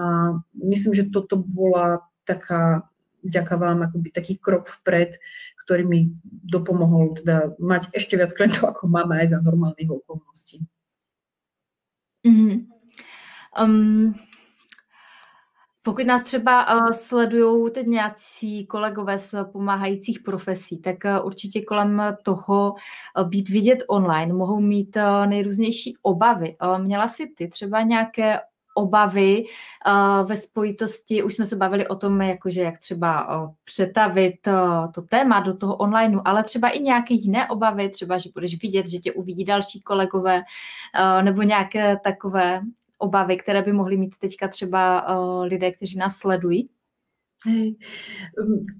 myslím, 0.60 0.92
že 0.92 1.08
toto 1.08 1.40
bola 1.40 2.04
taká, 2.28 2.84
vďaka 3.24 3.54
vám, 3.56 3.88
akoby 3.88 4.12
taký 4.12 4.36
krok 4.36 4.68
vpred, 4.68 5.16
ktorý 5.64 5.88
mi 5.88 6.00
dopomohol 6.28 7.16
teda 7.16 7.56
mať 7.56 7.96
ešte 7.96 8.20
viac 8.20 8.36
klientov, 8.36 8.76
ako 8.76 8.92
máme 8.92 9.24
aj 9.24 9.32
za 9.32 9.40
normálnych 9.40 9.88
okolností. 9.88 10.68
Mm-hmm. 12.28 12.68
Um, 13.56 14.12
pokud 15.88 16.06
nás 16.06 16.22
třeba 16.22 16.74
uh, 16.74 16.90
sledují 16.90 17.72
teď 17.72 17.86
nějací 17.86 18.66
kolegové 18.66 19.18
z 19.18 19.34
pomáhajících 19.52 20.20
profesí, 20.20 20.78
tak 20.78 20.96
uh, 21.04 21.26
určitě 21.26 21.62
kolem 21.62 22.02
toho 22.22 22.74
uh, 23.18 23.28
být 23.28 23.48
vidět 23.48 23.82
online 23.86 24.34
mohou 24.34 24.60
mít 24.60 24.96
nejrůznější 25.26 25.96
obavy. 26.02 26.54
Měla 26.78 27.08
si 27.08 27.26
ty 27.26 27.48
třeba 27.48 27.82
nějaké 27.82 28.40
obavy 28.74 29.44
ve 30.24 30.36
spojitosti, 30.36 31.22
už 31.22 31.34
jsme 31.34 31.46
se 31.46 31.56
bavili 31.56 31.88
o 31.88 31.96
tom, 31.96 32.20
jakože 32.22 32.60
jak 32.60 32.78
třeba 32.78 33.28
přetavit 33.64 34.34
to 34.94 35.02
téma 35.02 35.40
do 35.40 35.56
toho 35.56 35.76
onlineu, 35.76 36.20
ale 36.24 36.44
třeba 36.44 36.68
i 36.68 36.80
nějaké 36.80 37.14
jiné 37.14 37.48
obavy, 37.48 37.88
třeba, 37.88 38.18
že 38.18 38.30
budeš 38.34 38.62
vidět, 38.62 38.88
že 38.88 38.98
tě 38.98 39.12
uvidí 39.12 39.44
další 39.44 39.80
kolegové, 39.80 40.42
nebo 41.22 41.42
nějaké 41.42 41.96
takové 42.04 42.60
obavy, 42.98 43.36
které 43.36 43.62
by 43.62 43.72
mohly 43.72 43.96
mít 43.96 44.18
teďka 44.20 44.48
třeba 44.48 45.08
uh, 45.08 45.46
lidé, 45.46 45.72
kteří 45.72 45.98
nás 45.98 46.16
sledují? 46.16 46.68
Hej. 47.46 47.78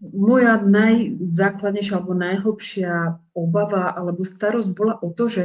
Moja 0.02 0.59
najzákladnejšia 0.59 1.94
alebo 1.94 2.11
najhlbšia 2.18 3.22
obava 3.31 3.94
alebo 3.94 4.26
starosť 4.26 4.74
bola 4.74 4.98
o 4.98 5.14
to, 5.14 5.31
že, 5.31 5.44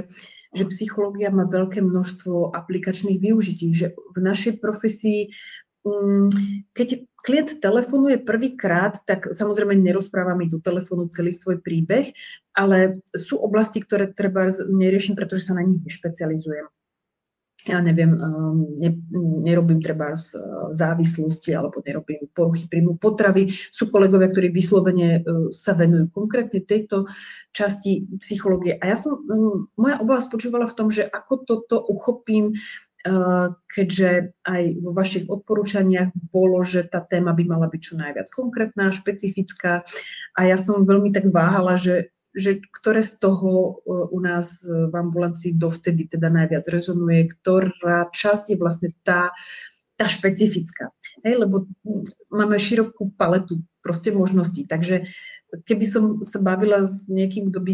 že 0.49 0.65
psychológia 0.73 1.29
má 1.29 1.45
veľké 1.45 1.77
množstvo 1.85 2.57
aplikačných 2.57 3.21
využití, 3.21 3.69
že 3.69 3.93
v 3.93 4.17
našej 4.17 4.57
profesii 4.57 5.29
um, 5.85 6.25
keď 6.73 7.05
klient 7.21 7.61
telefonuje 7.61 8.17
prvýkrát, 8.17 8.97
tak 9.05 9.29
samozrejme 9.29 9.77
nerozpráva 9.77 10.33
mi 10.33 10.49
do 10.49 10.57
telefónu 10.57 11.05
celý 11.13 11.37
svoj 11.37 11.61
príbeh, 11.61 12.17
ale 12.57 13.05
sú 13.13 13.37
oblasti, 13.37 13.77
ktoré 13.77 14.09
treba 14.09 14.49
neriešim, 14.73 15.13
pretože 15.13 15.45
sa 15.45 15.53
na 15.53 15.61
nich 15.61 15.85
nešpecializujem 15.85 16.65
ja 17.63 17.79
neviem, 17.79 18.11
ehm, 18.19 18.59
ne, 18.79 18.89
nerobím 19.47 19.79
treba 19.79 20.19
z 20.19 20.35
závislosti 20.75 21.55
alebo 21.55 21.79
nerobím 21.79 22.27
poruchy 22.35 22.67
príjmu 22.67 22.99
potravy. 22.99 23.47
Sú 23.71 23.87
kolegovia, 23.87 24.27
ktorí 24.27 24.51
vyslovene 24.51 25.23
e, 25.23 25.51
sa 25.55 25.71
venujú 25.71 26.11
konkrétne 26.11 26.59
tejto 26.59 27.07
časti 27.55 28.03
psychológie. 28.19 28.75
A 28.83 28.91
ja 28.91 28.97
som, 28.99 29.23
moja 29.79 29.95
obava 30.03 30.19
spočívala 30.19 30.67
v 30.67 30.75
tom, 30.75 30.87
že 30.91 31.07
ako 31.07 31.33
toto 31.47 31.79
uchopím, 31.87 32.51
e, 32.51 32.55
keďže 33.71 34.35
aj 34.43 34.63
vo 34.83 34.91
vašich 34.91 35.25
odporúčaniach 35.31 36.11
bolo, 36.35 36.67
že 36.67 36.83
tá 36.83 36.99
téma 36.99 37.31
by 37.31 37.47
mala 37.47 37.71
byť 37.71 37.79
čo 37.79 37.95
najviac 37.95 38.27
konkrétna, 38.27 38.91
špecifická. 38.91 39.87
A 40.35 40.39
ja 40.51 40.59
som 40.59 40.83
veľmi 40.83 41.15
tak 41.15 41.31
váhala, 41.31 41.79
že 41.79 42.11
že 42.33 42.59
ktoré 42.73 43.05
z 43.05 43.21
toho 43.21 43.51
e, 43.53 43.71
u 44.09 44.19
nás 44.19 44.65
v 44.65 44.93
ambulancii 44.93 45.53
dovtedy 45.53 46.09
teda 46.09 46.33
najviac 46.33 46.65
rezonuje, 46.65 47.29
ktorá 47.29 48.09
časť 48.09 48.53
je 48.53 48.57
vlastne 48.57 48.89
tá, 49.05 49.29
tá 49.95 50.05
špecifická. 50.09 50.89
Hej, 51.21 51.45
lebo 51.45 51.69
máme 52.33 52.57
širokú 52.57 53.13
paletu 53.13 53.61
proste 53.85 54.09
možností. 54.09 54.65
Takže 54.65 55.05
keby 55.61 55.85
som 55.85 56.03
sa 56.25 56.41
bavila 56.41 56.81
s 56.81 57.05
niekým, 57.05 57.53
kto 57.53 57.59
by 57.61 57.73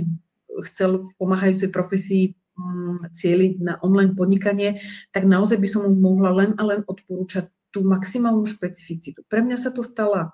chcel 0.67 1.07
v 1.07 1.11
pomáhajúcej 1.15 1.71
profesii 1.71 2.23
mm, 2.59 3.15
cieliť 3.15 3.53
na 3.63 3.73
online 3.79 4.11
podnikanie, 4.13 4.83
tak 5.15 5.23
naozaj 5.23 5.55
by 5.55 5.67
som 5.71 5.87
mu 5.87 5.95
mohla 5.95 6.35
len 6.35 6.51
a 6.59 6.63
len 6.67 6.83
odporúčať 6.83 7.47
tú 7.69 7.85
maximálnu 7.85 8.43
špecificitu. 8.49 9.21
Pre 9.29 9.39
mňa 9.45 9.57
sa 9.61 9.69
to 9.69 9.85
stala 9.85 10.33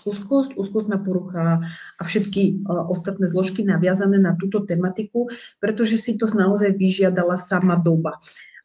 úzkosť, 0.00 0.56
úzkostná 0.56 0.96
porucha 0.98 1.62
a 1.98 2.02
všetky 2.02 2.42
e, 2.42 2.52
ostatné 2.66 3.28
zložky 3.28 3.62
naviazané 3.62 4.16
na 4.16 4.32
túto 4.34 4.64
tematiku, 4.64 5.28
pretože 5.60 6.00
si 6.00 6.16
to 6.16 6.26
naozaj 6.32 6.72
vyžiadala 6.72 7.36
sama 7.36 7.76
doba. 7.76 8.16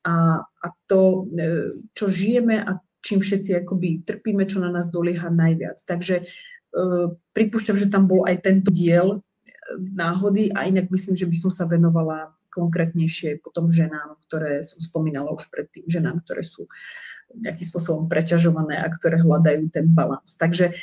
A, 0.08 0.42
a 0.48 0.68
to, 0.88 1.28
e, 1.36 1.76
čo 1.92 2.08
žijeme 2.08 2.64
a 2.64 2.80
čím 3.04 3.20
všetci 3.20 3.64
akoby 3.64 4.08
trpíme, 4.08 4.48
čo 4.48 4.64
na 4.64 4.72
nás 4.72 4.88
dolieha 4.88 5.28
najviac. 5.28 5.84
Takže 5.84 6.24
e, 6.24 6.26
pripúšťam, 7.36 7.76
že 7.76 7.92
tam 7.92 8.08
bol 8.08 8.24
aj 8.24 8.48
tento 8.48 8.72
diel 8.72 9.22
náhody 9.76 10.56
a 10.56 10.64
inak 10.64 10.88
myslím, 10.88 11.20
že 11.20 11.28
by 11.28 11.38
som 11.38 11.52
sa 11.52 11.68
venovala 11.68 12.32
konkrétnejšie 12.58 13.44
potom 13.46 13.70
ženám, 13.70 14.18
ktoré 14.26 14.66
som 14.66 14.82
spomínala 14.82 15.30
už 15.30 15.46
predtým, 15.54 15.86
ženám, 15.86 16.26
ktoré 16.26 16.42
sú 16.42 16.66
nejakým 17.38 17.68
spôsobom 17.68 18.10
preťažované 18.10 18.80
a 18.80 18.88
ktoré 18.90 19.22
hľadajú 19.22 19.70
ten 19.70 19.86
balans. 19.92 20.34
Takže 20.40 20.74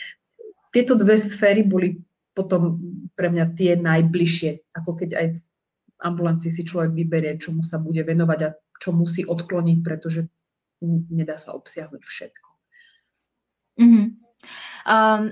tieto 0.75 0.99
dve 0.99 1.15
sféry 1.23 1.63
boli 1.63 1.95
potom 2.35 2.75
pre 3.15 3.31
mňa 3.31 3.55
tie 3.55 3.79
najbližšie, 3.79 4.75
ako 4.75 4.91
keď 4.99 5.11
aj 5.15 5.27
v 5.39 5.41
ambulancii 6.03 6.51
si 6.51 6.67
človek 6.67 6.91
vyberie, 6.91 7.39
čomu 7.39 7.63
sa 7.63 7.79
bude 7.79 8.03
venovať 8.03 8.41
a 8.43 8.51
čo 8.83 8.91
musí 8.91 9.23
odkloniť, 9.23 9.79
pretože 9.87 10.27
nedá 11.15 11.39
sa 11.39 11.55
obsiahnuť 11.55 12.03
všetko. 12.03 12.49
Mm-hmm. 13.79 14.07
Um, 14.85 15.23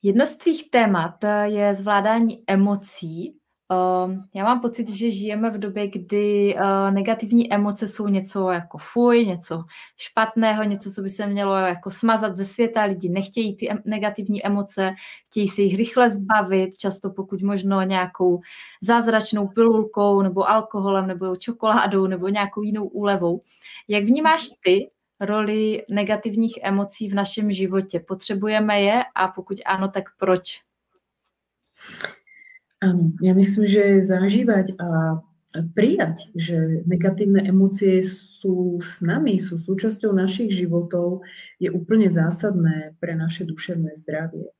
jedno 0.00 0.24
z 0.24 0.34
tvých 0.38 0.62
témat 0.70 1.18
je 1.50 1.74
zvládání 1.74 2.46
emocí 2.46 3.34
já 4.34 4.44
mám 4.44 4.60
pocit, 4.60 4.88
že 4.88 5.10
žijeme 5.10 5.50
v 5.50 5.58
době, 5.58 5.88
kdy 5.88 6.54
uh, 6.54 6.90
negativní 6.90 7.52
emoce 7.52 7.88
jsou 7.88 8.08
něco 8.08 8.50
jako 8.50 8.78
fuj, 8.78 9.26
něco 9.26 9.64
špatného, 9.96 10.64
něco, 10.64 10.90
co 10.90 11.02
by 11.02 11.10
se 11.10 11.26
mělo 11.26 11.56
jako 11.56 11.90
smazat 11.90 12.36
ze 12.36 12.44
světa. 12.44 12.84
Lidi 12.84 13.08
nechtějí 13.08 13.56
ty 13.56 13.68
negativní 13.84 14.46
emoce, 14.46 14.94
chtějí 15.26 15.48
se 15.48 15.62
jich 15.62 15.76
rychle 15.76 16.10
zbavit, 16.10 16.78
často 16.78 17.10
pokud 17.10 17.42
možno 17.42 17.82
nějakou 17.82 18.40
zázračnou 18.82 19.48
pilulkou 19.48 20.22
nebo 20.22 20.48
alkoholem 20.48 21.06
nebo 21.06 21.36
čokoládou 21.36 22.06
nebo 22.06 22.28
nějakou 22.28 22.62
jinou 22.62 22.86
úlevou. 22.86 23.42
Jak 23.88 24.04
vnímáš 24.04 24.48
ty 24.64 24.90
roli 25.20 25.84
negativních 25.90 26.58
emocí 26.62 27.10
v 27.10 27.14
našem 27.14 27.52
životě? 27.52 28.00
Potřebujeme 28.00 28.80
je 28.80 29.04
a 29.14 29.28
pokud 29.28 29.58
ano, 29.64 29.88
tak 29.88 30.04
proč? 30.18 30.62
Áno, 32.84 33.16
ja 33.24 33.32
myslím, 33.32 33.64
že 33.64 34.04
zažívať 34.04 34.76
a 34.76 35.20
prijať, 35.72 36.28
že 36.36 36.84
negatívne 36.84 37.40
emócie 37.48 38.04
sú 38.04 38.76
s 38.82 39.00
nami, 39.00 39.40
sú 39.40 39.56
súčasťou 39.56 40.12
našich 40.12 40.52
životov, 40.52 41.24
je 41.56 41.72
úplne 41.72 42.12
zásadné 42.12 42.92
pre 43.00 43.16
naše 43.16 43.48
duševné 43.48 43.96
zdravie. 43.96 44.52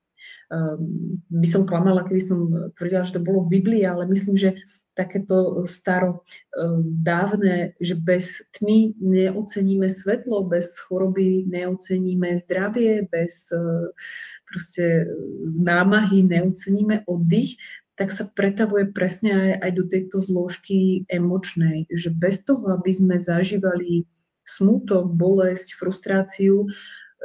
Um, 0.46 1.18
by 1.26 1.48
som 1.50 1.66
klamala, 1.66 2.06
keby 2.06 2.22
som 2.22 2.70
tvrdila, 2.78 3.02
že 3.02 3.18
to 3.18 3.26
bolo 3.26 3.44
v 3.44 3.58
Biblii, 3.58 3.82
ale 3.82 4.06
myslím, 4.06 4.38
že 4.38 4.54
takéto 4.94 5.60
staro 5.66 6.22
um, 6.56 6.80
dávne, 7.02 7.74
že 7.82 7.98
bez 7.98 8.40
tmy 8.56 8.96
neoceníme 8.96 9.90
svetlo, 9.90 10.46
bez 10.46 10.78
choroby 10.86 11.44
neoceníme 11.50 12.32
zdravie, 12.46 13.10
bez 13.10 13.50
uh, 13.52 13.90
proste 14.46 15.04
námahy 15.44 16.24
neoceníme 16.24 17.04
oddych 17.10 17.58
tak 17.96 18.12
sa 18.12 18.28
pretavuje 18.28 18.92
presne 18.92 19.32
aj, 19.32 19.52
aj 19.64 19.70
do 19.72 19.84
tejto 19.88 20.16
zložky 20.20 21.08
emočnej, 21.08 21.88
že 21.88 22.12
bez 22.12 22.44
toho, 22.44 22.76
aby 22.76 22.92
sme 22.92 23.16
zažívali 23.16 24.04
smútok, 24.44 25.16
bolesť, 25.16 25.74
frustráciu, 25.80 26.64
e, 26.64 26.68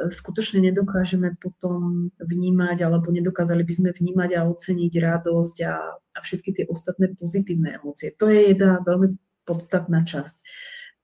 skutočne 0.10 0.64
nedokážeme 0.64 1.36
potom 1.38 2.10
vnímať, 2.18 2.88
alebo 2.88 3.12
nedokázali 3.12 3.62
by 3.68 3.74
sme 3.76 3.90
vnímať 3.92 4.30
a 4.40 4.48
oceniť 4.48 4.94
radosť 4.96 5.58
a, 5.68 5.76
a 5.92 6.20
všetky 6.24 6.50
tie 6.56 6.66
ostatné 6.72 7.14
pozitívne 7.20 7.76
emócie. 7.76 8.16
To 8.18 8.32
je 8.32 8.56
jedna 8.56 8.80
veľmi 8.82 9.20
podstatná 9.44 10.08
časť 10.08 10.48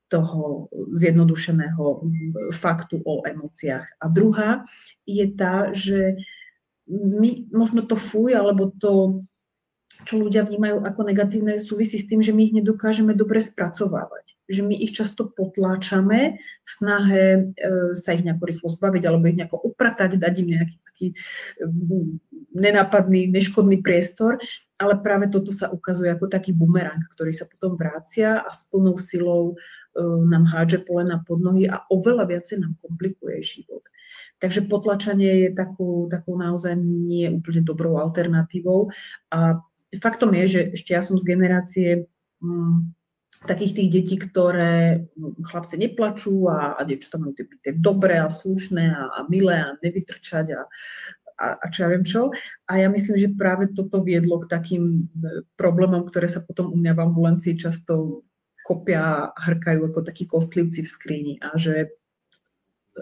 toho 0.08 0.72
zjednodušeného 0.96 1.84
faktu 2.56 3.04
o 3.04 3.20
emóciách. 3.28 4.00
A 4.00 4.08
druhá 4.08 4.64
je 5.04 5.26
tá, 5.36 5.68
že 5.76 6.16
my 6.88 7.52
možno 7.52 7.84
to 7.84 8.00
fuj, 8.00 8.32
alebo 8.32 8.72
to 8.80 9.20
čo 10.06 10.22
ľudia 10.22 10.46
vnímajú 10.46 10.86
ako 10.86 11.00
negatívne, 11.10 11.58
súvisí 11.58 11.98
s 11.98 12.06
tým, 12.06 12.22
že 12.22 12.30
my 12.30 12.40
ich 12.46 12.54
nedokážeme 12.54 13.16
dobre 13.18 13.42
spracovávať. 13.42 14.38
že 14.48 14.64
my 14.64 14.72
ich 14.72 14.96
často 14.96 15.28
potláčame 15.28 16.40
v 16.40 16.68
snahe 16.68 17.52
e, 17.52 17.92
sa 17.92 18.16
ich 18.16 18.24
nejako 18.24 18.48
rýchlo 18.48 18.68
zbaviť 18.72 19.02
alebo 19.04 19.28
ich 19.28 19.36
nejako 19.36 19.60
upratať, 19.60 20.16
dať 20.16 20.34
im 20.40 20.48
nejaký 20.56 20.76
taký 20.88 21.06
e, 21.12 21.16
nenápadný, 22.56 23.28
neškodný 23.28 23.84
priestor, 23.84 24.40
ale 24.80 24.96
práve 25.04 25.28
toto 25.28 25.52
sa 25.52 25.68
ukazuje 25.68 26.08
ako 26.08 26.32
taký 26.32 26.56
bumerang, 26.56 27.04
ktorý 27.12 27.36
sa 27.36 27.44
potom 27.44 27.76
vrácia 27.76 28.40
a 28.40 28.48
s 28.48 28.64
plnou 28.72 28.96
silou 28.96 29.52
e, 29.52 29.54
nám 30.00 30.48
hádže 30.48 30.88
polena 30.88 31.20
pod 31.20 31.44
nohy 31.44 31.68
a 31.68 31.84
oveľa 31.92 32.32
viacej 32.32 32.64
nám 32.64 32.72
komplikuje 32.80 33.44
život. 33.44 33.84
Takže 34.38 34.70
potlačanie 34.70 35.44
je 35.44 35.48
takou, 35.50 36.06
takou 36.06 36.38
naozaj 36.38 36.78
nie 36.78 37.26
úplne 37.26 37.66
dobrou 37.66 37.98
alternatívou 37.98 38.88
a 39.34 39.58
faktom 39.96 40.36
je, 40.36 40.44
že 40.48 40.60
ešte 40.76 40.90
ja 40.92 41.00
som 41.00 41.16
z 41.16 41.24
generácie 41.24 41.88
um, 42.44 42.92
takých 43.46 43.72
tých 43.74 43.88
detí, 43.88 44.16
ktoré 44.18 45.06
mm, 45.14 45.46
chlapce 45.46 45.78
neplačú 45.78 46.50
a, 46.50 46.74
a 46.76 46.80
dievčatá 46.82 47.22
majú 47.22 47.32
tie, 47.38 47.72
dobré 47.72 48.18
a 48.18 48.28
slušné 48.28 48.84
a, 48.90 49.02
a 49.14 49.20
milé 49.30 49.56
a 49.62 49.78
nevytrčať 49.78 50.46
a, 50.58 50.60
a, 51.38 51.46
a 51.62 51.64
čo 51.70 51.86
ja 51.86 51.88
viem 51.94 52.02
čo. 52.02 52.34
A 52.66 52.82
ja 52.82 52.90
myslím, 52.90 53.16
že 53.16 53.30
práve 53.30 53.70
toto 53.70 54.02
viedlo 54.02 54.42
k 54.42 54.50
takým 54.50 55.06
e, 55.06 55.46
problémom, 55.54 56.02
ktoré 56.10 56.26
sa 56.26 56.42
potom 56.42 56.74
u 56.74 56.76
mňa 56.76 56.92
v 56.98 57.02
ambulancii 57.06 57.54
často 57.54 58.26
kopia 58.66 59.32
a 59.32 59.38
hrkajú 59.38 59.86
ako 59.88 60.00
takí 60.04 60.28
kostlivci 60.28 60.84
v 60.84 60.88
skrini 60.92 61.34
a 61.40 61.56
že 61.56 61.97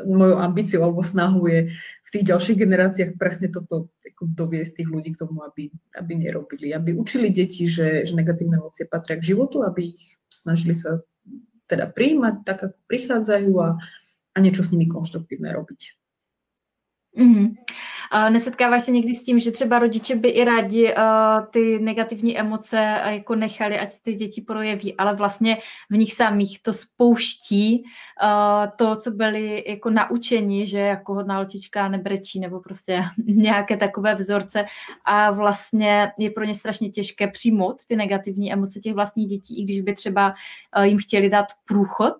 mojou 0.04 0.36
ambíciou 0.42 0.84
alebo 0.84 1.00
snahou 1.00 1.48
je 1.48 1.72
v 2.04 2.08
tých 2.12 2.24
ďalších 2.28 2.60
generáciách 2.60 3.10
presne 3.16 3.48
toto 3.48 3.88
ako 4.16 4.32
doviesť 4.32 4.80
tých 4.80 4.88
ľudí 4.88 5.12
k 5.12 5.20
tomu, 5.20 5.44
aby, 5.44 5.68
aby 5.92 6.12
nerobili. 6.16 6.72
Aby 6.72 6.96
učili 6.96 7.28
deti, 7.28 7.68
že, 7.68 8.08
že 8.08 8.16
negatívne 8.16 8.56
emócie 8.56 8.88
patria 8.88 9.20
k 9.20 9.36
životu, 9.36 9.60
aby 9.60 9.92
ich 9.92 10.16
snažili 10.32 10.72
sa 10.72 11.04
teda 11.68 11.92
prijímať 11.92 12.34
tak, 12.48 12.58
ako 12.64 12.76
prichádzajú 12.88 13.52
a, 13.60 13.76
a 14.32 14.38
niečo 14.40 14.64
s 14.64 14.72
nimi 14.72 14.88
konštruktívne 14.88 15.52
robiť. 15.52 15.80
Mm-hmm. 17.16 17.54
Nesetkáváš 18.30 18.82
se 18.82 18.90
někdy 18.90 19.14
s 19.14 19.24
tím, 19.24 19.38
že 19.38 19.50
třeba 19.50 19.78
rodiče 19.78 20.16
by 20.16 20.28
i 20.28 20.44
rádi 20.44 20.94
uh, 20.94 21.46
ty 21.50 21.78
negativní 21.78 22.38
emoce 22.38 23.00
uh, 23.04 23.12
jako 23.12 23.34
nechali, 23.34 23.78
ať 23.78 23.92
ty 24.02 24.14
děti 24.14 24.40
projeví, 24.40 24.96
ale 24.96 25.14
vlastně 25.14 25.58
v 25.90 25.96
nich 25.96 26.12
samých 26.12 26.62
to 26.62 26.72
spouští 26.72 27.84
uh, 28.22 28.70
to, 28.76 28.96
co 28.96 29.10
byli 29.10 29.64
jako 29.66 29.90
naučeni, 29.90 30.66
že 30.66 30.78
jako 30.78 31.14
hodná 31.14 31.36
holčička 31.36 31.88
nebrečí 31.88 32.40
nebo 32.40 32.60
prostě 32.60 33.02
nějaké 33.26 33.76
takové 33.76 34.14
vzorce 34.14 34.64
a 35.04 35.30
vlastně 35.30 36.12
je 36.18 36.30
pro 36.30 36.44
ně 36.44 36.54
strašně 36.54 36.90
těžké 36.90 37.28
přijmout 37.28 37.76
ty 37.86 37.96
negativní 37.96 38.52
emoce 38.52 38.80
těch 38.80 38.94
vlastních 38.94 39.28
dětí, 39.28 39.60
i 39.60 39.64
když 39.64 39.80
by 39.80 39.94
třeba 39.94 40.34
uh, 40.78 40.84
jim 40.84 40.98
chtěli 40.98 41.28
dát 41.28 41.46
průchod 41.64 42.14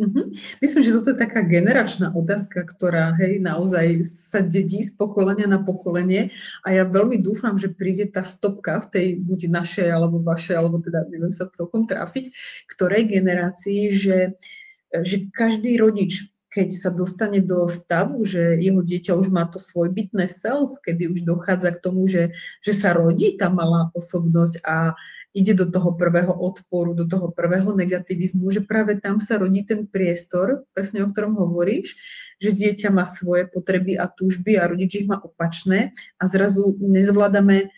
Mm-hmm. 0.00 0.26
Myslím, 0.64 0.80
že 0.80 0.96
toto 0.96 1.12
je 1.12 1.20
taká 1.20 1.44
generačná 1.44 2.08
otázka, 2.16 2.64
ktorá 2.64 3.12
hej, 3.20 3.36
naozaj 3.36 4.00
sa 4.00 4.40
dedí 4.40 4.80
z 4.80 4.96
pokolenia 4.96 5.44
na 5.44 5.60
pokolenie 5.60 6.32
a 6.64 6.72
ja 6.72 6.88
veľmi 6.88 7.20
dúfam, 7.20 7.60
že 7.60 7.68
príde 7.68 8.08
tá 8.08 8.24
stopka 8.24 8.80
v 8.80 8.86
tej 8.88 9.06
buď 9.20 9.52
našej 9.52 9.88
alebo 9.92 10.24
vašej, 10.24 10.56
alebo 10.56 10.80
teda 10.80 11.04
neviem 11.12 11.36
sa 11.36 11.52
celkom 11.52 11.84
trafiť, 11.84 12.32
ktorej 12.72 13.12
generácii, 13.12 13.92
že, 13.92 14.40
že 14.88 15.28
každý 15.36 15.76
rodič 15.76 16.32
keď 16.50 16.68
sa 16.74 16.90
dostane 16.90 17.38
do 17.38 17.70
stavu, 17.70 18.26
že 18.26 18.58
jeho 18.58 18.82
dieťa 18.82 19.14
už 19.14 19.30
má 19.30 19.46
to 19.46 19.62
svoj 19.62 19.94
bytné 19.94 20.26
self, 20.26 20.82
kedy 20.82 21.06
už 21.06 21.22
dochádza 21.22 21.78
k 21.78 21.82
tomu, 21.82 22.10
že, 22.10 22.34
že 22.58 22.74
sa 22.74 22.90
rodí 22.90 23.38
tá 23.38 23.46
malá 23.46 23.94
osobnosť 23.94 24.58
a 24.66 24.98
ide 25.30 25.54
do 25.54 25.70
toho 25.70 25.94
prvého 25.94 26.34
odporu, 26.34 26.94
do 26.94 27.06
toho 27.06 27.30
prvého 27.30 27.70
negativizmu, 27.70 28.50
že 28.50 28.66
práve 28.66 28.98
tam 28.98 29.22
sa 29.22 29.38
rodí 29.38 29.62
ten 29.62 29.86
priestor, 29.86 30.66
presne 30.74 31.06
o 31.06 31.10
ktorom 31.10 31.38
hovoríš, 31.38 31.94
že 32.42 32.50
dieťa 32.50 32.90
má 32.90 33.06
svoje 33.06 33.46
potreby 33.46 33.94
a 33.94 34.10
túžby 34.10 34.58
a 34.58 34.66
rodič 34.66 35.06
ich 35.06 35.06
má 35.06 35.22
opačné 35.22 35.94
a 36.18 36.26
zrazu 36.26 36.74
nezvládame 36.82 37.70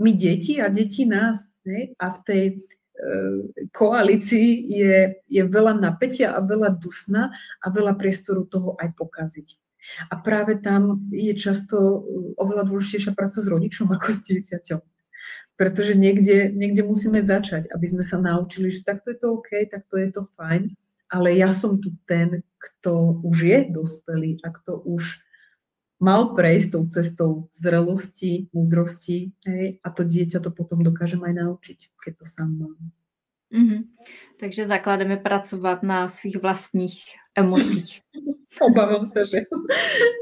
my 0.00 0.10
deti 0.16 0.58
a 0.58 0.72
deti 0.72 1.04
nás. 1.04 1.52
Ne? 1.68 1.92
A 2.00 2.08
v 2.08 2.18
tej 2.24 2.44
e, 2.48 2.54
koalícii 3.68 4.48
je, 4.72 4.96
je 5.28 5.42
veľa 5.44 5.76
napätia 5.76 6.32
a 6.32 6.40
veľa 6.40 6.72
dusna 6.80 7.30
a 7.60 7.66
veľa 7.68 8.00
priestoru 8.00 8.48
toho 8.48 8.80
aj 8.80 8.96
pokaziť. 8.96 9.48
A 10.08 10.16
práve 10.24 10.56
tam 10.64 11.04
je 11.12 11.36
často 11.36 11.76
e, 11.76 11.96
oveľa 12.40 12.64
dôležitejšia 12.64 13.12
práca 13.12 13.38
s 13.38 13.46
rodičom 13.46 13.92
ako 13.92 14.08
s 14.08 14.20
dieťaťom 14.24 14.93
pretože 15.54 15.94
niekde, 15.94 16.50
niekde 16.50 16.82
musíme 16.82 17.22
začať, 17.22 17.70
aby 17.70 17.86
sme 17.86 18.02
sa 18.02 18.18
naučili, 18.18 18.70
že 18.70 18.82
takto 18.82 19.14
je 19.14 19.18
to 19.22 19.26
OK, 19.38 19.50
takto 19.70 19.94
je 19.98 20.08
to 20.10 20.22
fajn, 20.34 20.74
ale 21.14 21.28
ja 21.38 21.50
som 21.52 21.78
tu 21.78 21.94
ten, 22.10 22.42
kto 22.58 23.22
už 23.22 23.36
je 23.38 23.58
dospelý 23.70 24.42
a 24.42 24.50
kto 24.50 24.82
už 24.82 25.22
mal 26.02 26.34
prejsť 26.34 26.68
tou 26.74 26.84
cestou 26.90 27.30
zrelosti, 27.54 28.50
múdrosti 28.50 29.30
hej, 29.46 29.78
a 29.78 29.88
to 29.94 30.02
dieťa 30.02 30.42
to 30.42 30.50
potom 30.50 30.82
dokážem 30.82 31.22
aj 31.22 31.34
naučiť, 31.38 31.78
keď 32.02 32.12
to 32.18 32.26
sám 32.26 32.50
mám. 32.58 32.76
Mm-hmm. 33.54 33.80
Takže 34.40 34.66
základem 34.66 35.10
je 35.10 35.16
pracovat 35.16 35.82
na 35.82 36.08
svých 36.08 36.42
vlastních 36.42 36.98
emocích. 37.38 38.02
Obávám 38.60 39.06
se, 39.06 39.24
že, 39.24 39.40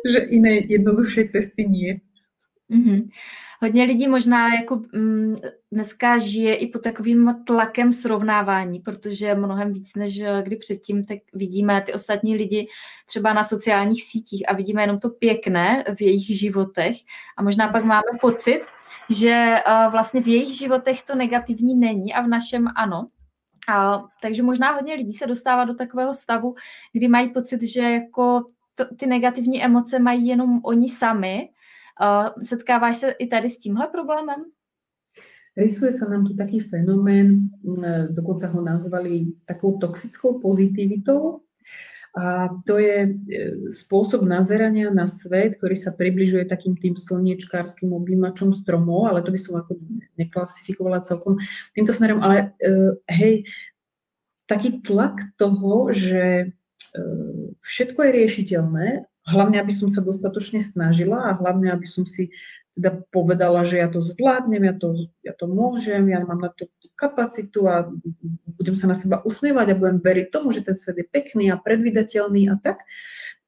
že 0.08 0.18
iné 0.18 0.60
jednoduššie 0.68 1.28
cesty 1.28 1.64
nie. 1.68 2.00
Mm-hmm. 2.68 3.08
Hodně 3.62 3.84
lidí 3.84 4.08
možná 4.08 4.54
jako 4.54 4.82
mm, 4.92 5.36
dneska 5.72 6.18
žije 6.18 6.54
i 6.54 6.66
pod 6.66 6.82
takovým 6.82 7.36
tlakem 7.46 7.92
srovnávání, 7.92 8.80
protože 8.80 9.34
mnohem 9.34 9.72
víc 9.72 9.94
než 9.96 10.20
eh, 10.20 10.42
kdy 10.42 10.56
předtím, 10.56 11.04
tak 11.04 11.18
vidíme 11.34 11.82
ty 11.86 11.92
ostatní 11.92 12.36
lidi 12.36 12.66
třeba 13.06 13.32
na 13.32 13.44
sociálních 13.44 14.04
sítích 14.04 14.48
a 14.48 14.54
vidíme 14.54 14.82
jenom 14.82 14.98
to 14.98 15.08
pěkné 15.10 15.84
v 15.96 16.00
jejich 16.00 16.38
životech 16.38 16.96
a 17.36 17.42
možná 17.42 17.68
pak 17.68 17.84
máme 17.84 18.18
pocit, 18.20 18.60
že 19.10 19.54
uh, 19.66 19.92
vlastně 19.92 20.22
v 20.22 20.28
jejich 20.28 20.58
životech 20.58 21.02
to 21.02 21.14
negativní 21.14 21.74
není 21.74 22.14
a 22.14 22.20
v 22.20 22.28
našem 22.28 22.68
ano. 22.76 23.08
A, 23.68 24.02
takže 24.22 24.42
možná 24.42 24.72
hodně 24.72 24.94
lidí 24.94 25.12
se 25.12 25.26
dostává 25.26 25.64
do 25.64 25.74
takového 25.74 26.14
stavu, 26.14 26.54
kdy 26.92 27.08
mají 27.08 27.30
pocit, 27.30 27.62
že 27.62 27.80
jako 27.82 28.44
to, 28.74 28.84
ty 28.94 29.06
negativní 29.06 29.64
emoce 29.64 29.98
mají 29.98 30.26
jenom 30.26 30.60
oni 30.64 30.88
sami 30.88 31.48
Setkáváš 32.42 32.96
se 32.96 33.10
i 33.10 33.26
tady 33.26 33.50
s 33.50 33.58
tímhle 33.58 33.88
problémem? 33.88 34.44
Rysuje 35.52 35.92
sa 35.92 36.08
nám 36.08 36.24
tu 36.24 36.32
taký 36.32 36.64
fenomén, 36.64 37.52
dokonca 38.08 38.48
ho 38.48 38.64
nazvali 38.64 39.36
takou 39.44 39.76
toxickou 39.76 40.40
pozitivitou. 40.40 41.44
A 42.16 42.48
to 42.64 42.76
je 42.76 43.08
e, 43.08 43.10
spôsob 43.72 44.24
nazerania 44.24 44.92
na 44.92 45.08
svet, 45.08 45.56
ktorý 45.56 45.76
sa 45.76 45.96
približuje 45.96 46.44
takým 46.44 46.76
tým 46.76 46.96
slniečkárským 46.96 47.88
objímačom 47.88 48.52
stromov, 48.52 49.08
ale 49.08 49.24
to 49.24 49.32
by 49.32 49.40
som 49.40 49.56
ako 49.56 49.80
neklasifikovala 50.20 51.04
celkom 51.04 51.40
týmto 51.72 51.92
smerom. 51.96 52.20
Ale 52.20 52.52
hej, 53.08 53.48
taký 54.44 54.84
tlak 54.84 55.20
toho, 55.40 55.88
že 55.92 56.52
všetko 57.64 58.04
je 58.04 58.10
riešiteľné 58.12 58.86
hlavne, 59.26 59.62
aby 59.62 59.70
som 59.70 59.86
sa 59.86 60.02
dostatočne 60.02 60.58
snažila 60.62 61.30
a 61.30 61.36
hlavne, 61.38 61.70
aby 61.70 61.86
som 61.86 62.02
si 62.02 62.34
teda 62.72 63.04
povedala, 63.12 63.68
že 63.68 63.76
ja 63.78 63.88
to 63.92 64.00
zvládnem, 64.00 64.64
ja 64.64 64.74
to, 64.74 64.96
ja 65.20 65.36
to 65.36 65.44
môžem, 65.44 66.08
ja 66.08 66.24
mám 66.24 66.40
na 66.40 66.48
to 66.48 66.72
kapacitu 66.96 67.68
a 67.68 67.90
budem 68.56 68.72
sa 68.78 68.88
na 68.88 68.96
seba 68.96 69.20
usmievať 69.26 69.74
a 69.74 69.78
budem 69.78 69.98
veriť 70.00 70.26
tomu, 70.32 70.54
že 70.54 70.64
ten 70.64 70.78
svet 70.80 71.02
je 71.02 71.06
pekný 71.06 71.52
a 71.52 71.60
predvydateľný 71.60 72.48
a 72.48 72.56
tak. 72.56 72.80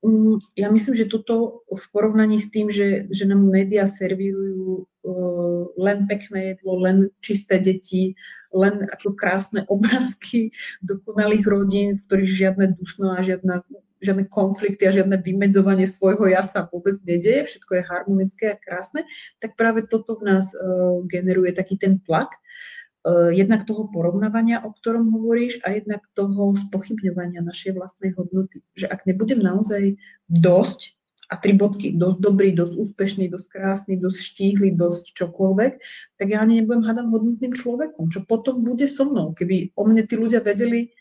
Mm, 0.04 0.36
ja 0.52 0.68
myslím, 0.68 0.94
že 1.00 1.08
toto 1.08 1.64
v 1.64 1.84
porovnaní 1.88 2.36
s 2.36 2.52
tým, 2.52 2.68
že, 2.68 3.08
že 3.08 3.24
nám 3.24 3.48
médiá 3.48 3.88
servírujú 3.88 4.84
uh, 4.84 5.62
len 5.80 6.04
pekné 6.04 6.52
jedlo, 6.52 6.76
len 6.76 6.96
čisté 7.24 7.56
deti, 7.56 8.12
len 8.52 8.84
ako 8.84 9.16
krásne 9.16 9.64
obrázky 9.72 10.52
dokonalých 10.84 11.44
rodín, 11.48 11.88
v 11.96 12.04
ktorých 12.04 12.32
žiadne 12.36 12.76
dusno 12.76 13.16
a 13.16 13.24
žiadna 13.24 13.64
žiadne 14.04 14.28
konflikty 14.28 14.84
a 14.84 14.94
žiadne 14.94 15.16
vymedzovanie 15.24 15.88
svojho 15.88 16.28
ja 16.28 16.44
sa 16.44 16.68
vôbec 16.68 17.00
nedeje, 17.02 17.48
všetko 17.48 17.70
je 17.80 17.88
harmonické 17.88 18.44
a 18.52 18.60
krásne, 18.60 19.08
tak 19.40 19.56
práve 19.56 19.88
toto 19.88 20.20
v 20.20 20.28
nás 20.28 20.52
uh, 20.52 21.00
generuje 21.08 21.56
taký 21.56 21.80
ten 21.80 21.98
tlak, 22.04 22.36
uh, 22.36 23.32
jednak 23.32 23.64
toho 23.64 23.88
porovnávania, 23.88 24.60
o 24.62 24.70
ktorom 24.76 25.08
hovoríš, 25.10 25.64
a 25.64 25.72
jednak 25.72 26.04
toho 26.12 26.52
spochybňovania 26.54 27.40
našej 27.40 27.74
vlastnej 27.74 28.12
hodnoty. 28.14 28.60
Že 28.76 28.92
ak 28.92 29.08
nebudem 29.08 29.40
naozaj 29.40 29.96
dosť, 30.28 30.94
a 31.32 31.40
tri 31.40 31.56
bodky, 31.56 31.96
dosť 31.96 32.18
dobrý, 32.20 32.52
dosť 32.52 32.74
úspešný, 32.76 33.32
dosť 33.32 33.48
krásny, 33.48 33.94
dosť 33.96 34.18
štíhly, 34.20 34.76
dosť 34.76 35.16
čokoľvek, 35.16 35.72
tak 36.20 36.26
ja 36.28 36.44
ani 36.44 36.60
nebudem 36.60 36.84
hádam 36.84 37.08
hodnotným 37.08 37.56
človekom. 37.56 38.12
Čo 38.12 38.28
potom 38.28 38.60
bude 38.60 38.84
so 38.84 39.08
mnou? 39.08 39.32
Keby 39.32 39.72
o 39.72 39.82
mne 39.88 40.04
tí 40.04 40.14
ľudia 40.20 40.44
vedeli 40.44 40.92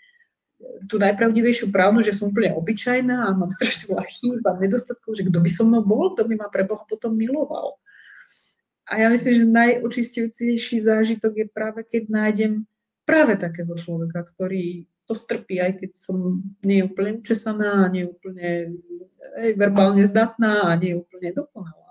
tú 0.88 0.99
najpravdivejšiu 0.99 1.72
pravdu, 1.72 2.03
že 2.03 2.16
som 2.16 2.30
úplne 2.30 2.55
obyčajná 2.55 3.28
a 3.28 3.36
mám 3.36 3.51
strašne 3.51 3.91
veľa 3.91 4.05
chýb 4.07 4.41
a 4.43 4.59
nedostatkov, 4.59 5.16
že 5.16 5.28
kto 5.28 5.39
by 5.39 5.49
so 5.49 5.64
mnou 5.64 5.84
bol, 5.84 6.14
kto 6.14 6.28
by 6.28 6.36
ma 6.39 6.47
pre 6.51 6.68
Boha 6.68 6.84
potom 6.88 7.16
miloval. 7.16 7.80
A 8.84 8.99
ja 8.99 9.07
myslím, 9.07 9.34
že 9.34 9.45
najočistujúcejší 9.47 10.84
zážitok 10.84 11.34
je 11.39 11.47
práve, 11.47 11.88
keď 11.88 12.03
nájdem 12.11 12.53
práve 13.07 13.39
takého 13.39 13.72
človeka, 13.80 14.28
ktorý 14.28 14.88
to 15.03 15.16
strpí, 15.16 15.59
aj 15.59 15.84
keď 15.84 15.91
som 15.99 16.39
nie 16.64 16.80
je 16.80 16.88
úplne 16.88 17.20
česaná, 17.24 17.91
nie 17.91 18.07
je 18.07 18.11
úplne 18.11 18.47
aj 19.39 19.49
verbálne 19.59 20.03
zdatná 20.07 20.68
a 20.68 20.72
nie 20.80 20.95
je 20.95 20.99
úplne 20.99 21.30
dokonalá. 21.36 21.82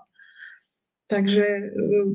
Takže 1.07 1.45
e, 1.45 1.63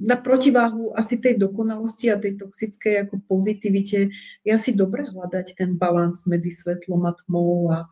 na 0.01 0.17
protiváhu 0.17 0.97
asi 0.97 1.21
tej 1.21 1.37
dokonalosti 1.37 2.09
a 2.09 2.17
tej 2.17 2.41
toxickej 2.41 3.05
ako 3.05 3.21
pozitivite 3.29 4.09
je 4.43 4.51
asi 4.51 4.73
dobre 4.73 5.05
hľadať 5.05 5.55
ten 5.55 5.77
balans 5.77 6.25
medzi 6.25 6.49
svetlom 6.49 7.05
a 7.05 7.13
tmou 7.13 7.69
a, 7.69 7.85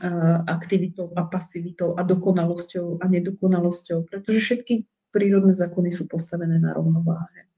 a 0.00 0.10
aktivitou 0.48 1.12
a 1.12 1.28
pasivitou 1.28 1.92
a 2.00 2.02
dokonalosťou 2.02 2.98
a 2.98 3.04
nedokonalosťou, 3.04 4.08
pretože 4.08 4.40
všetky 4.40 4.88
prírodné 5.12 5.52
zákony 5.52 5.92
sú 5.92 6.08
postavené 6.08 6.56
na 6.56 6.72
rovnováhe. 6.72 7.52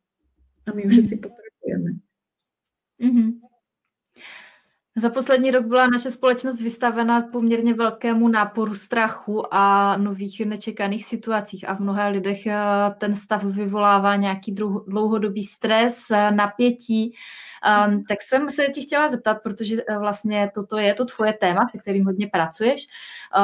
A 0.66 0.74
my 0.74 0.82
ju 0.82 0.90
všetci 0.90 1.22
potrebujeme. 1.22 2.02
Mm-hmm. 2.98 3.28
Za 4.96 5.10
poslední 5.10 5.50
rok 5.50 5.66
byla 5.66 5.86
naše 5.86 6.10
společnost 6.10 6.60
vystavena 6.60 7.22
poměrně 7.22 7.74
velkému 7.74 8.28
náporu 8.28 8.74
strachu 8.74 9.54
a 9.54 9.96
nových 9.96 10.40
nečekaných 10.40 11.04
situacích 11.04 11.68
a 11.68 11.74
v 11.74 11.80
mnoha 11.80 12.06
lidech 12.06 12.46
eh, 12.46 12.56
ten 12.98 13.16
stav 13.16 13.44
vyvolává 13.44 14.16
nějaký 14.16 14.52
dlouhodobý 14.86 15.44
stres, 15.44 16.10
eh, 16.10 16.30
napětí. 16.30 17.14
Um, 17.88 18.04
tak 18.04 18.22
jsem 18.22 18.50
se 18.50 18.66
ti 18.66 18.82
chtěla 18.82 19.08
zeptat, 19.08 19.34
protože 19.42 19.76
eh, 19.88 19.98
vlastně 19.98 20.50
toto 20.54 20.78
je 20.78 20.94
to 20.94 21.04
tvoje 21.04 21.32
téma, 21.32 21.68
se 21.72 21.78
kterým 21.78 22.04
hodně 22.04 22.26
pracuješ. 22.26 22.86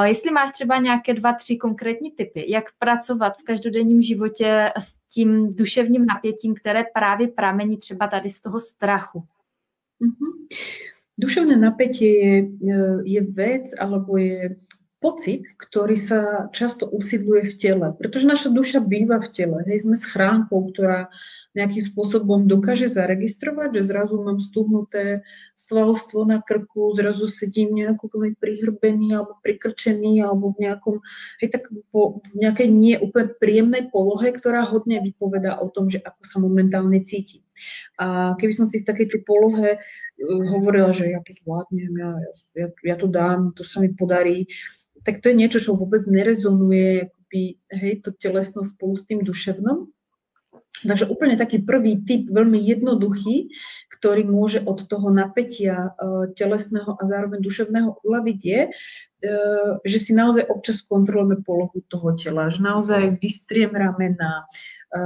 Jestli 0.04 0.30
máš 0.30 0.50
třeba 0.50 0.78
nějaké 0.78 1.14
dva, 1.14 1.32
tři 1.32 1.56
konkrétní 1.56 2.10
typy, 2.10 2.44
jak 2.48 2.64
pracovat 2.78 3.32
v 3.38 3.42
každodenním 3.42 4.02
životě 4.02 4.72
s 4.78 4.98
tím 5.12 5.56
duševním 5.56 6.06
napětím, 6.06 6.54
které 6.54 6.84
právě 6.94 7.28
pramení 7.28 7.78
třeba 7.78 8.06
tady 8.06 8.30
z 8.30 8.40
toho 8.40 8.60
strachu. 8.60 9.24
Mm-hmm. 10.00 10.56
Duševné 11.20 11.60
napätie 11.60 12.10
je, 12.16 12.34
e, 12.48 12.76
je 13.04 13.20
vec 13.28 13.76
alebo 13.76 14.16
je 14.16 14.56
pocit, 15.00 15.48
ktorý 15.56 15.96
sa 15.96 16.48
často 16.52 16.88
usídluje 16.88 17.52
v 17.52 17.54
tele, 17.56 17.86
pretože 17.96 18.28
naša 18.28 18.52
duša 18.52 18.80
býva 18.84 19.20
v 19.20 19.28
tele. 19.32 19.58
Hej, 19.64 19.88
sme 19.88 19.96
schránkou, 19.96 20.72
ktorá 20.72 21.08
nejakým 21.54 21.82
spôsobom 21.82 22.46
dokáže 22.46 22.86
zaregistrovať, 22.86 23.74
že 23.74 23.82
zrazu 23.90 24.22
mám 24.22 24.38
stuhnuté 24.38 25.26
svalstvo 25.58 26.22
na 26.22 26.38
krku, 26.38 26.94
zrazu 26.94 27.26
sedím 27.26 27.74
nejako 27.74 28.06
veľmi 28.06 28.38
prihrbený 28.38 29.18
alebo 29.18 29.34
prikrčený 29.42 30.22
alebo 30.22 30.54
v 30.54 30.70
nejakom, 30.70 30.94
hej, 31.42 31.48
tak 31.50 31.66
po, 31.90 32.22
v 32.30 32.34
nejakej 32.38 32.68
nie 32.70 32.94
úplne 33.02 33.34
príjemnej 33.34 33.90
polohe, 33.90 34.30
ktorá 34.30 34.62
hodne 34.62 35.02
vypoveda 35.02 35.58
o 35.58 35.66
tom, 35.74 35.90
že 35.90 35.98
ako 35.98 36.22
sa 36.22 36.36
momentálne 36.38 37.02
cítim. 37.02 37.42
A 37.98 38.38
keby 38.38 38.52
som 38.54 38.64
si 38.64 38.80
v 38.80 38.88
takejto 38.88 39.26
polohe 39.26 39.76
uh, 39.76 40.42
hovorila, 40.48 40.94
že 40.94 41.12
ja 41.12 41.20
to 41.20 41.34
zvládnem, 41.34 41.92
ja, 41.98 42.10
ja, 42.56 42.68
ja 42.70 42.96
to 42.96 43.10
dám, 43.10 43.52
to 43.58 43.66
sa 43.66 43.82
mi 43.82 43.90
podarí, 43.92 44.46
tak 45.02 45.18
to 45.20 45.32
je 45.32 45.38
niečo, 45.38 45.58
čo 45.58 45.76
vôbec 45.76 46.04
nerezonuje, 46.06 47.08
akoby, 47.08 47.42
hej, 47.72 47.92
to 48.02 48.10
telesno 48.14 48.66
spolu 48.66 48.94
s 48.98 49.06
tým 49.06 49.22
duševnom. 49.22 49.88
Takže 50.80 51.12
úplne 51.12 51.36
taký 51.36 51.60
prvý 51.60 52.00
typ, 52.00 52.32
veľmi 52.32 52.56
jednoduchý, 52.56 53.52
ktorý 54.00 54.24
môže 54.24 54.64
od 54.64 54.88
toho 54.88 55.12
napätia 55.12 55.92
e, 55.92 56.32
telesného 56.32 56.96
a 56.96 57.02
zároveň 57.04 57.44
duševného 57.44 58.00
uľaviť 58.00 58.38
je, 58.40 58.60
e, 58.64 58.70
že 59.84 59.98
si 60.00 60.16
naozaj 60.16 60.48
občas 60.48 60.80
kontrolujeme 60.80 61.44
polohu 61.44 61.84
toho 61.84 62.16
tela, 62.16 62.48
že 62.48 62.64
naozaj 62.64 63.20
vystriem 63.20 63.76
ramena, 63.76 64.48
e, 64.88 65.00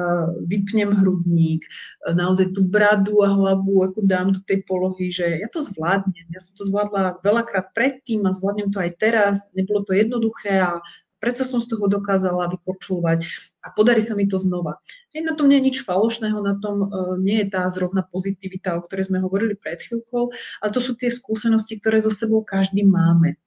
vypnem 0.47 0.95
hrudník, 0.95 1.67
naozaj 2.07 2.55
tú 2.55 2.63
bradu 2.63 3.27
a 3.27 3.35
hlavu 3.35 3.83
ako 3.83 4.07
dám 4.07 4.31
do 4.31 4.41
tej 4.47 4.63
polohy, 4.63 5.11
že 5.11 5.43
ja 5.43 5.51
to 5.51 5.59
zvládnem. 5.59 6.31
Ja 6.31 6.39
som 6.39 6.55
to 6.55 6.63
zvládla 6.63 7.19
veľakrát 7.19 7.75
predtým 7.75 8.23
a 8.31 8.37
zvládnem 8.37 8.71
to 8.71 8.79
aj 8.79 8.95
teraz. 8.95 9.43
Nebolo 9.59 9.83
to 9.83 9.91
jednoduché 9.91 10.63
a 10.63 10.79
predsa 11.25 11.49
som 11.49 11.65
z 11.65 11.73
toho 11.73 11.89
dokázala 11.89 12.53
vypočúvať 12.53 13.25
a 13.65 13.73
podarí 13.73 14.05
sa 14.05 14.13
mi 14.13 14.29
to 14.29 14.37
znova. 14.37 14.77
Hej, 15.17 15.25
na 15.25 15.33
tom 15.33 15.49
nie 15.49 15.57
je 15.57 15.73
nič 15.73 15.77
falošného, 15.81 16.37
na 16.45 16.61
tom 16.61 16.85
uh, 16.85 17.17
nie 17.17 17.41
je 17.41 17.49
tá 17.49 17.65
zrovna 17.73 18.05
pozitivita, 18.05 18.77
o 18.77 18.85
ktorej 18.85 19.09
sme 19.09 19.25
hovorili 19.25 19.57
pred 19.57 19.81
chvíľkou, 19.81 20.29
ale 20.61 20.69
to 20.69 20.85
sú 20.85 20.93
tie 20.93 21.09
skúsenosti, 21.09 21.81
ktoré 21.81 22.05
so 22.05 22.13
sebou 22.13 22.45
každý 22.45 22.85
máme. 22.85 23.41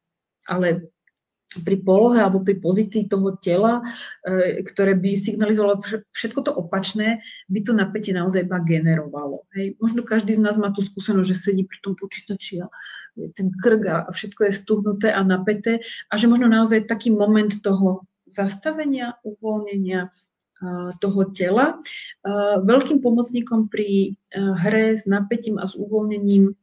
Ale 0.50 0.90
pri 1.62 1.78
polohe 1.82 2.20
alebo 2.20 2.44
pri 2.44 2.58
pozícii 2.58 3.08
toho 3.10 3.38
tela, 3.38 3.86
e, 4.26 4.66
ktoré 4.66 4.98
by 4.98 5.16
signalizovalo 5.18 5.82
všetko 6.12 6.40
to 6.46 6.52
opačné, 6.54 7.22
by 7.50 7.60
to 7.64 7.72
napätie 7.72 8.14
naozaj 8.14 8.46
iba 8.46 8.60
generovalo. 8.62 9.46
Hej. 9.56 9.78
Možno 9.78 10.04
každý 10.04 10.36
z 10.36 10.44
nás 10.44 10.58
má 10.58 10.74
tú 10.74 10.84
skúsenosť, 10.84 11.28
že 11.28 11.36
sedí 11.38 11.64
pri 11.64 11.80
tom 11.82 11.94
počítači 11.98 12.66
a 12.66 12.68
ten 13.34 13.50
krk 13.50 13.84
a 13.86 13.98
všetko 14.14 14.50
je 14.50 14.54
stuhnuté 14.54 15.10
a 15.10 15.26
napäté 15.26 15.82
a 16.10 16.14
že 16.22 16.30
možno 16.30 16.46
naozaj 16.46 16.86
taký 16.86 17.10
moment 17.10 17.50
toho 17.66 18.06
zastavenia, 18.30 19.18
uvoľnenia 19.24 20.14
toho 20.98 21.22
tela. 21.38 21.78
Veľkým 22.66 23.02
pomocníkom 23.02 23.70
pri 23.70 24.18
hre 24.34 24.98
s 24.98 25.06
napätím 25.06 25.62
a 25.62 25.70
s 25.70 25.78
uvoľnením 25.78 26.58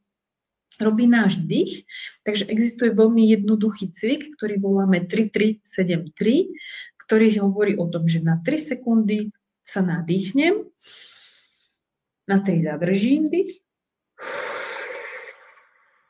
robí 0.80 1.06
náš 1.06 1.38
dých. 1.42 1.86
Takže 2.26 2.48
existuje 2.50 2.90
veľmi 2.90 3.30
jednoduchý 3.34 3.90
cvik, 3.90 4.34
ktorý 4.38 4.58
voláme 4.58 5.06
3373, 5.06 6.14
ktorý 7.04 7.26
hovorí 7.44 7.76
o 7.76 7.86
tom, 7.90 8.08
že 8.08 8.24
na 8.24 8.40
3 8.40 8.76
sekundy 8.76 9.30
sa 9.64 9.80
nadýchnem, 9.84 10.64
na 12.24 12.40
3 12.40 12.68
zadržím 12.68 13.28
dých 13.28 13.60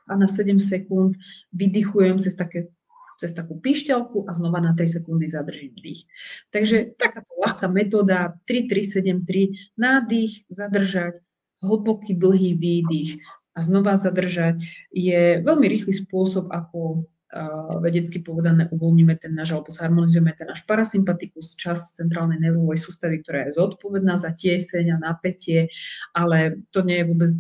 a 0.04 0.14
na 0.14 0.28
7 0.28 0.60
sekúnd 0.60 1.16
vydychujem 1.50 2.20
cez, 2.20 2.36
také, 2.36 2.68
cez 3.16 3.32
takú 3.32 3.56
píšťalku 3.58 4.28
a 4.28 4.30
znova 4.36 4.60
na 4.60 4.76
3 4.76 5.00
sekundy 5.00 5.26
zadržím 5.26 5.74
dých. 5.80 6.06
Takže 6.52 6.94
takáto 6.94 7.32
ľahká 7.40 7.66
metóda 7.72 8.36
3-3-7-3, 8.46 9.74
nádych, 9.80 10.44
zadržať, 10.52 11.24
hlboký, 11.64 12.14
dlhý 12.14 12.52
výdych, 12.54 13.22
a 13.54 13.58
znova 13.62 13.94
zadržať, 13.94 14.58
je 14.90 15.38
veľmi 15.40 15.66
rýchly 15.70 15.94
spôsob, 15.94 16.50
ako 16.50 17.06
vedecky 17.82 18.22
povedané 18.22 18.70
uvoľníme 18.70 19.18
ten 19.18 19.34
náš, 19.34 19.54
alebo 19.54 19.74
zharmonizujeme 19.74 20.30
ten 20.38 20.46
náš 20.46 20.62
parasympatikus, 20.70 21.58
časť 21.58 21.98
centrálnej 22.04 22.38
nervovej 22.38 22.78
sústavy, 22.78 23.20
ktorá 23.20 23.50
je 23.50 23.58
zodpovedná 23.58 24.14
za 24.14 24.30
tieseň 24.30 24.94
a 24.94 25.02
napätie, 25.02 25.66
ale 26.14 26.62
to 26.70 26.86
nie 26.86 27.02
je 27.02 27.08
vôbec 27.10 27.30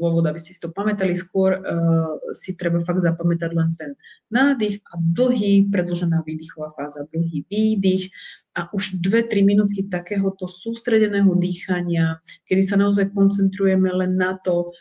dôvod, 0.00 0.24
aby 0.24 0.40
ste 0.40 0.56
si 0.56 0.60
to 0.62 0.72
pamätali. 0.72 1.12
Skôr 1.12 1.60
uh, 1.60 2.16
si 2.32 2.56
treba 2.56 2.80
fakt 2.80 3.04
zapamätať 3.04 3.50
len 3.52 3.76
ten 3.76 3.90
nádych 4.32 4.80
a 4.88 4.96
dlhý, 4.96 5.68
predlžená 5.68 6.24
výdychová 6.24 6.72
fáza, 6.72 7.04
dlhý 7.12 7.44
výdych 7.52 8.08
a 8.56 8.72
už 8.72 9.04
2-3 9.04 9.44
minútky 9.44 9.84
takéhoto 9.84 10.48
sústredeného 10.48 11.32
dýchania, 11.36 12.20
kedy 12.48 12.62
sa 12.64 12.80
naozaj 12.80 13.12
koncentrujeme 13.12 13.92
len 13.92 14.16
na 14.16 14.36
to, 14.40 14.72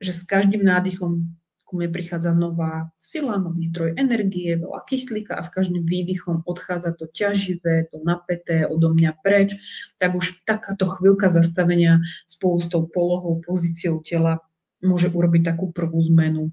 že 0.00 0.16
s 0.16 0.24
každým 0.24 0.64
nádychom 0.64 1.28
ku 1.70 1.78
mne 1.78 1.94
prichádza 1.94 2.34
nová 2.34 2.90
sila, 2.98 3.38
nový 3.38 3.70
zdroj 3.70 3.94
energie, 3.94 4.58
veľa 4.58 4.82
kyslíka 4.90 5.38
a 5.38 5.46
s 5.46 5.54
každým 5.54 5.86
výdychom 5.86 6.42
odchádza 6.42 6.98
to 6.98 7.06
ťaživé, 7.06 7.86
to 7.94 8.02
napäté 8.02 8.66
odo 8.66 8.90
mňa 8.90 9.14
preč, 9.22 9.54
tak 10.02 10.18
už 10.18 10.42
takáto 10.42 10.82
chvíľka 10.82 11.30
zastavenia 11.30 12.02
spolu 12.26 12.58
s 12.58 12.66
tou 12.66 12.90
polohou, 12.90 13.38
pozíciou 13.38 14.02
tela 14.02 14.42
môže 14.82 15.14
urobiť 15.14 15.54
takú 15.54 15.70
prvú 15.70 16.02
zmenu 16.10 16.50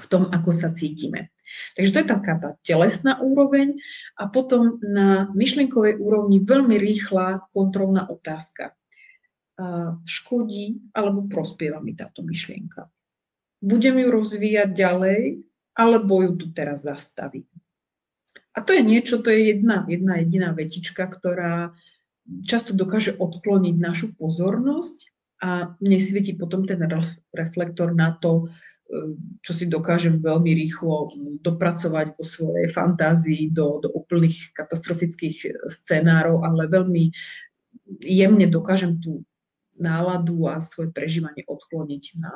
v 0.00 0.06
tom, 0.08 0.32
ako 0.32 0.48
sa 0.56 0.72
cítime. 0.72 1.28
Takže 1.76 1.90
to 1.92 2.00
je 2.00 2.08
taká 2.08 2.34
tá 2.40 2.50
telesná 2.64 3.20
úroveň 3.20 3.76
a 4.16 4.24
potom 4.24 4.80
na 4.80 5.28
myšlienkovej 5.36 6.00
úrovni 6.00 6.40
veľmi 6.40 6.80
rýchla 6.80 7.44
kontrolná 7.52 8.08
otázka 8.08 8.72
škodí 10.04 10.92
alebo 10.96 11.28
prospieva 11.28 11.80
mi 11.80 11.92
táto 11.92 12.24
myšlienka. 12.24 12.88
Budem 13.60 14.00
ju 14.00 14.08
rozvíjať 14.08 14.70
ďalej, 14.72 15.20
alebo 15.76 16.24
ju 16.24 16.32
tu 16.36 16.46
teraz 16.52 16.88
zastavím. 16.88 17.48
A 18.56 18.64
to 18.64 18.74
je 18.74 18.82
niečo, 18.82 19.22
to 19.22 19.30
je 19.30 19.54
jedna, 19.54 19.86
jedna 19.86 20.18
jediná 20.18 20.50
vetička, 20.50 21.06
ktorá 21.06 21.76
často 22.42 22.74
dokáže 22.74 23.14
odkloniť 23.14 23.76
našu 23.78 24.12
pozornosť 24.18 24.98
a 25.40 25.72
nesvieti 25.80 26.36
potom 26.36 26.66
ten 26.66 26.82
reflektor 27.32 27.94
na 27.94 28.12
to, 28.18 28.44
e, 28.44 29.14
čo 29.40 29.52
si 29.54 29.70
dokážem 29.70 30.18
veľmi 30.20 30.50
rýchlo 30.52 31.14
dopracovať 31.40 32.18
vo 32.18 32.24
svojej 32.26 32.68
fantázii 32.74 33.54
do, 33.54 33.80
do 33.80 33.88
úplných 33.88 34.52
katastrofických 34.52 35.70
scenárov, 35.70 36.42
ale 36.44 36.68
veľmi 36.68 37.14
jemne 38.02 38.46
dokážem 38.50 38.98
tú 38.98 39.24
náladu 39.80 40.48
a 40.48 40.60
svoje 40.60 40.92
prežívanie 40.92 41.42
odkloniť 41.48 42.04
na, 42.20 42.32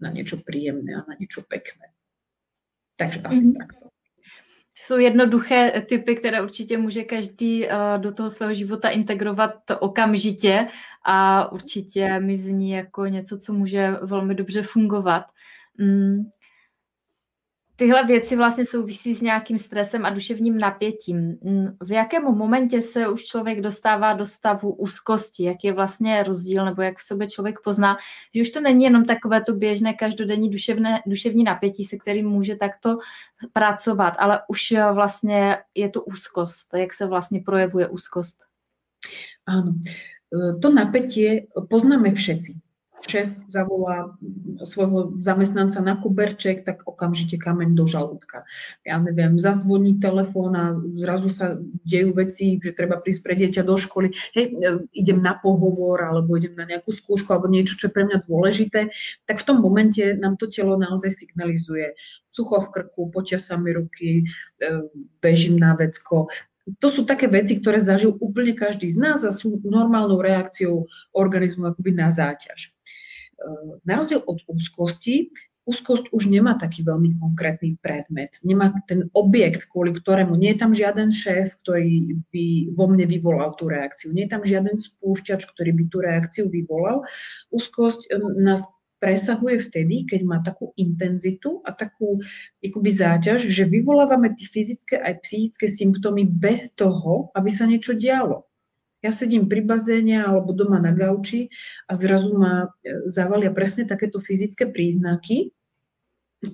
na 0.00 0.08
niečo 0.14 0.40
príjemné 0.40 0.94
a 0.94 1.02
na 1.04 1.14
niečo 1.18 1.42
pekné. 1.42 1.90
Takže 2.96 3.20
asi 3.26 3.50
mm-hmm. 3.50 3.58
takto. 3.58 3.84
Jsou 4.76 4.98
jednoduché 4.98 5.82
typy, 5.88 6.16
které 6.16 6.42
určitě 6.42 6.78
může 6.78 7.02
každý 7.04 7.66
uh, 7.66 7.72
do 7.98 8.12
toho 8.12 8.30
svého 8.30 8.54
života 8.54 8.88
integrovat 8.88 9.70
okamžitě 9.80 10.66
a 11.06 11.52
určitě 11.52 12.20
mi 12.20 12.36
zní 12.36 12.70
jako 12.70 13.06
něco, 13.06 13.38
co 13.38 13.52
může 13.52 13.90
velmi 14.02 14.34
dobře 14.34 14.62
fungovat. 14.62 15.24
Tyhle 17.76 18.06
věci 18.06 18.36
vlastně 18.36 18.64
souvisí 18.64 19.14
s 19.14 19.20
nějakým 19.22 19.58
stresem 19.58 20.06
a 20.06 20.10
duševním 20.10 20.58
napětím. 20.58 21.38
V 21.80 21.92
jakém 21.92 22.22
momentě 22.22 22.80
se 22.80 23.08
už 23.08 23.24
člověk 23.24 23.60
dostává 23.60 24.12
do 24.12 24.26
stavu 24.26 24.72
úzkosti? 24.72 25.44
Jak 25.44 25.64
je 25.64 25.72
vlastně 25.72 26.22
rozdíl, 26.22 26.64
nebo 26.64 26.82
jak 26.82 26.98
v 26.98 27.02
sobě 27.02 27.26
člověk 27.26 27.60
pozná, 27.64 27.96
že 28.34 28.40
už 28.40 28.48
to 28.48 28.60
není 28.60 28.84
jenom 28.84 29.04
takové 29.04 29.42
to 29.42 29.54
běžné 29.54 29.94
každodenní 29.94 30.50
duševné, 30.50 31.02
duševní 31.06 31.44
napětí, 31.44 31.84
se 31.84 31.96
kterým 31.96 32.28
může 32.28 32.56
takto 32.56 32.98
pracovat, 33.52 34.14
ale 34.18 34.40
už 34.48 34.74
vlastně 34.92 35.58
je 35.74 35.88
to 35.88 36.02
úzkost. 36.02 36.74
Jak 36.74 36.92
se 36.92 37.06
vlastně 37.06 37.40
projevuje 37.40 37.88
úzkost? 37.88 38.42
Áno. 39.46 39.76
E, 40.32 40.56
to 40.62 40.72
napätie 40.72 41.46
poznáme 41.68 42.12
všetci 42.16 42.63
šéf 43.04 43.28
zavolá 43.52 44.16
svojho 44.64 45.20
zamestnanca 45.20 45.80
na 45.84 45.94
kuberček, 45.96 46.64
tak 46.64 46.82
okamžite 46.88 47.36
kameň 47.36 47.76
do 47.76 47.84
žalúdka. 47.84 48.48
Ja 48.82 48.96
neviem, 48.96 49.36
zazvoní 49.36 50.00
telefón 50.00 50.56
a 50.56 50.72
zrazu 50.96 51.28
sa 51.28 51.60
dejú 51.84 52.16
veci, 52.16 52.56
že 52.58 52.72
treba 52.72 52.96
prísť 52.98 53.20
pre 53.20 53.34
dieťa 53.36 53.62
do 53.62 53.76
školy. 53.76 54.14
Hej, 54.32 54.46
e, 54.50 54.80
idem 54.96 55.20
na 55.20 55.36
pohovor 55.36 56.00
alebo 56.00 56.34
idem 56.34 56.56
na 56.56 56.64
nejakú 56.64 56.90
skúšku 56.90 57.28
alebo 57.30 57.52
niečo, 57.52 57.76
čo 57.76 57.88
je 57.88 57.94
pre 57.94 58.08
mňa 58.08 58.24
dôležité, 58.24 58.88
tak 59.28 59.36
v 59.42 59.46
tom 59.46 59.60
momente 59.60 60.00
nám 60.16 60.40
to 60.40 60.48
telo 60.48 60.80
naozaj 60.80 61.12
signalizuje. 61.12 61.92
Sucho 62.32 62.58
v 62.58 62.72
krku, 62.72 63.14
potia 63.14 63.38
sa 63.38 63.54
mi 63.60 63.70
ruky, 63.70 64.24
e, 64.58 64.70
bežím 65.20 65.60
na 65.60 65.76
vecko, 65.76 66.26
to 66.80 66.88
sú 66.88 67.04
také 67.04 67.28
veci, 67.28 67.60
ktoré 67.60 67.76
zažil 67.76 68.16
úplne 68.16 68.56
každý 68.56 68.88
z 68.88 68.96
nás 68.96 69.20
a 69.20 69.36
sú 69.36 69.60
normálnou 69.60 70.16
reakciou 70.16 70.88
organizmu 71.12 71.68
akoby 71.68 71.92
na 71.92 72.08
záťaž. 72.08 72.73
Na 73.84 74.00
rozdiel 74.00 74.24
od 74.24 74.40
úzkosti, 74.48 75.32
úzkosť 75.64 76.12
už 76.12 76.28
nemá 76.28 76.60
taký 76.60 76.84
veľmi 76.84 77.16
konkrétny 77.16 77.80
predmet. 77.80 78.36
Nemá 78.44 78.76
ten 78.84 79.08
objekt, 79.16 79.64
kvôli 79.72 79.96
ktorému 79.96 80.36
nie 80.36 80.52
je 80.52 80.60
tam 80.60 80.76
žiaden 80.76 81.08
šéf, 81.08 81.56
ktorý 81.64 82.20
by 82.28 82.76
vo 82.76 82.84
mne 82.92 83.08
vyvolal 83.08 83.56
tú 83.56 83.72
reakciu. 83.72 84.12
Nie 84.12 84.28
je 84.28 84.32
tam 84.36 84.44
žiaden 84.44 84.76
spúšťač, 84.76 85.48
ktorý 85.56 85.72
by 85.72 85.84
tú 85.88 85.96
reakciu 86.04 86.44
vyvolal. 86.52 87.08
Úzkosť 87.48 88.12
nás 88.36 88.68
presahuje 89.00 89.60
vtedy, 89.68 90.08
keď 90.08 90.20
má 90.24 90.40
takú 90.40 90.72
intenzitu 90.80 91.60
a 91.64 91.76
takú 91.76 92.24
akoby 92.64 92.90
záťaž, 92.92 93.52
že 93.52 93.68
vyvolávame 93.68 94.32
tie 94.32 94.48
fyzické 94.48 94.96
aj 94.96 95.20
psychické 95.24 95.68
symptómy 95.68 96.24
bez 96.24 96.72
toho, 96.72 97.28
aby 97.36 97.52
sa 97.52 97.68
niečo 97.68 97.92
dialo. 97.92 98.48
Ja 99.04 99.12
sedím 99.12 99.52
pri 99.52 99.60
bazéne 99.60 100.24
alebo 100.24 100.56
doma 100.56 100.80
na 100.80 100.96
gauči 100.96 101.52
a 101.84 101.92
zrazu 101.92 102.32
ma 102.32 102.72
e, 102.80 103.04
zavalia 103.12 103.52
presne 103.52 103.84
takéto 103.84 104.16
fyzické 104.16 104.64
príznaky, 104.64 105.52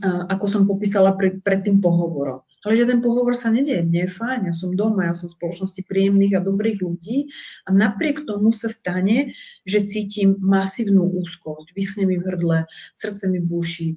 ako 0.02 0.46
som 0.50 0.62
popísala 0.66 1.14
pred, 1.14 1.38
pred 1.42 1.62
tým 1.62 1.78
pohovorom. 1.78 2.42
Ale 2.60 2.76
žiaden 2.76 3.00
pohovor 3.00 3.32
sa 3.32 3.48
nedieje, 3.48 3.80
mne 3.88 4.04
je 4.04 4.10
fajn, 4.12 4.40
ja 4.52 4.54
som 4.54 4.76
doma, 4.76 5.08
ja 5.08 5.16
som 5.16 5.32
v 5.32 5.36
spoločnosti 5.40 5.80
príjemných 5.80 6.36
a 6.36 6.44
dobrých 6.44 6.84
ľudí. 6.84 7.32
A 7.64 7.72
napriek 7.72 8.28
tomu 8.28 8.52
sa 8.52 8.68
stane, 8.68 9.32
že 9.64 9.88
cítim 9.88 10.36
masívnu 10.44 11.08
úzkosť, 11.08 11.72
vyschne 11.72 12.04
mi 12.04 12.20
v 12.20 12.26
hrdle, 12.28 12.68
srdce 12.92 13.32
mi 13.32 13.40
buší, 13.40 13.96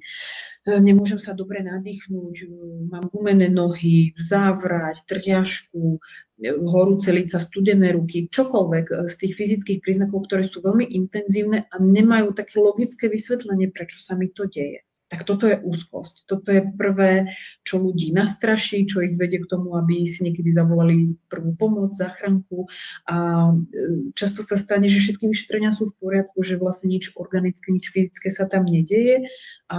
nemôžem 0.80 1.20
sa 1.20 1.36
dobre 1.36 1.60
nadýchnuť, 1.60 2.34
e, 2.40 2.46
mám 2.88 3.04
gumené 3.12 3.52
nohy, 3.52 4.16
závrať, 4.16 5.04
trhiašku, 5.12 6.00
e, 6.40 6.56
horúce 6.64 7.12
lica, 7.12 7.36
studené 7.36 7.92
ruky, 7.92 8.32
čokoľvek 8.32 9.12
z 9.12 9.14
tých 9.20 9.32
fyzických 9.36 9.78
príznakov, 9.84 10.24
ktoré 10.24 10.48
sú 10.48 10.64
veľmi 10.64 10.88
intenzívne 10.88 11.68
a 11.68 11.76
nemajú 11.76 12.32
také 12.32 12.64
logické 12.64 13.12
vysvetlenie, 13.12 13.68
prečo 13.76 14.00
sa 14.00 14.16
mi 14.16 14.32
to 14.32 14.48
deje 14.48 14.80
tak 15.14 15.22
toto 15.22 15.46
je 15.46 15.54
úzkosť. 15.62 16.26
Toto 16.26 16.50
je 16.50 16.66
prvé, 16.74 17.30
čo 17.62 17.78
ľudí 17.78 18.10
nastraší, 18.10 18.82
čo 18.82 18.98
ich 18.98 19.14
vedie 19.14 19.38
k 19.38 19.46
tomu, 19.46 19.78
aby 19.78 20.10
si 20.10 20.26
niekedy 20.26 20.50
zavolali 20.50 21.14
prvú 21.30 21.54
pomoc, 21.54 21.94
záchranku 21.94 22.66
a 23.06 23.48
e, 23.54 24.10
často 24.18 24.42
sa 24.42 24.58
stane, 24.58 24.90
že 24.90 24.98
všetky 24.98 25.30
vyšetrenia 25.30 25.70
sú 25.70 25.86
v 25.86 25.98
poriadku, 26.02 26.42
že 26.42 26.58
vlastne 26.58 26.90
nič 26.90 27.14
organické, 27.14 27.70
nič 27.70 27.94
fyzické 27.94 28.26
sa 28.34 28.50
tam 28.50 28.66
nedieje 28.66 29.30
a 29.70 29.78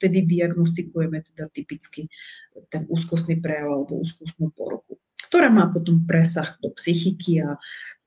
vtedy 0.00 0.24
diagnostikujeme 0.24 1.20
teda 1.20 1.52
typicky 1.52 2.08
ten 2.72 2.88
úzkostný 2.88 3.44
prejav 3.44 3.68
alebo 3.68 4.00
úzkostnú 4.00 4.48
poruchu, 4.56 4.96
ktorá 5.28 5.52
má 5.52 5.68
potom 5.68 6.08
presah 6.08 6.56
do 6.64 6.72
psychiky 6.72 7.44
a 7.44 7.60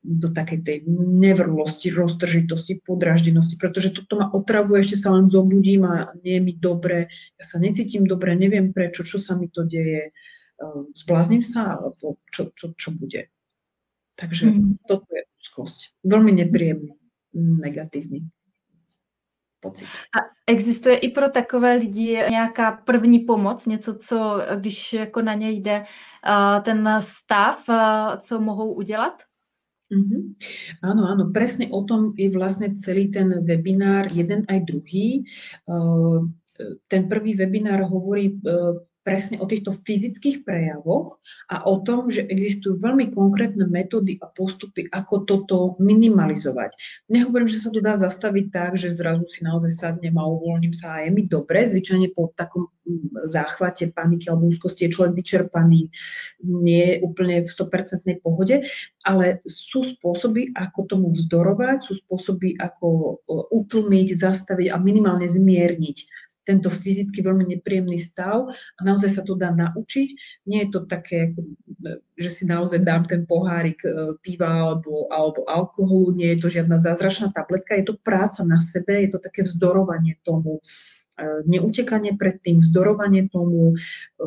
do 0.08 0.32
takej 0.32 0.60
tej 0.64 0.78
nevrlosti, 1.20 1.91
roztržitosti, 1.91 2.80
podraždenosti, 2.80 3.60
pretože 3.60 3.91
toto 3.91 4.24
ma 4.24 4.32
otravuje, 4.32 4.80
ešte 4.88 5.03
sa 5.03 5.12
len 5.12 5.28
zobudím 5.28 5.84
a 5.84 6.16
nie 6.24 6.39
je 6.39 6.41
mi 6.41 6.53
dobre, 6.55 7.12
ja 7.36 7.43
sa 7.43 7.60
necítim 7.60 8.08
dobre, 8.08 8.39
neviem 8.39 8.72
prečo, 8.72 9.03
čo 9.03 9.20
sa 9.20 9.36
mi 9.36 9.51
to 9.51 9.68
deje, 9.68 10.16
ehm, 10.64 10.95
zblázním 10.95 11.43
sa, 11.43 11.76
alebo 11.76 12.24
čo, 12.32 12.55
čo, 12.55 12.72
čo 12.80 12.95
bude. 12.95 13.28
Takže 14.16 14.47
mm. 14.47 14.88
toto 14.88 15.12
je 15.12 15.28
úzkosť. 15.43 16.08
Veľmi 16.08 16.32
nepríjemný, 16.39 16.95
negatívny 17.36 18.24
pocit. 19.60 19.88
A 19.88 20.20
existuje 20.47 20.97
i 20.97 21.10
pro 21.10 21.30
takové 21.30 21.74
lidi 21.74 22.24
nějaká 22.30 22.72
první 22.72 23.20
pomoc, 23.20 23.66
něco, 23.66 23.95
co, 23.95 24.41
když 24.55 24.93
jako 24.93 25.22
na 25.22 25.34
ně 25.34 25.49
jde 25.51 25.86
ten 26.62 26.97
stav, 26.99 27.66
co 28.20 28.39
mohou 28.39 28.74
udělat? 28.74 29.24
Mm-hmm. 29.88 30.22
Áno, 30.84 31.02
áno, 31.08 31.24
presne 31.32 31.72
o 31.72 31.88
tom 31.88 32.12
je 32.20 32.28
vlastne 32.28 32.76
celý 32.76 33.08
ten 33.08 33.32
webinár, 33.48 34.12
jeden 34.12 34.44
aj 34.52 34.68
druhý. 34.68 35.24
Uh, 35.64 36.28
ten 36.92 37.08
prvý 37.08 37.38
webinár 37.38 37.88
hovorí 37.88 38.36
uh, 38.44 38.76
presne 39.08 39.39
o 39.39 39.47
týchto 39.47 39.72
fyzických 39.72 40.43
prejavoch 40.43 41.16
a 41.47 41.64
o 41.64 41.80
tom, 41.80 42.12
že 42.12 42.28
existujú 42.28 42.76
veľmi 42.76 43.16
konkrétne 43.16 43.64
metódy 43.64 44.20
a 44.20 44.28
postupy, 44.28 44.84
ako 44.91 45.24
toto 45.24 45.58
minimalizovať. 45.80 46.76
Nehovorím, 47.08 47.47
že 47.47 47.64
sa 47.64 47.72
to 47.72 47.80
dá 47.80 47.95
zastaviť 47.95 48.45
tak, 48.51 48.76
že 48.76 48.91
zrazu 48.91 49.24
si 49.32 49.47
naozaj 49.47 49.72
sadnem 49.72 50.20
a 50.20 50.28
uvoľním 50.28 50.76
sa 50.76 50.99
a 50.99 51.08
je 51.08 51.16
mi 51.16 51.24
dobre. 51.24 51.64
Zvyčajne 51.64 52.12
po 52.12 52.36
takom 52.36 52.68
mm, 52.84 53.32
záchvate 53.32 53.95
paniky 53.95 54.28
alebo 54.28 54.51
úzkosti 54.51 54.91
je 54.91 54.99
človek 54.99 55.16
vyčerpaný, 55.16 55.88
nie 56.43 56.84
je 56.84 56.95
úplne 57.08 57.47
v 57.47 57.47
100% 57.47 58.12
pohode, 58.20 58.68
ale 59.08 59.39
sú 59.47 59.88
spôsoby, 59.88 60.51
ako 60.51 60.84
tomu 60.84 61.08
vzdorovať, 61.16 61.80
sú 61.80 61.95
spôsoby, 61.95 62.60
ako 62.60 63.24
utlmiť, 63.55 64.08
zastaviť 64.20 64.68
a 64.68 64.76
minimálne 64.84 65.32
zmierniť 65.32 66.26
tento 66.48 66.72
fyzicky 66.72 67.20
veľmi 67.20 67.60
nepríjemný 67.60 68.00
stav 68.00 68.48
a 68.48 68.80
naozaj 68.80 69.20
sa 69.20 69.22
to 69.28 69.36
dá 69.36 69.52
naučiť. 69.52 70.10
Nie 70.48 70.64
je 70.64 70.70
to 70.72 70.80
také, 70.88 71.36
že 72.16 72.32
si 72.32 72.43
naozaj 72.48 72.88
dám 72.88 73.04
ten 73.04 73.28
pohárik 73.28 73.84
e, 73.84 74.16
piva 74.24 74.48
alebo, 74.72 75.12
alebo 75.12 75.43
alkoholu, 75.43 76.16
nie 76.16 76.32
je 76.32 76.39
to 76.39 76.48
žiadna 76.48 76.80
zázračná 76.80 77.36
tabletka, 77.36 77.76
je 77.76 77.91
to 77.91 78.00
práca 78.00 78.48
na 78.48 78.64
sebe, 78.64 78.95
je 79.04 79.12
to 79.12 79.20
také 79.20 79.43
vzdorovanie 79.43 80.16
tomu, 80.24 80.64
e, 81.20 81.43
neutekanie 81.52 82.16
pred 82.16 82.39
tým, 82.39 82.64
vzdorovanie 82.64 83.28
tomu, 83.28 83.76
e, 83.76 84.26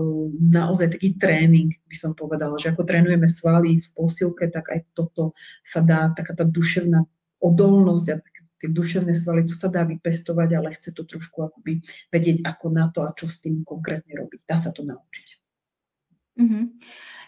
naozaj 0.53 1.01
taký 1.01 1.17
tréning, 1.17 1.73
by 1.89 1.97
som 1.97 2.13
povedala, 2.13 2.61
že 2.61 2.69
ako 2.69 2.85
trénujeme 2.85 3.25
svaly 3.25 3.81
v 3.81 3.89
posilke, 3.97 4.53
tak 4.53 4.69
aj 4.69 4.93
toto 4.93 5.33
sa 5.65 5.81
dá, 5.81 6.13
taká 6.13 6.37
tá 6.37 6.45
duševná 6.45 7.09
odolnosť 7.41 8.07
a 8.13 8.17
tie 8.61 8.69
duševné 8.69 9.17
svaly, 9.17 9.49
to 9.49 9.57
sa 9.57 9.73
dá 9.73 9.89
vypestovať, 9.89 10.49
ale 10.53 10.77
chce 10.77 10.93
to 10.93 11.09
trošku 11.09 11.49
akoby 11.49 11.81
vedieť, 12.13 12.45
ako 12.45 12.67
na 12.69 12.93
to 12.93 13.01
a 13.03 13.17
čo 13.17 13.27
s 13.27 13.41
tým 13.41 13.65
konkrétne 13.65 14.13
robiť. 14.13 14.41
Dá 14.45 14.61
sa 14.61 14.69
to 14.71 14.85
naučiť. 14.85 15.29
Mm-hmm. 16.41 16.65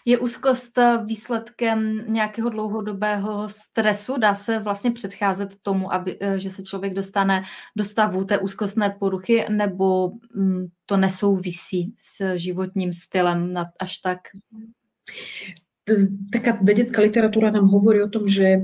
Je 0.05 0.17
úzkost 0.19 0.79
výsledkem 1.05 2.05
nějakého 2.13 2.49
dlouhodobého 2.49 3.49
stresu? 3.49 4.17
Dá 4.17 4.35
se 4.35 4.59
vlastně 4.59 4.91
předcházet 4.91 5.55
tomu, 5.61 5.93
aby, 5.93 6.17
e, 6.19 6.39
že 6.39 6.49
se 6.49 6.63
člověk 6.63 6.93
dostane 6.93 7.43
do 7.77 7.83
stavu 7.83 8.25
té 8.25 8.37
úzkostné 8.37 8.95
poruchy, 8.99 9.45
nebo 9.49 10.11
mm, 10.35 10.65
to 10.85 10.97
nesouvisí 10.97 11.95
s 11.99 12.35
životním 12.37 12.93
stylem 12.93 13.53
až 13.79 13.97
tak? 13.97 14.19
Taká 16.33 16.59
vedecká 16.61 17.01
literatúra 17.01 17.51
nám 17.51 17.67
hovorí 17.67 18.03
o 18.03 18.09
tom, 18.09 18.27
že 18.27 18.63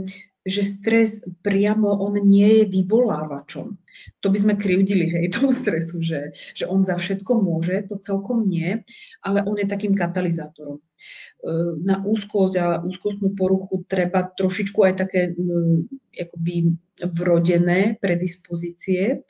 že 0.50 0.66
stres 0.66 1.24
priamo 1.46 1.90
on 1.90 2.18
nie 2.26 2.62
je 2.62 2.66
vyvolávačom. 2.68 3.78
To 4.24 4.28
by 4.32 4.38
sme 4.40 4.54
krivdili, 4.56 5.08
hej, 5.12 5.26
tomu 5.36 5.54
stresu, 5.54 6.02
že, 6.02 6.36
že 6.56 6.66
on 6.68 6.84
za 6.84 6.98
všetko 6.98 7.40
môže, 7.40 7.88
to 7.88 7.96
celkom 8.02 8.48
nie, 8.48 8.84
ale 9.24 9.46
on 9.46 9.56
je 9.56 9.68
takým 9.70 9.96
katalizátorom. 9.96 10.80
E, 10.80 10.84
na 11.84 12.04
úzkosť 12.04 12.56
a 12.60 12.66
úzkostnú 12.84 13.36
poruchu 13.36 13.88
treba 13.88 14.28
trošičku 14.28 14.80
aj 14.84 14.94
také 15.00 15.22
akoby 16.16 16.76
vrodené 17.00 17.96
predispozície, 18.04 19.24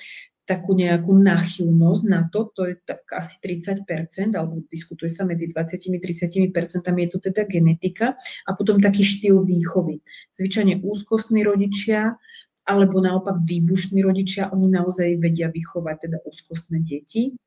takú 0.50 0.74
nejakú 0.74 1.14
náchylnosť 1.14 2.04
na 2.10 2.26
to, 2.34 2.50
to 2.58 2.66
je 2.66 2.82
tak 2.82 3.06
asi 3.14 3.38
30%, 3.38 4.34
alebo 4.34 4.66
diskutuje 4.66 5.14
sa 5.14 5.22
medzi 5.30 5.46
20-30%, 5.46 6.50
je 6.90 7.10
to 7.14 7.20
teda 7.22 7.46
genetika 7.46 8.18
a 8.18 8.58
potom 8.58 8.82
taký 8.82 9.06
štýl 9.06 9.46
výchovy. 9.46 10.02
Zvyčajne 10.34 10.82
úzkostní 10.82 11.46
rodičia 11.46 12.18
alebo 12.66 12.98
naopak 12.98 13.46
výbušní 13.46 14.02
rodičia, 14.02 14.50
oni 14.50 14.70
naozaj 14.70 15.22
vedia 15.22 15.54
vychovať 15.54 15.96
teda 16.10 16.18
úzkostné 16.26 16.82
deti. 16.82 17.38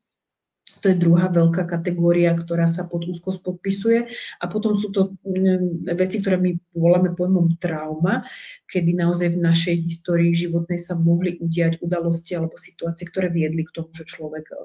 To 0.83 0.91
je 0.91 0.99
druhá 0.99 1.31
veľká 1.31 1.63
kategória, 1.63 2.35
ktorá 2.35 2.67
sa 2.67 2.83
pod 2.83 3.07
úzkosť 3.07 3.39
podpisuje. 3.39 4.11
A 4.43 4.45
potom 4.51 4.75
sú 4.75 4.91
to 4.91 5.15
mm, 5.23 5.87
veci, 5.95 6.19
ktoré 6.19 6.35
my 6.35 6.51
voláme 6.75 7.15
pojmom 7.15 7.55
trauma, 7.55 8.27
kedy 8.67 8.91
naozaj 8.91 9.31
v 9.31 9.39
našej 9.39 9.75
histórii 9.79 10.35
životnej 10.35 10.75
sa 10.75 10.99
mohli 10.99 11.39
udiať 11.39 11.79
udalosti 11.79 12.35
alebo 12.35 12.59
situácie, 12.59 13.07
ktoré 13.07 13.31
viedli 13.31 13.63
k 13.63 13.71
tomu, 13.79 13.95
že 13.95 14.03
človek 14.03 14.45
e, 14.51 14.55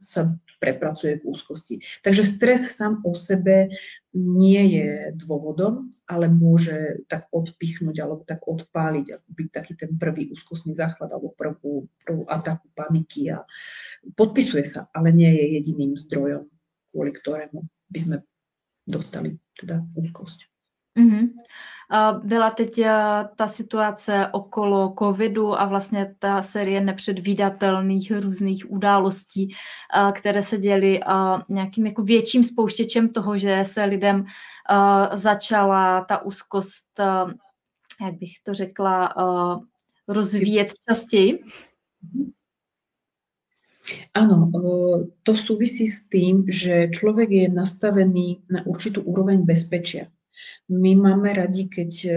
sa 0.00 0.32
prepracuje 0.62 1.18
k 1.20 1.26
úzkosti. 1.26 1.74
Takže 2.02 2.22
stres 2.22 2.76
sám 2.76 3.02
o 3.02 3.12
sebe 3.12 3.72
nie 4.14 4.62
je 4.78 4.88
dôvodom, 5.18 5.90
ale 6.06 6.30
môže 6.30 7.02
tak 7.10 7.26
odpichnúť 7.34 7.96
alebo 7.98 8.22
tak 8.22 8.46
odpáliť, 8.46 9.06
ako 9.10 9.28
byť 9.34 9.48
taký 9.50 9.72
ten 9.74 9.90
prvý 9.98 10.30
úzkostný 10.30 10.70
záchvat 10.70 11.10
alebo 11.10 11.34
prvú, 11.34 11.90
prvú 12.06 12.22
ataku 12.30 12.70
paniky 12.78 13.34
a 13.34 13.42
podpisuje 14.14 14.62
sa, 14.62 14.86
ale 14.94 15.10
nie 15.10 15.34
je 15.34 15.44
jediným 15.58 15.98
zdrojom, 15.98 16.46
kvôli 16.94 17.10
ktorému 17.10 17.66
by 17.90 17.98
sme 17.98 18.16
dostali 18.86 19.34
teda 19.58 19.82
úzkosť. 19.98 20.53
Mm-hmm. 20.98 21.28
Byla 22.22 22.50
teď 22.50 22.78
eh, 22.78 22.92
ta 23.36 23.46
situace 23.46 24.28
okolo 24.32 24.94
covidu 24.98 25.60
a 25.60 25.64
vlastně 25.64 26.14
ta 26.18 26.42
série 26.42 26.80
nepředvídatelných 26.80 28.12
různých 28.20 28.70
událostí, 28.70 29.52
eh, 29.52 30.12
které 30.12 30.42
se 30.42 30.58
děly 30.58 31.00
eh, 31.00 31.06
nějakým 31.48 31.86
jako 31.86 32.02
větším 32.02 32.44
spouštěčem 32.44 33.08
toho, 33.08 33.38
že 33.38 33.64
se 33.64 33.84
lidem 33.84 34.24
začala 35.14 36.04
ta 36.04 36.24
úzkost, 36.24 37.00
jak 38.00 38.14
bych 38.14 38.32
to 38.42 38.54
řekla, 38.54 39.14
rozvíjet 40.08 40.72
častěji. 40.88 41.44
Áno, 44.14 44.48
to 45.22 45.36
súvisí 45.36 45.84
s 45.84 46.08
tým, 46.08 46.48
že 46.48 46.88
človek 46.88 47.28
je 47.30 47.46
nastavený 47.52 48.40
na 48.48 48.64
určitú 48.64 49.04
úroveň 49.04 49.44
bezpečia. 49.44 50.08
My 50.72 50.96
máme 50.96 51.32
radi, 51.32 51.68
keď 51.68 51.90
e, 52.04 52.10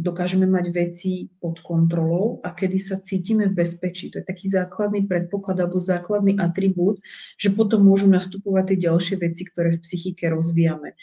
dokážeme 0.00 0.46
mať 0.46 0.66
veci 0.70 1.26
pod 1.42 1.58
kontrolou 1.60 2.38
a 2.46 2.54
kedy 2.54 2.78
sa 2.78 2.96
cítime 3.02 3.50
v 3.50 3.58
bezpečí. 3.58 4.10
To 4.14 4.22
je 4.22 4.26
taký 4.26 4.46
základný 4.46 5.04
predpoklad 5.06 5.58
alebo 5.58 5.82
základný 5.82 6.38
atribút, 6.38 7.02
že 7.36 7.50
potom 7.50 7.82
môžu 7.82 8.06
nastupovať 8.06 8.74
tie 8.74 8.78
ďalšie 8.88 9.16
veci, 9.18 9.42
ktoré 9.46 9.76
v 9.76 9.82
psychike 9.82 10.30
rozvíjame. 10.30 10.94
E, 10.94 10.96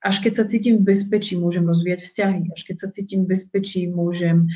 až 0.00 0.16
keď 0.24 0.32
sa 0.32 0.44
cítim 0.48 0.80
v 0.80 0.96
bezpečí, 0.96 1.36
môžem 1.36 1.68
rozvíjať 1.68 2.00
vzťahy. 2.00 2.42
Až 2.56 2.62
keď 2.64 2.76
sa 2.80 2.88
cítim 2.88 3.28
v 3.28 3.36
bezpečí, 3.36 3.84
môžem 3.84 4.48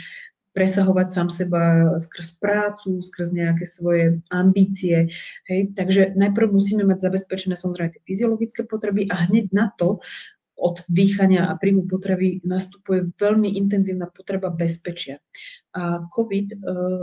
presahovať 0.55 1.09
sám 1.11 1.29
seba 1.35 1.62
skrz 1.99 2.39
prácu, 2.39 3.03
skrz 3.03 3.35
nejaké 3.35 3.66
svoje 3.66 4.22
ambície. 4.31 5.11
Hej? 5.51 5.75
Takže 5.75 6.14
najprv 6.14 6.55
musíme 6.55 6.87
mať 6.87 7.11
zabezpečené 7.11 7.59
samozrejme 7.59 7.91
tie 7.91 8.03
fyziologické 8.07 8.62
potreby 8.62 9.11
a 9.11 9.18
hneď 9.27 9.51
na 9.51 9.75
to 9.75 9.99
od 10.55 10.87
dýchania 10.87 11.51
a 11.51 11.59
príjmu 11.59 11.91
potravy 11.91 12.41
nastupuje 12.47 13.11
veľmi 13.19 13.59
intenzívna 13.59 14.07
potreba 14.07 14.55
bezpečia. 14.55 15.19
A 15.75 16.07
COVID 16.07 16.49
e, 16.55 16.57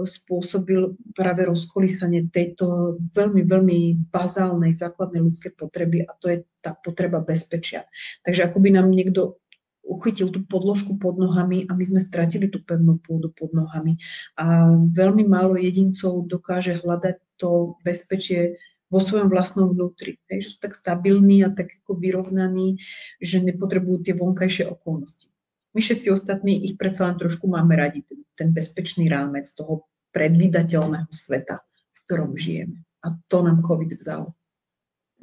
spôsobil 0.08 0.96
práve 1.12 1.44
rozkolísanie 1.44 2.32
tejto 2.32 2.96
veľmi, 3.12 3.44
veľmi 3.44 3.80
bazálnej 4.08 4.72
základnej 4.72 5.22
ľudskej 5.28 5.52
potreby 5.60 6.08
a 6.08 6.16
to 6.16 6.32
je 6.32 6.38
tá 6.64 6.72
potreba 6.72 7.20
bezpečia. 7.20 7.86
Takže 8.24 8.48
ako 8.48 8.58
by 8.64 8.70
nám 8.80 8.88
niekto 8.88 9.42
uchytil 9.82 10.32
tú 10.32 10.46
podložku 10.46 10.96
pod 10.96 11.18
nohami 11.18 11.66
a 11.68 11.76
my 11.76 11.84
sme 11.84 12.00
stratili 12.00 12.48
tú 12.48 12.64
pevnú 12.64 13.02
pôdu 13.02 13.34
pod 13.34 13.52
nohami. 13.52 14.00
A 14.40 14.72
veľmi 14.72 15.26
málo 15.28 15.60
jedincov 15.60 16.30
dokáže 16.30 16.80
hľadať 16.80 17.18
to 17.42 17.76
bezpečie 17.82 18.62
vo 18.92 19.00
svojom 19.00 19.32
vlastnom 19.32 19.72
vnútri. 19.72 20.20
Hej, 20.28 20.44
že 20.44 20.50
sú 20.54 20.58
tak 20.60 20.76
stabilní 20.76 21.48
a 21.48 21.50
tak 21.50 21.72
ako 21.82 21.96
vyrovnaní, 21.96 22.76
že 23.24 23.40
nepotrebujú 23.40 24.04
tie 24.04 24.14
vonkajšie 24.14 24.68
okolnosti. 24.68 25.32
My 25.72 25.80
všetci 25.80 26.12
ostatní 26.12 26.68
ich 26.68 26.76
predsa 26.76 27.08
len 27.08 27.16
trošku 27.16 27.48
máme 27.48 27.80
radi, 27.80 28.04
ten, 28.04 28.20
ten 28.36 28.50
bezpečný 28.52 29.08
rámec 29.08 29.48
toho 29.56 29.88
predvídateľného 30.12 31.08
sveta, 31.08 31.64
v 31.64 31.98
ktorom 32.04 32.36
žijeme. 32.36 32.84
A 33.08 33.16
to 33.32 33.40
nám 33.40 33.64
COVID 33.64 33.96
vzal. 33.96 34.36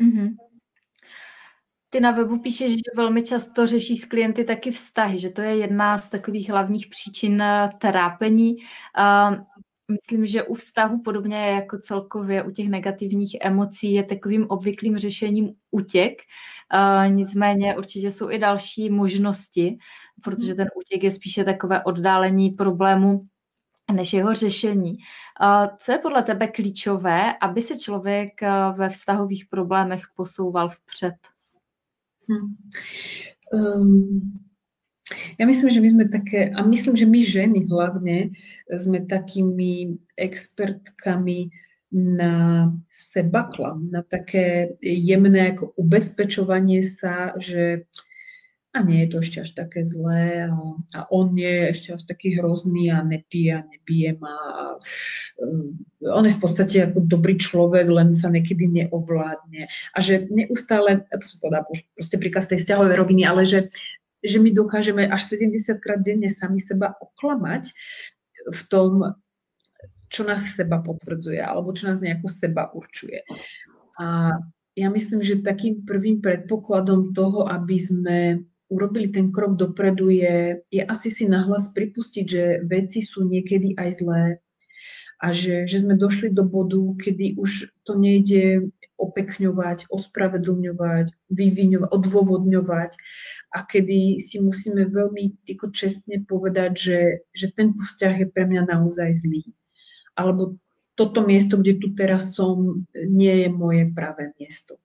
Mm-hmm. 0.00 0.48
Ty 1.90 2.00
na 2.00 2.10
webu 2.10 2.38
píšeš, 2.38 2.72
že 2.72 2.96
velmi 2.96 3.22
často 3.22 3.66
řeší 3.66 3.96
s 3.96 4.04
klienty 4.04 4.44
taky 4.44 4.70
vztahy, 4.70 5.18
že 5.18 5.30
to 5.30 5.42
je 5.42 5.56
jedna 5.56 5.98
z 5.98 6.08
takových 6.08 6.50
hlavních 6.50 6.86
příčin 6.86 7.42
eh, 7.42 7.70
trápení. 7.78 8.56
Myslím, 9.92 10.26
že 10.26 10.42
u 10.42 10.54
vztahu 10.54 11.02
podobně 11.02 11.36
jako 11.36 11.78
celkově 11.78 12.42
u 12.42 12.50
těch 12.50 12.68
negativních 12.68 13.36
emocí 13.40 13.92
je 13.92 14.04
takovým 14.04 14.46
obvyklým 14.48 14.98
řešením 14.98 15.54
útěk. 15.70 16.22
Uh, 16.74 17.12
nicméně 17.12 17.76
určitě 17.76 18.10
jsou 18.10 18.30
i 18.30 18.38
další 18.38 18.90
možnosti, 18.90 19.78
protože 20.24 20.54
ten 20.54 20.68
útěk 20.76 21.02
je 21.02 21.10
spíše 21.10 21.44
takové 21.44 21.84
oddálení 21.84 22.50
problému 22.50 23.26
než 23.92 24.12
jeho 24.12 24.34
řešení. 24.34 24.92
Uh, 25.42 25.66
co 25.78 25.92
je 25.92 25.98
podle 25.98 26.22
tebe 26.22 26.48
klíčové, 26.48 27.34
aby 27.42 27.62
se 27.62 27.78
člověk 27.78 28.30
uh, 28.42 28.78
ve 28.78 28.88
vztahových 28.88 29.46
problémech 29.50 30.02
posouval 30.16 30.68
vpřed? 30.68 31.14
Hmm. 32.28 32.56
Um, 33.52 34.47
ja 35.38 35.44
myslím, 35.48 35.68
že 35.72 35.80
my 35.80 35.88
sme 35.88 36.04
také, 36.08 36.40
a 36.52 36.60
myslím, 36.64 36.94
že 36.96 37.06
my 37.08 37.20
ženy 37.24 37.60
hlavne 37.64 38.16
sme 38.68 39.04
takými 39.04 39.96
expertkami 40.16 41.48
na 41.92 42.68
sebaklam, 42.92 43.88
na 43.88 44.04
také 44.04 44.76
jemné 44.84 45.56
ako 45.56 45.72
ubezpečovanie 45.80 46.84
sa, 46.84 47.32
že 47.40 47.88
a 48.76 48.84
nie 48.84 49.00
je 49.04 49.08
to 49.08 49.16
ešte 49.24 49.38
až 49.40 49.50
také 49.56 49.80
zlé 49.82 50.44
a, 50.44 50.52
a 50.94 51.00
on 51.08 51.32
nie 51.32 51.48
je 51.48 51.64
ešte 51.72 51.88
až 51.96 52.02
taký 52.04 52.36
hrozný 52.36 52.92
a 52.92 53.00
nepije 53.00 53.58
a 53.58 53.66
nebije 53.66 54.20
ma. 54.20 54.36
A, 54.36 54.64
um, 55.40 55.72
on 56.04 56.28
je 56.28 56.36
v 56.36 56.42
podstate 56.44 56.76
ako 56.84 57.08
dobrý 57.08 57.40
človek, 57.40 57.88
len 57.88 58.12
sa 58.12 58.28
niekedy 58.28 58.68
neovládne. 58.68 59.66
A 59.66 59.98
že 59.98 60.28
neustále, 60.28 61.08
a 61.08 61.14
to 61.16 61.26
sa 61.26 61.36
podá 61.40 61.58
proste 61.96 62.20
príkaz 62.20 62.52
tej 62.52 62.60
vzťahovej 62.60 62.94
roviny, 62.94 63.22
ale 63.24 63.48
že 63.48 63.72
že 64.22 64.38
my 64.42 64.50
dokážeme 64.50 65.06
až 65.06 65.38
70 65.38 65.78
krát 65.78 66.00
denne 66.02 66.26
sami 66.30 66.58
seba 66.58 66.94
oklamať 66.98 67.70
v 68.50 68.62
tom, 68.66 69.14
čo 70.08 70.24
nás 70.24 70.42
seba 70.56 70.80
potvrdzuje 70.80 71.38
alebo 71.38 71.70
čo 71.76 71.92
nás 71.92 72.00
nejako 72.00 72.28
seba 72.32 72.72
určuje. 72.72 73.22
A 74.00 74.38
ja 74.78 74.88
myslím, 74.94 75.26
že 75.26 75.42
takým 75.42 75.82
prvým 75.82 76.22
predpokladom 76.22 77.10
toho, 77.12 77.50
aby 77.50 77.76
sme 77.78 78.18
urobili 78.70 79.08
ten 79.10 79.32
krok 79.32 79.56
dopredu, 79.56 80.12
je, 80.12 80.62
je 80.70 80.82
asi 80.84 81.08
si 81.10 81.24
nahlas 81.26 81.72
pripustiť, 81.72 82.24
že 82.28 82.44
veci 82.68 83.00
sú 83.02 83.24
niekedy 83.26 83.74
aj 83.74 83.90
zlé 83.98 84.24
a 85.18 85.34
že, 85.34 85.66
že 85.66 85.82
sme 85.82 85.98
došli 85.98 86.30
do 86.30 86.46
bodu, 86.46 86.78
kedy 87.00 87.34
už 87.40 87.74
to 87.82 87.98
nejde 87.98 88.70
opekňovať, 88.98 89.86
ospravedlňovať, 89.88 91.14
vyviňovať, 91.30 91.88
odôvodňovať, 91.88 92.90
a 93.48 93.64
kedy 93.64 94.20
si 94.20 94.36
musíme 94.44 94.84
veľmi 94.84 95.40
tyko 95.48 95.72
čestne 95.72 96.20
povedať, 96.20 96.72
že, 96.76 97.00
že 97.32 97.46
tento 97.56 97.80
vzťah 97.80 98.14
je 98.20 98.26
pre 98.28 98.44
mňa 98.44 98.68
naozaj 98.68 99.24
zlý. 99.24 99.56
Alebo 100.12 100.60
toto 100.92 101.24
miesto, 101.24 101.56
kde 101.56 101.80
tu 101.80 101.96
teraz 101.96 102.36
som, 102.36 102.84
nie 102.92 103.46
je 103.46 103.48
moje 103.48 103.88
pravé 103.94 104.36
miesto. 104.36 104.76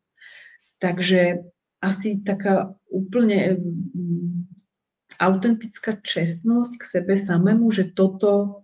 Takže 0.79 1.43
asi 1.83 2.23
taká 2.23 2.71
úplne 2.87 3.59
mm, 3.59 4.47
autentická 5.19 5.99
čestnosť 5.99 6.79
k 6.79 6.83
sebe 6.83 7.13
samému, 7.19 7.67
že 7.67 7.91
toto 7.91 8.63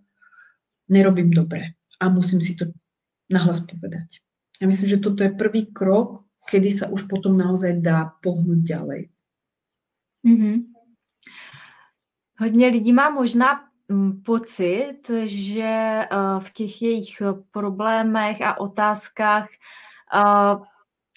nerobím 0.88 1.28
dobre 1.28 1.76
a 2.00 2.08
musím 2.08 2.40
si 2.40 2.56
to 2.56 2.72
nahlas 3.28 3.60
povedať. 3.60 4.24
Ja 4.60 4.68
myslím, 4.68 4.88
že 4.88 5.00
toto 5.00 5.24
je 5.24 5.32
prvý 5.32 5.72
krok, 5.72 6.28
kedy 6.44 6.68
sa 6.68 6.86
už 6.92 7.08
potom 7.08 7.36
naozaj 7.36 7.80
dá 7.80 8.12
pohnúť 8.20 8.60
ďalej. 8.60 9.02
Mm-hmm. 10.26 10.56
Hodně 12.40 12.66
lidí 12.68 12.92
má 12.92 13.10
možná 13.10 13.64
mm, 13.88 14.22
pocit, 14.22 15.10
že 15.24 15.64
eh, 15.64 16.06
v 16.38 16.52
těch 16.52 16.82
jejich 16.82 17.22
problémech 17.50 18.42
a 18.42 18.60
otázkách 18.60 19.48
eh, 20.14 20.54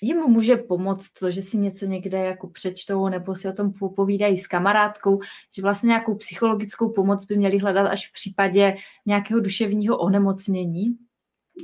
jim 0.01 0.17
může 0.17 0.57
pomoct 0.57 1.09
to, 1.19 1.31
že 1.31 1.41
si 1.41 1.57
něco 1.57 1.85
někde 1.85 2.17
jako 2.17 2.47
přečtou 2.47 3.07
nebo 3.07 3.35
si 3.35 3.47
o 3.47 3.53
tom 3.53 3.71
povídají 3.95 4.37
s 4.37 4.47
kamarádkou, 4.47 5.19
že 5.55 5.61
vlastně 5.61 5.87
nějakou 5.87 6.15
psychologickou 6.15 6.89
pomoc 6.89 7.25
by 7.25 7.37
měli 7.37 7.57
hledat 7.57 7.87
až 7.87 8.09
v 8.09 8.13
případě 8.13 8.75
nějakého 9.05 9.39
duševního 9.39 9.97
onemocnění 9.97 10.97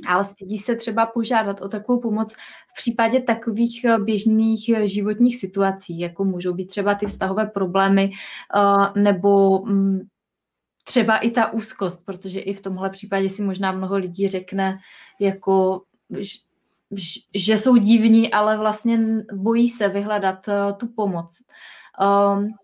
ale 0.06 0.24
stydí 0.24 0.58
se 0.58 0.76
třeba 0.76 1.06
požádat 1.06 1.62
o 1.62 1.68
takovou 1.68 2.00
pomoc 2.00 2.32
v 2.34 2.76
případě 2.76 3.20
takových 3.20 3.84
eh, 3.84 3.98
běžných 3.98 4.68
eh, 4.68 4.86
životních 4.86 5.36
situací, 5.36 5.98
jako 5.98 6.24
můžou 6.24 6.54
být 6.54 6.66
třeba 6.66 6.94
ty 6.94 7.06
vztahové 7.06 7.46
problémy 7.46 8.10
eh, 8.56 9.00
nebo 9.00 9.58
mm, 9.58 10.00
třeba 10.84 11.18
i 11.18 11.30
ta 11.30 11.52
úzkost, 11.52 12.04
protože 12.04 12.40
i 12.40 12.54
v 12.54 12.60
tomhle 12.60 12.90
případě 12.90 13.28
si 13.28 13.42
možná 13.42 13.72
mnoho 13.72 13.96
lidí 13.96 14.28
řekne, 14.28 14.78
jako, 15.20 15.82
že 17.34 17.58
jsou 17.58 17.76
divní, 17.76 18.32
ale 18.32 18.56
vlastně 18.56 19.00
bojí 19.34 19.68
se 19.68 19.88
vyhledat 19.88 20.48
tu 20.76 20.86
pomoc. 20.86 21.36
Um, 22.00 22.54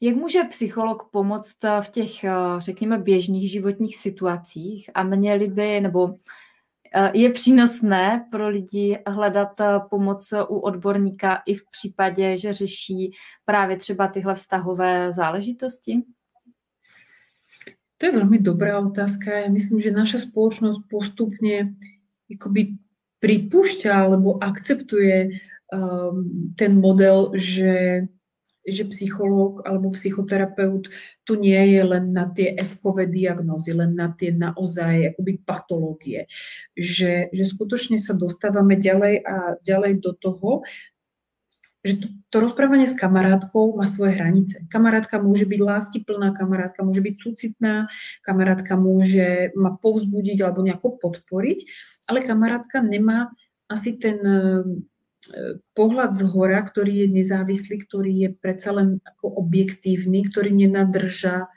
jak 0.00 0.16
může 0.16 0.44
psycholog 0.44 1.08
pomoct 1.10 1.56
v 1.80 1.88
těch, 1.88 2.10
řekněme, 2.58 2.98
běžných 2.98 3.50
životních 3.50 3.96
situacích 3.96 4.90
a 4.94 5.02
měli 5.02 5.48
by, 5.48 5.80
nebo 5.80 6.14
je 7.14 7.30
přínosné 7.30 8.26
pro 8.30 8.48
lidi 8.48 8.98
hledat 9.06 9.60
pomoc 9.90 10.32
u 10.48 10.58
odborníka 10.58 11.42
i 11.46 11.54
v 11.54 11.62
případě, 11.70 12.36
že 12.36 12.52
řeší 12.52 13.12
právě 13.44 13.76
třeba 13.76 14.08
tyhle 14.08 14.34
vztahové 14.34 15.12
záležitosti? 15.12 16.02
To 17.98 18.10
je 18.10 18.20
veľmi 18.20 18.42
dobrá 18.42 18.82
otázka. 18.82 19.46
Ja 19.46 19.48
myslím, 19.48 19.78
že 19.80 19.94
naša 19.94 20.26
spoločnosť 20.26 20.90
postupne 20.90 21.78
akoby 22.26 22.76
pripúšťa 23.22 23.92
alebo 23.94 24.36
akceptuje 24.42 25.30
um, 25.72 26.52
ten 26.58 26.76
model, 26.76 27.32
že, 27.38 28.04
že 28.64 28.88
psychológ 28.88 29.60
alebo 29.68 29.92
psychoterapeut 29.92 30.88
tu 31.28 31.32
nie 31.36 31.76
je 31.76 31.82
len 31.84 32.16
na 32.16 32.32
tie 32.32 32.56
F-kové 32.56 33.04
diagnózy, 33.04 33.76
len 33.76 33.92
na 33.92 34.10
tie 34.10 34.32
naozaj 34.32 35.14
akoby 35.14 35.32
patológie. 35.44 36.26
Že, 36.72 37.28
že 37.30 37.44
skutočne 37.44 38.00
sa 38.00 38.16
dostávame 38.16 38.80
ďalej 38.80 39.14
a 39.22 39.36
ďalej 39.60 39.92
do 40.00 40.12
toho, 40.16 40.50
že 41.84 42.00
to, 42.00 42.06
to 42.32 42.36
rozprávanie 42.40 42.88
s 42.88 42.96
kamarátkou 42.96 43.76
má 43.76 43.84
svoje 43.84 44.16
hranice. 44.16 44.64
Kamarátka 44.72 45.20
môže 45.20 45.44
byť 45.44 45.60
láskyplná, 45.60 46.32
kamarátka 46.32 46.80
môže 46.80 47.04
byť 47.04 47.14
súcitná, 47.20 47.92
kamarátka 48.24 48.80
môže 48.80 49.52
ma 49.52 49.76
povzbudiť 49.76 50.40
alebo 50.40 50.64
nejako 50.64 50.96
podporiť, 50.96 51.58
ale 52.08 52.24
kamarátka 52.24 52.80
nemá 52.80 53.28
asi 53.68 54.00
ten 54.00 54.16
pohľad 55.72 56.12
z 56.12 56.22
hora, 56.28 56.60
ktorý 56.60 57.04
je 57.04 57.08
nezávislý, 57.08 57.80
ktorý 57.84 58.12
je 58.28 58.30
predsa 58.36 58.76
len 58.76 59.00
ako 59.04 59.40
objektívny, 59.40 60.28
ktorý 60.28 60.52
nenadrža 60.52 61.48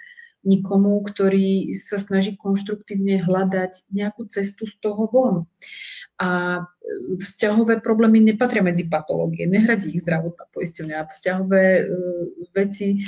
nikomu, 0.47 1.03
ktorý 1.03 1.76
sa 1.76 1.99
snaží 1.99 2.39
konštruktívne 2.39 3.20
hľadať 3.20 3.91
nejakú 3.91 4.32
cestu 4.32 4.63
z 4.63 4.80
toho 4.80 5.11
von. 5.11 5.36
A 6.18 6.63
e, 6.63 7.20
vzťahové 7.20 7.84
problémy 7.84 8.24
nepatria 8.24 8.63
medzi 8.63 8.88
patológie, 8.88 9.43
nehradí 9.43 9.91
ich 9.91 10.07
zdravotná 10.07 10.47
poisťovňa. 10.55 11.11
Vzťahové 11.11 11.63
e, 11.68 11.84
veci 12.55 13.03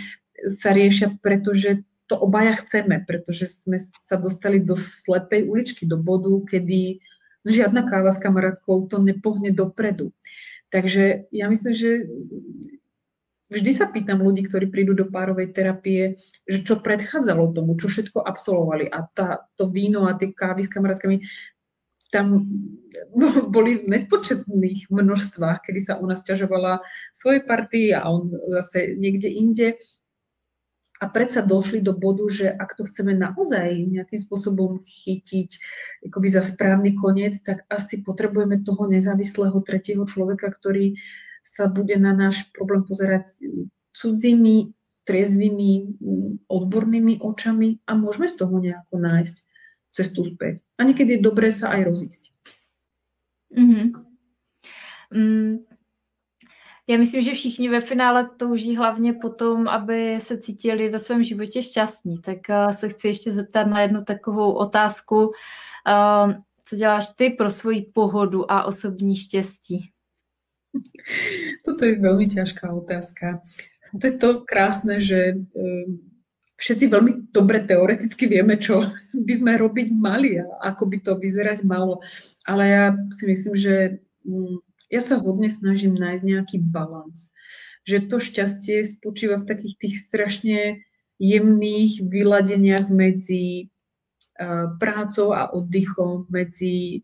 sa 0.51 0.76
riešia, 0.76 1.16
pretože 1.24 1.88
to 2.12 2.20
obaja 2.20 2.57
chceme, 2.60 3.05
pretože 3.07 3.47
sme 3.47 3.80
sa 3.80 4.20
dostali 4.20 4.60
do 4.60 4.76
slepej 4.76 5.47
uličky, 5.47 5.86
do 5.88 5.95
bodu, 5.95 6.34
kedy 6.43 6.99
žiadna 7.47 7.86
káva 7.88 8.12
s 8.12 8.20
kamarátkou 8.20 8.89
to 8.89 8.99
nepohne 8.99 9.53
dopredu. 9.53 10.12
Takže 10.70 11.30
ja 11.34 11.45
myslím, 11.49 11.74
že 11.74 11.89
vždy 13.49 13.72
sa 13.74 13.89
pýtam 13.89 14.22
ľudí, 14.22 14.45
ktorí 14.45 14.70
prídu 14.70 14.93
do 14.93 15.09
párovej 15.09 15.49
terapie, 15.51 16.13
že 16.45 16.61
čo 16.61 16.78
predchádzalo 16.80 17.51
tomu, 17.57 17.74
čo 17.76 17.89
všetko 17.89 18.22
absolvovali 18.22 18.86
a 18.86 19.09
tá, 19.09 19.49
to 19.57 19.70
víno 19.74 20.05
a 20.05 20.13
tie 20.13 20.30
kávy 20.30 20.61
s 20.61 20.70
kamarátkami, 20.70 21.26
tam 22.13 22.45
boli 23.55 23.86
v 23.86 23.89
nespočetných 23.89 24.93
množstvách, 24.93 25.65
kedy 25.65 25.80
sa 25.82 25.97
ona 25.97 26.13
stiažovala 26.13 26.82
svojej 27.13 27.41
partii 27.45 27.93
a 27.97 28.05
on 28.09 28.30
zase 28.49 28.97
niekde 28.97 29.30
inde. 29.30 29.78
A 31.00 31.08
predsa 31.08 31.39
došli 31.39 31.80
do 31.80 31.95
bodu, 31.95 32.28
že 32.28 32.52
ak 32.52 32.76
to 32.76 32.84
chceme 32.84 33.16
naozaj 33.16 33.72
nejakým 33.88 34.20
spôsobom 34.20 34.84
chytiť 34.84 35.50
akoby 36.12 36.28
za 36.28 36.43
správny 36.43 36.91
koniec, 36.91 37.39
tak 37.39 37.64
asi 37.72 38.04
potrebujeme 38.04 38.60
toho 38.60 38.84
nezávislého 38.84 39.56
tretieho 39.64 40.04
človeka, 40.04 40.52
ktorý 40.52 41.00
sa 41.39 41.72
bude 41.72 41.95
na 41.95 42.12
náš 42.12 42.52
problém 42.52 42.84
pozerať 42.84 43.32
cudzími, 43.95 44.76
triezvými, 45.08 45.97
odbornými 46.45 47.24
očami 47.24 47.82
a 47.88 47.97
môžeme 47.97 48.28
z 48.30 48.36
toho 48.36 48.56
nejako 48.60 49.02
nájsť 49.02 49.38
cestu 49.89 50.22
späť. 50.22 50.62
A 50.78 50.86
niekedy 50.86 51.18
je 51.18 51.26
dobré 51.26 51.50
sa 51.50 51.74
aj 51.74 51.82
rozísť. 51.89 52.24
Mm-hmm. 53.50 53.86
Mm. 55.10 55.68
Já 56.89 56.97
myslím, 56.97 57.21
že 57.21 57.33
všichni 57.33 57.69
ve 57.69 57.81
finále 57.81 58.29
touží 58.37 58.75
hlavně 58.75 59.13
potom, 59.13 59.67
aby 59.67 60.19
se 60.19 60.37
cítili 60.37 60.89
ve 60.89 60.99
svém 60.99 61.23
životě 61.23 61.61
šťastní. 61.61 62.21
Tak 62.21 62.37
uh, 62.49 62.71
se 62.71 62.89
chci 62.89 63.07
ještě 63.07 63.31
zeptat 63.31 63.63
na 63.63 63.81
jednu 63.81 64.03
takovou 64.03 64.53
otázku. 64.53 65.15
Uh, 65.17 66.33
co 66.63 66.75
děláš 66.75 67.09
ty 67.15 67.29
pro 67.29 67.49
svoji 67.49 67.81
pohodu 67.81 68.51
a 68.51 68.63
osobní 68.63 69.15
štěstí? 69.15 69.89
Toto 71.65 71.85
je 71.85 71.97
veľmi 71.97 72.29
ťažká 72.29 72.69
otázka. 72.69 73.41
To 73.97 74.03
je 74.05 74.13
to 74.21 74.45
krásne, 74.45 75.01
že 75.01 75.41
všetci 76.61 76.85
veľmi 76.93 77.33
dobre 77.33 77.65
teoreticky 77.65 78.29
vieme, 78.29 78.57
čo 78.57 78.85
by 79.27 79.33
sme 79.33 79.57
robiť 79.57 79.87
mali 79.93 80.37
a 80.41 80.45
ako 80.73 80.89
by 80.89 80.97
to 81.01 81.17
vyzerať 81.17 81.65
malo. 81.65 82.01
Ale 82.45 82.63
ja 82.69 82.85
si 83.13 83.25
myslím, 83.25 83.55
že 83.57 84.01
mm, 84.25 84.68
ja 84.89 85.01
sa 85.01 85.21
hodne 85.21 85.49
snažím 85.49 85.95
nájsť 85.95 86.23
nejaký 86.25 86.57
balans. 86.61 87.31
Že 87.87 87.97
to 88.09 88.17
šťastie 88.19 88.77
spočíva 88.85 89.39
v 89.39 89.47
takých 89.47 89.75
tých 89.77 89.95
strašne 90.01 90.83
jemných 91.17 92.03
vyladeniach 92.05 92.91
medzi 92.91 93.71
prácou 94.79 95.35
a 95.35 95.51
oddychom, 95.51 96.27
medzi 96.31 97.03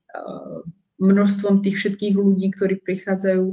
množstvom 0.95 1.59
tých 1.59 1.75
všetkých 1.75 2.15
ľudí, 2.15 2.47
ktorí 2.55 2.79
prichádzajú 2.79 3.45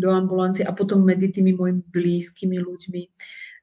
do 0.00 0.08
ambulancie 0.08 0.64
a 0.64 0.72
potom 0.72 1.04
medzi 1.04 1.28
tými 1.28 1.52
mojimi 1.52 1.84
blízkymi 1.92 2.56
ľuďmi 2.56 3.02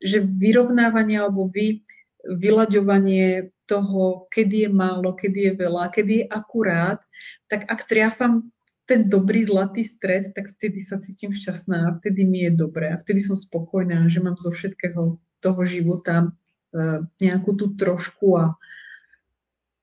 že 0.04 0.20
vyrovnávanie 0.20 1.16
alebo 1.16 1.48
vy, 1.48 1.82
vyľaďovanie 2.28 3.56
toho, 3.64 4.28
kedy 4.28 4.68
je 4.68 4.70
málo, 4.70 5.16
kedy 5.16 5.40
je 5.50 5.54
veľa, 5.56 5.84
kedy 5.90 6.14
je 6.24 6.26
akurát, 6.28 7.00
tak 7.48 7.64
ak 7.72 7.88
triafam 7.88 8.52
ten 8.86 9.10
dobrý 9.10 9.44
zlatý 9.44 9.84
stred, 9.84 10.36
tak 10.36 10.52
vtedy 10.52 10.84
sa 10.84 11.00
cítim 11.00 11.32
šťastná 11.32 11.88
a 11.88 11.96
vtedy 11.96 12.28
mi 12.28 12.44
je 12.44 12.52
dobré 12.52 12.92
a 12.92 13.00
vtedy 13.00 13.24
som 13.24 13.40
spokojná, 13.40 14.12
že 14.12 14.20
mám 14.20 14.36
zo 14.36 14.52
všetkého 14.52 15.18
toho 15.40 15.62
života 15.64 16.32
uh, 16.32 17.08
nejakú 17.24 17.56
tú 17.56 17.76
trošku 17.80 18.36
a, 18.40 18.60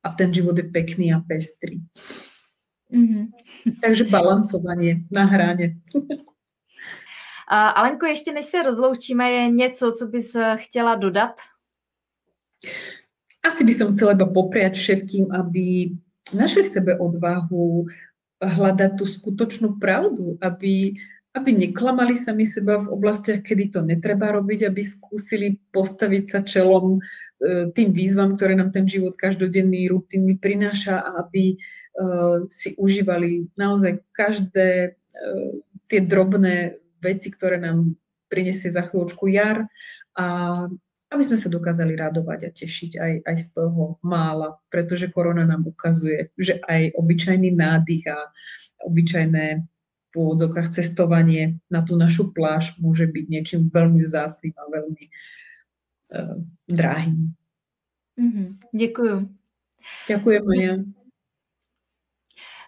a 0.05 0.09
ten 0.13 0.29
život 0.33 0.57
je 0.57 0.69
pekný 0.69 1.17
a 1.17 1.25
pestrý. 1.25 1.81
Mm-hmm. 2.93 3.25
Takže 3.81 4.05
balancovanie 4.11 5.07
na 5.09 5.25
hrane. 5.25 5.81
A 7.51 7.69
Alenko, 7.69 8.07
ještě 8.07 8.33
než 8.33 8.45
se 8.45 8.63
rozloučíme, 8.63 9.31
je 9.31 9.49
něco, 9.49 9.93
co 9.93 10.07
bys 10.07 10.35
eh, 10.35 10.57
chtěla 10.57 10.95
dodat? 10.95 11.31
Asi 13.41 13.65
by 13.65 13.73
som 13.73 13.89
chcela 13.89 14.13
iba 14.13 14.29
popriať 14.29 14.77
všetkým, 14.77 15.33
aby 15.33 15.97
našli 16.37 16.63
v 16.63 16.75
sebe 16.77 16.93
odvahu 17.01 17.89
hľadať 18.41 18.91
tú 18.97 19.05
skutočnú 19.05 19.76
pravdu, 19.76 20.41
aby, 20.41 20.97
aby 21.36 21.51
neklamali 21.53 22.16
sami 22.16 22.49
seba 22.49 22.80
v 22.80 22.88
oblastiach, 22.88 23.45
kedy 23.45 23.76
to 23.76 23.80
netreba 23.84 24.32
robiť, 24.32 24.66
aby 24.66 24.80
skúsili 24.80 25.61
postaviť 25.70 26.24
sa 26.24 26.41
čelom 26.41 26.97
e, 26.97 27.01
tým 27.70 27.93
výzvam, 27.93 28.34
ktoré 28.34 28.57
nám 28.57 28.72
ten 28.72 28.88
život 28.88 29.14
každodenný, 29.20 29.93
rutinný 29.93 30.41
prináša 30.41 31.05
a 31.05 31.28
aby 31.28 31.55
e, 31.55 31.57
si 32.49 32.72
užívali 32.80 33.53
naozaj 33.61 34.01
každé 34.16 34.68
e, 34.88 34.91
tie 35.93 36.01
drobné 36.01 36.80
veci, 37.05 37.28
ktoré 37.28 37.61
nám 37.61 37.93
prinesie 38.32 38.72
za 38.72 38.88
chvíľočku 38.88 39.28
jar 39.28 39.68
a 40.16 40.26
aby 41.11 41.23
sme 41.27 41.37
sa 41.37 41.51
dokázali 41.51 41.99
radovať 41.99 42.41
a 42.47 42.51
tešiť 42.55 42.93
aj, 42.97 43.13
aj 43.27 43.37
z 43.37 43.47
toho 43.51 43.99
mála, 44.07 44.55
pretože 44.71 45.11
korona 45.11 45.43
nám 45.43 45.67
ukazuje, 45.67 46.31
že 46.39 46.63
aj 46.63 46.95
obyčajný 46.95 47.51
nádych 47.51 48.07
a 48.07 48.31
obyčajné 48.87 49.67
v 50.11 50.15
úvodzovkách 50.15 50.71
cestovanie 50.75 51.59
na 51.71 51.83
tú 51.83 51.95
našu 51.99 52.35
pláž 52.35 52.75
môže 52.79 53.07
byť 53.07 53.25
niečím 53.31 53.63
veľmi 53.71 54.03
vzácným 54.03 54.55
a 54.59 54.65
veľmi 54.71 55.05
uh, 55.07 56.35
drahým. 56.67 57.35
Mm-hmm. 58.19 58.49
Děkuju. 58.75 59.17
Ďakujem, 60.09 60.43
Maja. 60.47 60.75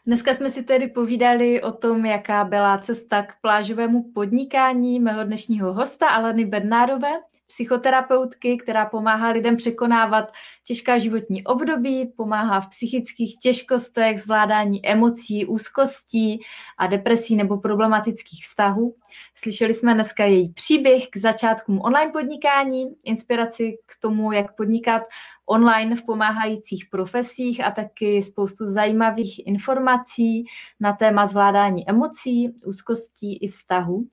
Dneska 0.06 0.34
jsme 0.34 0.50
si 0.50 0.62
tedy 0.62 0.88
povídali 0.88 1.62
o 1.62 1.72
tom, 1.72 2.06
jaká 2.06 2.44
byla 2.44 2.78
cesta 2.78 3.22
k 3.22 3.40
plážovému 3.40 4.02
podnikání 4.02 5.00
mého 5.00 5.24
dnešního 5.24 5.72
hosta 5.72 6.08
Aleny 6.08 6.44
Bernárové, 6.44 7.12
psychoterapeutky, 7.52 8.56
která 8.56 8.86
pomáhá 8.86 9.30
lidem 9.30 9.56
překonávat 9.56 10.32
těžká 10.64 10.98
životní 10.98 11.44
období, 11.44 12.12
pomáhá 12.16 12.60
v 12.60 12.68
psychických 12.68 13.38
těžkostech, 13.38 14.20
zvládání 14.20 14.88
emocí, 14.88 15.46
úzkostí 15.46 16.40
a 16.78 16.86
depresí 16.86 17.36
nebo 17.36 17.56
problematických 17.56 18.44
vztahů. 18.44 18.94
Slyšeli 19.34 19.74
jsme 19.74 19.94
dneska 19.94 20.24
její 20.24 20.52
příběh 20.52 21.02
k 21.10 21.16
začátkům 21.16 21.80
online 21.80 22.12
podnikání, 22.12 22.84
inspiraci 23.04 23.78
k 23.86 24.00
tomu, 24.00 24.32
jak 24.32 24.56
podnikat 24.56 25.02
online 25.46 25.96
v 25.96 26.04
pomáhajících 26.04 26.86
profesích 26.90 27.64
a 27.64 27.70
taky 27.70 28.22
spoustu 28.22 28.64
zajímavých 28.66 29.46
informací 29.46 30.44
na 30.80 30.92
téma 30.92 31.26
zvládání 31.26 31.88
emocí, 31.88 32.54
úzkostí 32.66 33.36
i 33.36 33.48
vztahu. 33.48 34.04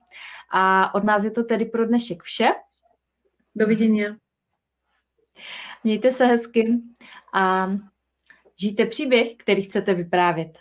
A 0.52 0.94
od 0.94 1.04
nás 1.04 1.24
je 1.24 1.30
to 1.30 1.44
tedy 1.44 1.64
pro 1.64 1.86
dnešek 1.86 2.22
vše. 2.22 2.48
Dovidenia. 3.60 4.16
Mějte 5.84 6.10
se 6.10 6.26
hezky 6.26 6.78
a 7.34 7.70
žijte 8.56 8.86
příběh, 8.86 9.36
který 9.36 9.62
chcete 9.62 9.94
vyprávět. 9.94 10.58